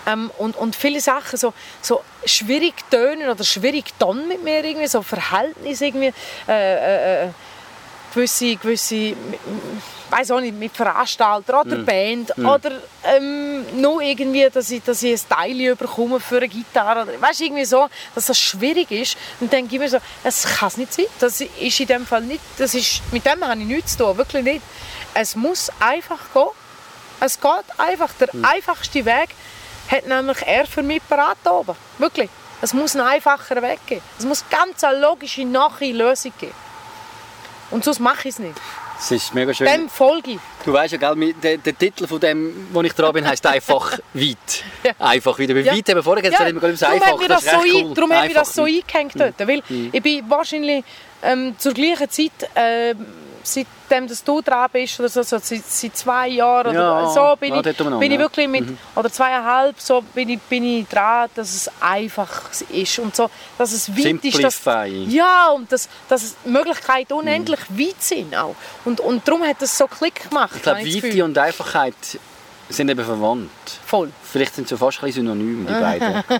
ähm, 0.05 0.31
und, 0.37 0.55
und 0.55 0.75
viele 0.75 1.01
Sachen 1.01 1.37
so, 1.37 1.53
so 1.81 2.01
schwierig 2.25 2.75
tönen 2.89 3.29
oder 3.29 3.43
schwierig 3.43 3.85
tonen 3.99 4.27
mit 4.27 4.43
mir 4.43 4.63
irgendwie, 4.63 4.87
so 4.87 5.01
Verhältnisse 5.01 5.85
irgendwie, 5.85 6.13
äh, 6.47 6.51
äh, 6.51 7.25
äh, 7.25 7.29
gewisse, 8.13 8.55
gewisse 8.55 9.15
weiß 10.13 10.31
auch 10.31 10.39
nicht, 10.39 10.57
mit 10.57 10.75
Veranstalter 10.75 11.61
oder 11.61 11.77
Band 11.77 12.37
oder 12.37 12.71
ähm, 13.03 13.81
nur 13.81 14.01
irgendwie, 14.01 14.47
dass 14.49 14.69
ich, 14.69 14.83
dass 14.83 15.01
ich 15.01 15.19
ein 15.19 15.29
Teil 15.29 15.75
bekomme 15.75 16.19
für 16.19 16.37
eine 16.37 16.47
Gitarre. 16.47 17.03
Oder, 17.03 17.19
weißt, 17.19 17.41
irgendwie 17.41 17.65
so, 17.65 17.87
dass 18.13 18.27
das 18.27 18.39
schwierig 18.39 18.91
ist. 18.91 19.17
Und 19.39 19.51
dann 19.51 19.61
denke 19.61 19.75
ich 19.75 19.81
mir 19.81 19.89
so, 19.89 19.97
es 20.23 20.43
kann 20.43 20.67
es 20.67 20.77
nicht 20.77 20.93
sein. 20.93 21.05
Das 21.19 21.41
ist 21.41 21.79
in 21.79 21.87
dem 21.87 22.05
Fall 22.05 22.21
nicht, 22.21 22.41
das 22.57 22.75
ist, 22.75 23.01
mit 23.11 23.25
dem 23.25 23.43
habe 23.43 23.59
ich 23.59 23.65
nichts 23.65 23.97
zu 23.97 24.03
tun, 24.03 24.17
wirklich 24.17 24.43
nicht. 24.43 24.61
Es 25.15 25.35
muss 25.35 25.71
einfach 25.79 26.19
gehen. 26.33 26.49
Es 27.19 27.39
geht 27.39 27.79
einfach. 27.79 28.09
Der 28.19 28.29
einfachste 28.43 29.05
Weg 29.05 29.29
hat 29.89 30.07
nämlich 30.07 30.37
er 30.45 30.67
für 30.67 30.83
mich 30.83 31.01
parat 31.07 31.37
oben. 31.49 31.75
Wirklich. 31.97 32.29
Es 32.61 32.73
muss 32.73 32.95
einen 32.95 33.05
einfacheren 33.05 33.63
Weg 33.63 33.79
geben. 33.87 34.01
Es 34.17 34.25
muss 34.25 34.45
ganz 34.49 34.83
eine 34.83 34.99
logische, 34.99 35.43
nache 35.43 35.91
Lösung 35.91 36.33
geben. 36.39 36.53
Und 37.73 37.83
sonst 37.83 37.99
mache 37.99 38.27
ich 38.27 38.35
es 38.35 38.39
nicht. 38.39 38.55
Es 38.99 39.11
ist 39.11 39.33
mega 39.33 39.53
schön. 39.53 39.67
Dem 39.67 39.89
folge 39.89 40.31
ich. 40.31 40.39
Du 40.63 40.71
weißt 40.71 40.93
ja, 40.93 40.97
gell, 41.13 41.33
der, 41.41 41.57
der 41.57 41.77
Titel 41.77 42.07
von 42.07 42.19
dem, 42.19 42.67
wo 42.71 42.81
ich 42.83 42.93
dran 42.93 43.11
bin, 43.13 43.27
heisst 43.27 43.45
einfach 43.45 43.97
weit. 44.13 44.63
Ja. 44.83 44.91
Einfach 44.99 45.37
wieder. 45.39 45.53
Bei 45.55 45.61
Ja. 45.61 45.73
weit 45.75 45.89
haben 45.89 45.95
wir 45.95 46.03
vorher 46.03 46.21
gesagt, 46.23 46.39
Ja, 46.41 46.55
ums 46.55 46.79
darum 46.79 46.95
einfach. 46.95 47.11
hat 47.11 47.19
mir 47.19 47.27
das, 47.27 47.43
ist 47.43 47.51
so, 47.51 47.57
ein, 47.59 47.85
cool. 47.85 47.93
darum 47.95 48.13
hat 48.13 48.27
mir 48.27 48.33
das 48.33 48.53
so 48.53 48.63
eingehängt 48.63 49.13
dort. 49.19 49.39
Weil 49.39 49.63
ich 49.91 50.01
bin 50.01 50.29
wahrscheinlich 50.29 50.85
ähm, 51.23 51.55
zur 51.57 51.73
gleichen 51.73 52.09
Zeit, 52.09 52.31
äh, 52.55 52.93
seitdem 53.43 54.07
dass 54.07 54.23
du 54.23 54.41
dran 54.41 54.69
bist, 54.71 54.99
oder 54.99 55.09
so, 55.09 55.21
so 55.21 55.37
seit, 55.37 55.63
seit 55.65 55.95
zwei 55.95 56.27
Jahren 56.29 56.73
Ja, 56.73 56.99
oder 56.99 57.09
so, 57.11 57.35
bin, 57.35 57.53
ja, 57.53 57.59
ich, 57.59 57.77
bin 57.77 57.85
ich 57.85 58.11
ja. 58.11 58.17
Mhm. 58.17 58.19
wirklich 58.19 58.47
mit, 58.47 58.65
oder 58.95 59.11
zweieinhalb, 59.11 59.79
so 59.79 60.01
bin 60.01 60.29
ich, 60.29 60.39
bin 60.41 60.63
ich 60.63 60.87
dran, 60.87 61.29
dass 61.35 61.53
es 61.53 61.69
einfach 61.79 62.49
ist 62.69 62.99
und 62.99 63.15
so, 63.15 63.29
dass 63.57 63.71
es 63.73 63.89
weit 63.95 64.23
ist. 64.23 64.43
Dass, 64.43 64.61
ja, 65.07 65.49
und 65.49 65.71
dass, 65.71 65.87
dass 66.07 66.35
Möglichkeiten 66.45 67.13
unendlich 67.13 67.59
weit 67.69 68.01
sind 68.01 68.35
auch. 68.35 68.55
Und, 68.85 68.99
und 68.99 69.27
darum 69.27 69.43
hat 69.43 69.61
es 69.61 69.77
so 69.77 69.87
Klick 69.87 70.29
gemacht. 70.29 70.53
Ich 70.55 70.61
glaube, 70.61 70.79
Weite 70.81 71.25
und 71.25 71.37
Einfachheit 71.37 71.93
sind 72.69 72.89
eben 72.89 73.03
verwandt. 73.05 73.51
Voll. 73.85 74.11
Vielleicht 74.23 74.55
sind 74.55 74.67
sie 74.67 74.77
fast 74.77 75.03
ein 75.03 75.11
synonym, 75.11 75.67
die 75.67 75.73
beiden. 75.73 76.23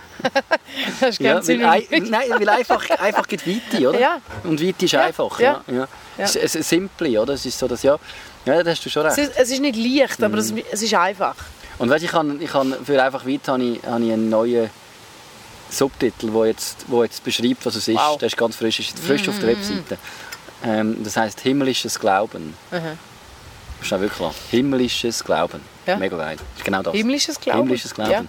Das 1.00 1.10
ist 1.12 1.20
ja, 1.22 1.34
ganz 1.34 1.48
weil, 1.48 1.64
ein, 1.64 1.84
synonym. 1.88 2.10
nein, 2.10 2.30
weil 2.32 2.50
einfach, 2.50 2.90
einfach 2.90 3.28
gibt 3.28 3.46
Weite, 3.48 3.90
oder? 3.90 4.00
Ja. 4.00 4.18
Und 4.44 4.60
Weite 4.66 4.86
ist 4.86 4.92
Ja, 4.92 5.02
einfach. 5.02 5.40
ja. 5.40 5.62
Ja. 5.68 5.88
Ja. 6.18 6.26
Es 6.26 6.36
es 6.36 6.56
ist 6.56 6.70
simpel, 6.70 7.18
oder? 7.18 7.34
Es 7.34 7.46
ist 7.46 7.58
so, 7.58 7.68
dass 7.68 7.82
ja, 7.84 7.98
ja, 8.46 8.62
da 8.64 8.70
hast 8.72 8.86
du 8.86 8.90
schon 8.90 9.04
recht. 9.06 9.18
Es 9.18 9.30
ist, 9.30 9.38
es 9.38 9.50
ist 9.52 9.60
nicht 9.62 9.76
leicht, 9.76 10.22
aber 10.24 10.38
es, 10.38 10.52
Mhm. 10.52 10.62
es 10.72 10.82
ist 10.82 10.94
einfach. 10.94 11.36
Und 11.80 11.90
weißt, 11.90 12.04
ich 12.04 12.14
habe, 12.14 12.36
ich 12.40 12.50
für 12.86 13.04
einfach 13.04 13.26
weit 13.26 13.48
habe 13.48 13.64
ich, 13.64 13.84
habe 13.84 14.04
ich 14.06 14.14
einen 14.14 14.30
neuen 14.30 14.70
Subtitel, 15.70 16.30
der 16.32 16.46
jetzt, 16.46 16.86
wo 16.88 17.04
jetzt 17.04 17.24
beschreibt, 17.24 17.66
was 17.66 17.76
es 17.76 17.88
ist. 17.88 17.96
Wow. 17.98 18.18
Der 18.20 18.28
ist 18.28 18.38
ganz 18.38 18.56
frisch, 18.56 18.80
ist 18.80 19.00
frisch 19.00 19.28
auf 19.28 19.40
der 19.40 19.50
Webseite. 19.50 19.98
Ähm, 20.64 21.04
das 21.04 21.18
heißt 21.18 21.40
himmlisches 21.42 22.00
Glauben. 22.00 22.54
Mhm. 22.72 22.98
Das 23.80 23.88
ist 23.88 23.94
auch 23.94 24.00
wirklich 24.00 24.18
klar. 24.18 24.34
Himmlisches 24.52 25.24
Glauben. 25.24 25.62
Ja. 25.86 25.98
Mega 25.98 26.16
geil. 26.16 26.38
Ist 26.56 26.64
genau 26.64 26.82
das. 26.84 26.94
Himmlisches 26.94 27.40
Glauben. 27.40 27.60
Himmlisches 27.60 27.94
Glauben. 27.94 28.12
Ja. 28.12 28.24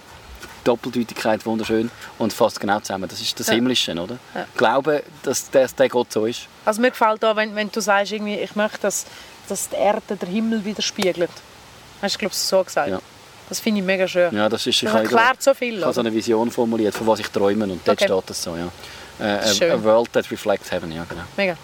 Doppeldeutigkeit, 0.65 1.45
wunderschön. 1.45 1.89
Und 2.17 2.33
fasst 2.33 2.59
genau 2.59 2.79
zusammen. 2.81 3.07
Das 3.09 3.21
ist 3.21 3.39
das 3.39 3.47
Ja. 3.47 3.53
Himmlische, 3.53 3.93
oder? 3.93 4.17
Ja. 4.33 4.45
Glauben, 4.57 4.99
dass 5.23 5.49
der, 5.49 5.67
der 5.69 5.87
Gott 5.89 6.11
so 6.11 6.25
ist. 6.25 6.47
Also 6.65 6.81
mir 6.81 6.91
gefällt 6.91 7.23
auch, 7.23 7.35
wenn, 7.37 7.55
wenn 7.55 7.71
du 7.71 7.79
sagst, 7.79 8.11
irgendwie, 8.11 8.35
ich 8.35 8.55
möchte, 8.55 8.79
dass, 8.81 9.05
dass 9.47 9.69
die 9.69 9.75
Erde 9.75 10.15
den 10.17 10.29
Himmel 10.29 10.65
widerspiegelt. 10.65 11.29
Hast 12.01 12.15
du, 12.15 12.19
glaube 12.19 12.33
ich, 12.33 12.37
so 12.39 12.63
gesagt. 12.63 12.89
Ja. 12.89 12.99
Das 13.47 13.59
finde 13.59 13.79
ich 13.81 13.85
mega 13.85 14.07
schön. 14.07 14.35
Ja, 14.35 14.49
das 14.49 14.61
ist, 14.65 14.81
ich 14.81 14.89
Das 14.89 14.95
erklärt 14.95 15.41
so 15.41 15.53
viel. 15.53 15.77
Ich 15.77 15.83
habe 15.83 15.93
so 15.93 16.01
eine 16.01 16.11
Vision 16.13 16.49
formuliert, 16.51 16.95
von 16.95 17.05
was 17.07 17.19
ich 17.19 17.27
träume 17.27 17.65
und 17.65 17.79
dort 17.87 18.01
Okay. 18.01 18.11
steht 18.11 18.29
das 18.29 18.41
so, 18.43 18.55
ja. 18.57 18.69
Äh, 19.19 19.37
a, 19.39 19.47
Schön. 19.47 19.71
a 19.71 19.81
world 19.83 20.11
that 20.13 20.29
reflects 20.31 20.71
heaven, 20.71 20.91
ja 20.91 21.05
genau. 21.07 21.21
Mega. 21.37 21.55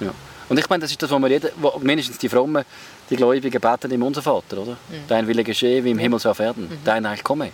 Ja. 0.00 0.10
Und 0.48 0.58
ich 0.58 0.68
meine, 0.68 0.82
das 0.82 0.90
ist 0.90 1.02
das, 1.02 1.10
was 1.10 1.18
wir 1.20 1.28
jeder, 1.28 1.48
mindestens 1.80 2.18
die 2.18 2.28
Frommen, 2.28 2.64
die 3.08 3.16
Gläubigen 3.16 3.60
beten 3.60 3.90
im 3.90 4.02
Unser 4.02 4.20
Vater, 4.22 4.58
oder? 4.58 4.72
Mhm. 4.72 4.76
Dein 5.08 5.26
Wille 5.26 5.42
geschehe 5.42 5.82
wie 5.82 5.90
im 5.90 5.98
Himmel 5.98 6.18
so 6.20 6.28
auf 6.30 6.38
Erden. 6.38 6.70
Dein 6.84 7.06
Reich 7.06 7.24
komme. 7.24 7.50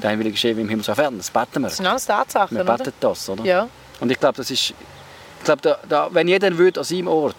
Dein 0.00 0.18
Wille 0.18 0.30
geschehe 0.30 0.56
wie 0.56 0.60
im 0.60 0.68
Himmel 0.68 0.84
so 0.84 0.92
auf 0.92 0.98
Erden. 0.98 1.18
Das 1.18 1.30
beten 1.30 1.54
wir. 1.60 1.68
Das 1.68 1.76
sind 1.76 1.86
alles 1.86 2.06
Tatsachen, 2.06 2.56
Wir 2.56 2.64
oder? 2.64 2.76
beten 2.78 2.92
das, 3.00 3.28
oder? 3.28 3.44
Ja. 3.44 3.68
Und 4.00 4.10
ich 4.12 4.18
glaube, 4.20 4.36
das 4.36 4.50
ist 4.50 4.70
Ich 5.38 5.44
glaube, 5.44 5.62
da, 5.62 5.78
da, 5.88 6.08
wenn 6.12 6.28
jeder 6.28 6.56
würde 6.56 6.80
an 6.80 6.84
seinem 6.84 7.08
Ort, 7.08 7.34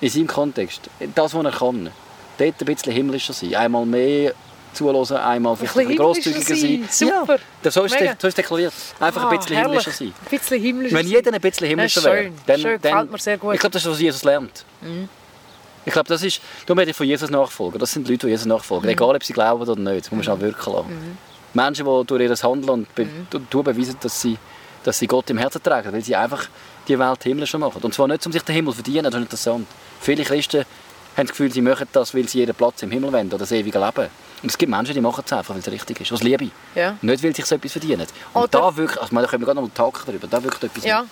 in 0.00 0.10
seinem 0.10 0.26
Kontext, 0.26 0.82
das, 1.14 1.34
was 1.34 1.44
er 1.44 1.50
kann, 1.52 1.90
dort 2.38 2.54
ein 2.60 2.64
bisschen 2.66 2.92
himmlischer 2.92 3.32
sein. 3.32 3.54
Einmal 3.54 3.86
mehr 3.86 4.32
zuhören, 4.74 5.16
einmal 5.16 5.56
vielleicht 5.56 5.76
ein 5.78 5.86
bisschen 5.86 5.96
grosszügiger 5.96 6.56
sein. 6.56 6.88
Super. 6.90 7.38
Ja, 7.64 7.70
so, 7.70 7.84
ist 7.84 7.94
es, 7.98 8.10
so 8.20 8.28
ist 8.28 8.36
deklariert. 8.36 8.72
Einfach 9.00 9.24
Ah, 9.24 9.28
ein 9.30 9.38
bisschen 9.38 9.56
herrlich. 9.56 9.70
himmlischer 9.84 9.90
sein. 9.92 10.12
Ein 10.24 10.38
bisschen 10.38 10.60
himmlischer 10.60 10.96
Wenn 10.98 11.06
jeder 11.06 11.32
ein 11.32 11.40
bisschen 11.40 11.66
himmlischer 11.68 12.00
Ja, 12.02 12.12
wäre, 12.12 12.30
dann, 12.46 12.60
Schön, 12.60 12.80
dann 12.82 12.92
gefällt 12.92 13.12
mir 13.12 13.18
sehr 13.18 13.38
gut. 13.38 13.48
Mhm. 13.48 13.54
Ich 13.54 13.60
glaube, 13.60 13.72
das 13.72 13.82
ist, 13.86 13.90
was 13.90 14.00
Jesus 14.00 14.24
lernt. 14.24 14.64
Ich 15.86 15.92
glaube, 15.92 16.08
das 16.08 16.22
ist, 16.22 16.40
darum 16.66 16.78
rede 16.80 16.90
ich 16.90 16.96
von 16.96 17.06
Jesus 17.06 17.30
nachfolgen. 17.30 17.78
Das 17.78 17.92
sind 17.92 18.06
Leute, 18.08 18.26
die 18.26 18.32
Jesus 18.32 18.44
nachfolgen. 18.46 18.86
Mhm. 18.86 18.92
Egal, 18.92 19.14
ob 19.16 19.24
sie 19.24 19.32
glauben 19.32 19.62
oder 19.62 19.76
nicht. 19.80 20.06
Das 20.06 20.12
muss 20.12 20.26
man 20.26 20.36
auch 20.36 20.40
wirken 20.40 20.72
lassen. 20.72 21.18
Menschen, 21.56 21.84
die 21.86 22.04
durch 22.06 22.22
ihr 22.22 22.36
Handeln 22.36 22.70
und 22.70 22.94
be 22.94 23.04
Mhm. 23.04 23.50
tun 23.50 23.64
beweisen, 23.64 23.96
dass 24.00 24.20
sie, 24.20 24.36
dass 24.84 24.98
sie 24.98 25.06
Gott 25.06 25.28
im 25.30 25.38
Herzen 25.38 25.62
tragen, 25.62 25.92
weil 25.92 26.02
sie 26.02 26.14
einfach 26.14 26.46
die 26.86 26.98
Welt 26.98 27.22
himmlischer 27.24 27.58
machen. 27.58 27.82
Und 27.82 27.92
zwar 27.94 28.06
nicht, 28.08 28.24
um 28.26 28.32
sich 28.32 28.42
den 28.42 28.54
Himmel 28.54 28.72
zu 28.72 28.76
verdienen, 28.82 29.04
das 29.04 29.14
ist 29.14 29.20
interessant. 29.22 29.66
Viele 30.00 30.22
Christen 30.22 30.58
haben 31.16 31.26
das 31.26 31.30
Gefühl, 31.30 31.50
sie 31.50 31.62
machen 31.62 31.88
das, 31.92 32.14
weil 32.14 32.28
sie 32.28 32.38
jeden 32.38 32.54
Platz 32.54 32.82
im 32.82 32.90
Himmel 32.90 33.12
wollen 33.12 33.26
oder 33.28 33.38
das 33.38 33.50
ewige 33.52 33.78
Leben. 33.78 34.08
Und 34.42 34.50
es 34.50 34.58
gibt 34.58 34.70
Menschen, 34.70 34.94
die 34.94 35.00
machen 35.00 35.24
es 35.26 35.32
einfach, 35.32 35.54
weil 35.54 35.60
es 35.60 35.70
richtig 35.70 36.00
ist, 36.02 36.12
aus 36.12 36.22
Liebe. 36.22 36.50
Ja. 36.74 36.96
Nicht, 37.00 37.24
weil 37.24 37.34
sich 37.34 37.46
so 37.46 37.54
etwas 37.54 37.72
verdienen. 37.72 38.06
Und 38.34 38.42
Oder- 38.42 38.48
da 38.60 38.76
wirkt, 38.76 38.98
also, 39.00 39.14
da 39.16 39.26
können 39.26 39.42
wir 39.42 39.46
gerade 39.46 39.56
noch 39.56 39.62
einen 39.64 39.74
Tag 39.74 40.04
darüber, 40.06 40.26
da 40.26 40.42
wirkt 40.44 40.62
etwas 40.62 40.84
Ja. 40.84 41.04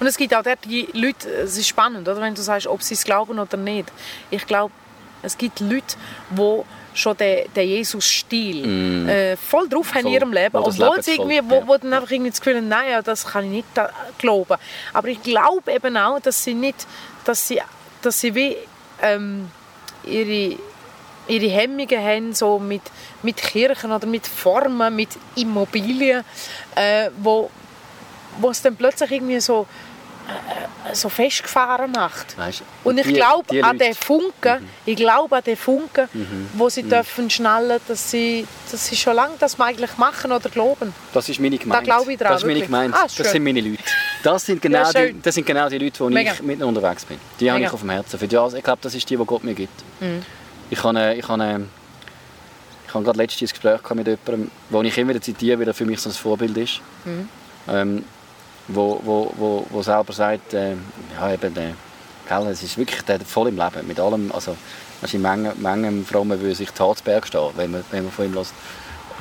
Und 0.00 0.06
es 0.06 0.16
gibt 0.16 0.34
auch 0.34 0.42
dort 0.42 0.64
die 0.64 0.88
Leute, 0.94 1.28
es 1.28 1.56
ist 1.58 1.68
spannend, 1.68 2.08
oder? 2.08 2.20
wenn 2.20 2.34
du 2.34 2.42
sagst, 2.42 2.66
ob 2.66 2.82
sie 2.82 2.94
es 2.94 3.04
glauben 3.04 3.38
oder 3.38 3.56
nicht. 3.58 3.92
Ich 4.30 4.46
glaube, 4.46 4.72
es 5.22 5.36
gibt 5.36 5.60
Leute, 5.60 5.94
die 6.30 6.62
schon 6.94 7.16
den, 7.16 7.52
den 7.54 7.68
Jesus-Stil 7.68 9.08
äh, 9.08 9.36
voll 9.36 9.68
drauf 9.68 9.94
haben 9.94 10.00
in 10.00 10.04
Mm. 10.04 10.06
Voll. 10.06 10.12
ihrem 10.14 10.32
Leben, 10.32 10.52
Wo 10.54 10.58
obwohl 10.58 11.02
sie 11.02 11.16
voll, 11.16 11.30
irgendwie, 11.32 11.50
wo, 11.50 11.54
ja. 11.56 11.66
wo 11.68 11.76
dann 11.76 11.92
einfach 11.92 12.10
irgendwie 12.10 12.30
das 12.30 12.40
Gefühl 12.40 12.56
haben, 12.58 12.68
nein, 12.68 12.90
ja, 12.90 13.02
das 13.02 13.26
kann 13.26 13.44
ich 13.44 13.50
nicht 13.50 13.66
glauben. 14.18 14.56
Aber 14.92 15.08
ich 15.08 15.22
glaube 15.22 15.72
eben 15.72 15.96
auch, 15.96 16.20
dass 16.20 16.44
sie 16.44 16.54
nicht, 16.54 16.86
dass 17.24 17.48
sie, 17.48 17.60
dass 18.02 18.20
sie 18.20 18.34
wie 18.34 18.56
ähm, 19.00 19.50
ihre 20.04 20.56
ihre 21.28 21.48
Hemmungen 21.48 22.00
haben 22.00 22.34
so 22.34 22.58
mit, 22.58 22.82
mit 23.22 23.36
Kirchen 23.36 23.92
oder 23.92 24.06
mit 24.08 24.26
Formen, 24.26 24.94
mit 24.96 25.10
Immobilien, 25.36 26.24
äh, 26.74 27.10
wo, 27.18 27.48
wo 28.40 28.50
es 28.50 28.60
dann 28.60 28.74
plötzlich 28.74 29.12
irgendwie 29.12 29.38
so, 29.40 29.66
so 30.94 31.08
festgefahren 31.08 31.92
macht. 31.92 32.36
Weisst, 32.36 32.62
Und 32.84 32.98
ich 32.98 33.06
glaube 33.14 33.64
an 33.64 33.78
den 33.78 33.94
Funken, 33.94 34.68
ich 34.84 34.96
glaube 34.96 35.36
an 35.36 35.42
den 35.44 35.56
Funken, 35.56 36.08
wo 36.54 36.64
Mhm. 36.64 36.70
sie 36.70 36.82
dürfen 36.82 37.30
schnallen, 37.30 37.80
dass 37.88 38.10
sie, 38.10 38.46
dass 38.70 38.86
sie 38.86 38.96
schon 38.96 39.14
lange 39.14 39.34
das 39.38 39.58
eigentlich 39.60 39.96
machen 39.96 40.32
oder 40.32 40.50
glauben. 40.50 40.92
Das 41.14 41.28
ist 41.28 41.40
meine 41.40 41.56
Gemeinde. 41.58 41.84
glaube 41.84 42.12
ich 42.12 42.18
dran, 42.18 42.32
das 42.32 42.42
ist 42.42 42.46
meine. 42.46 42.60
Gemeinde. 42.60 42.96
Ah, 42.96 43.04
das 43.04 43.14
schön. 43.16 43.26
sind 43.26 43.44
meine 43.44 43.60
Leute. 43.60 43.82
Das 44.22 44.44
sind 44.46 44.60
genau, 44.60 44.90
Ja, 44.90 44.92
die, 45.06 45.20
das 45.22 45.34
sind 45.34 45.46
genau 45.46 45.68
die 45.68 45.78
Leute, 45.78 46.00
wo 46.00 46.08
Mega. 46.10 46.32
ich 46.32 46.42
mit 46.42 46.62
unterwegs 46.62 47.04
bin. 47.04 47.18
Die 47.40 47.50
habe 47.50 47.58
Mega. 47.60 47.68
ich 47.70 47.74
auf 47.74 47.80
dem 47.80 47.90
Herzen. 47.90 48.18
Für 48.18 48.28
die, 48.28 48.36
ich 48.58 48.64
glaube, 48.64 48.78
das 48.82 48.94
ist 48.94 49.08
die, 49.08 49.16
die 49.16 49.24
Gott 49.24 49.44
mir 49.44 49.54
gibt. 49.54 49.82
Mhm. 50.00 50.22
Ich 50.70 50.82
habe, 50.84 50.98
äh, 50.98 51.18
ich 51.18 51.28
habe, 51.28 51.42
äh, 51.42 51.58
ich 52.88 52.94
habe 52.94 53.04
gerade 53.04 53.18
letztens 53.18 53.50
ein 53.50 53.54
Gespräch 53.54 53.94
mit 53.94 54.06
jemandem, 54.06 54.50
wo 54.68 54.82
ich 54.82 54.98
immer 54.98 55.10
wieder 55.10 55.22
zitiere, 55.22 55.58
weil 55.60 55.68
er 55.68 55.74
für 55.74 55.86
mich 55.86 56.00
so 56.00 56.10
ein 56.10 56.12
Vorbild 56.14 56.56
ist. 56.58 56.80
Mhm. 57.04 57.28
Ähm, 57.68 58.04
wo, 58.74 59.00
wo, 59.04 59.32
wo, 59.36 59.66
wo 59.70 59.82
selber 59.82 60.12
sagt, 60.12 60.54
äh, 60.54 60.72
ja, 61.18 61.32
eben, 61.32 61.56
äh, 61.56 61.72
gell, 62.28 62.46
es 62.48 62.62
ist 62.62 62.78
wirklich 62.78 63.02
der, 63.02 63.20
voll 63.20 63.48
im 63.48 63.56
Leben. 63.56 63.86
Mit 63.86 63.98
allem, 64.00 64.30
also, 64.32 64.56
also 65.00 65.16
in 65.16 65.22
Mengen, 65.22 65.52
Mengen 65.60 66.04
Frommen 66.06 66.40
würde 66.40 66.54
sich 66.54 66.72
zu 66.72 66.86
Harzberg 66.86 67.26
stehen, 67.26 67.50
wenn 67.56 67.70
man, 67.70 67.84
wenn 67.90 68.04
man 68.04 68.12
von 68.12 68.24
ihm 68.26 68.34
hört. 68.34 68.48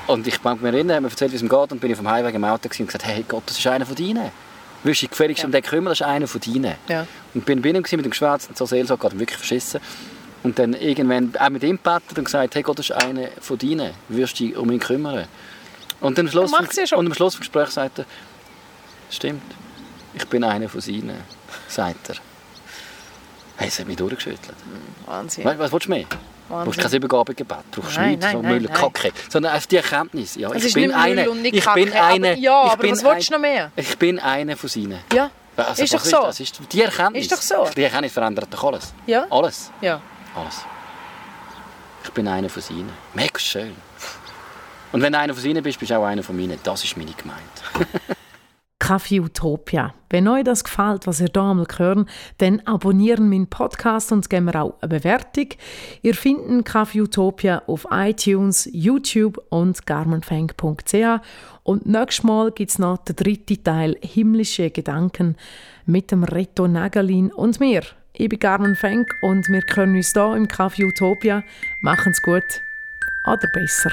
Und 0.07 0.27
ich 0.27 0.43
mag 0.43 0.61
mich 0.61 0.73
erinnern, 0.73 0.89
er 0.89 0.95
hat 0.95 1.03
mir 1.03 1.09
erzählt, 1.09 1.31
wie 1.31 1.35
es 1.35 1.41
ihm 1.41 1.49
geht, 1.49 1.71
und 1.71 1.79
bin 1.79 1.91
ich 1.91 1.97
vom 1.97 2.09
Highway 2.09 2.33
im 2.33 2.43
Auto 2.43 2.67
und 2.67 2.85
gesagt, 2.87 3.05
hey 3.05 3.23
Gott, 3.27 3.43
das 3.45 3.57
ist 3.57 3.67
einer 3.67 3.85
von 3.85 3.95
deinen. 3.95 4.31
Willst 4.83 5.01
du 5.01 5.05
dich 5.05 5.11
gefälligst 5.11 5.43
Ja. 5.43 5.45
um 5.45 5.51
den 5.51 5.61
kümmern, 5.61 5.91
das 5.91 6.01
ist 6.01 6.07
einer 6.07 6.27
von 6.27 6.41
deinen. 6.41 6.75
Ja. 6.87 7.05
Und 7.33 7.45
bin 7.45 7.61
bei 7.61 7.69
ihm 7.69 7.77
mit 7.77 7.91
dem 7.91 8.09
geschwätzt 8.09 8.49
und 8.49 8.57
so 8.57 8.65
Seelsorge 8.65 9.03
hat 9.05 9.19
wirklich 9.19 9.37
verschissen. 9.37 9.79
Und 10.43 10.57
dann 10.57 10.73
irgendwann 10.73 11.33
auch 11.39 11.49
mit 11.49 11.61
ihm 11.63 11.77
gebetet 11.77 12.17
und 12.17 12.25
gesagt, 12.25 12.55
hey 12.55 12.63
Gott, 12.63 12.79
das 12.79 12.89
ist 12.89 12.95
einer 12.95 13.27
von 13.39 13.59
deinen. 13.59 13.91
Wirst 14.09 14.39
du 14.39 14.45
dich 14.45 14.57
um 14.57 14.71
ihn 14.71 14.79
kümmern? 14.79 15.25
Und 15.99 16.17
am 16.17 16.27
Schluss, 16.27 16.49
macht's 16.49 16.77
ja 16.77 16.97
und 16.97 17.05
am 17.05 17.13
Schluss 17.13 17.33
des 17.33 17.41
Gesprächs 17.41 17.75
sagt 17.75 17.99
er, 17.99 18.05
stimmt, 19.15 19.43
ich 20.13 20.26
bin 20.28 20.43
einer 20.43 20.67
von 20.69 20.82
seinen, 20.82 21.24
sagt 21.67 22.10
er. 22.10 22.15
Hey, 23.58 23.67
es 23.67 23.80
hat 23.80 23.88
mich 23.88 23.97
durchgeschüttelt. 23.97 24.56
Wahnsinn. 25.06 25.45
Weißt, 25.45 25.60
was 25.60 25.71
willst 25.71 25.86
du 25.86 25.89
mehr? 25.91 26.04
Du 26.04 26.08
brauchst 26.50 26.67
Wahnsinn. 26.67 26.84
kein 26.84 26.93
Übergabegebet, 26.93 27.58
du 27.71 27.82
brauchst 27.82 27.97
Nein, 27.97 28.10
nichts, 28.19 28.32
so 28.32 28.41
Müll, 28.41 28.62
nein. 28.62 28.74
Kacke. 28.74 29.12
Sondern 29.30 29.54
einfach 29.54 29.67
die 29.67 29.78
Erkenntnis. 29.78 30.36
Ja, 30.36 30.52
ich 30.54 30.65
ist 30.65 30.74
bin 30.74 30.91
einer, 30.91 31.26
ich 31.43 31.63
Kacke, 31.63 31.84
bin 31.84 31.93
einer, 31.93 32.30
aber, 32.32 32.38
ja, 32.39 32.65
ich 32.65 32.71
aber 32.71 32.82
bin 32.82 32.91
was 32.91 33.04
willst 33.04 33.30
du 33.30 33.34
noch 33.34 33.39
mehr? 33.39 33.71
Ich 33.76 33.97
bin 33.97 34.19
einer 34.19 34.58
von 34.58 34.69
seinen. 34.69 35.00
Ja, 35.13 35.30
Also, 35.56 35.84
Ist 35.84 35.93
was 35.93 36.04
doch 36.04 36.21
so. 36.21 36.26
Das 36.28 36.39
ist 36.39 36.60
die 36.71 36.82
Erkenntnis. 36.82 37.24
Ist 37.24 37.32
doch 37.32 37.41
so. 37.41 37.69
Die 37.76 37.84
Erkenntnis 37.84 38.12
verändert 38.13 38.47
doch 38.52 38.63
alles. 38.63 38.93
Ja. 39.06 39.26
Alles. 39.30 39.71
ja. 39.82 40.02
Alles. 40.36 40.62
Ich 42.04 42.10
bin 42.12 42.28
einer 42.28 42.50
von 42.50 42.62
seinen. 42.62 42.89
Mega 43.13 43.38
schön. 43.39 43.76
Und 44.91 45.02
wenn 45.02 45.13
du 45.13 45.19
einer 45.19 45.34
von 45.34 45.43
seinen 45.43 45.62
bist, 45.63 45.80
bist 45.80 45.91
du 45.91 45.95
auch 45.97 46.06
einer 46.06 46.24
von 46.24 46.36
meinen. 46.36 46.60
Das 46.63 46.84
ist 46.84 46.97
meine 46.97 47.12
Gemeinde. 47.13 47.43
Kaffee 48.82 49.20
Utopia. 49.20 49.94
Wenn 50.10 50.28
euch 50.28 50.44
das 50.44 50.63
gefällt, 50.63 51.06
was 51.06 51.22
ihr 51.22 51.28
hier 51.32 51.44
einmal 51.44 51.67
hören, 51.78 52.08
dann 52.39 52.62
abonnieren 52.62 53.30
meinen 53.30 53.46
Podcast 53.46 54.12
und 54.12 54.28
geben 54.28 54.46
mir 54.46 54.60
auch 54.60 54.74
eine 54.82 54.89
Bewertung. 54.89 55.50
Ihr 56.02 56.15
findet 56.15 56.65
Kaffee 56.65 57.02
Utopia 57.02 57.62
auf 57.67 57.86
iTunes, 57.91 58.67
YouTube 58.74 59.39
und 59.50 59.86
garmenfang.ch. 59.86 61.22
Und 61.63 61.86
nächstes 61.86 62.24
Mal 62.24 62.52
gibt 62.52 62.72
es 62.72 62.80
noch 62.80 62.98
den 62.98 63.15
dritten 63.15 63.63
Teil 63.63 63.98
Himmlische 64.02 64.72
Gedanken 64.72 65.36
mit 65.86 66.10
dem 66.10 66.24
Reto 66.24 66.67
Nagalin 66.67 67.32
und 67.32 67.60
mir. 67.60 67.84
Ich 68.13 68.30
bin 68.30 68.39
Carmen 68.39 68.76
Fenk 68.76 69.13
und 69.22 69.48
wir 69.48 69.62
können 69.62 69.96
uns 69.96 70.12
hier 70.13 70.36
im 70.36 70.48
Kaffee 70.48 70.86
Utopia. 70.86 71.44
Machen's 71.84 72.22
gut 72.24 72.62
oder 73.26 73.48
besser. 73.54 73.91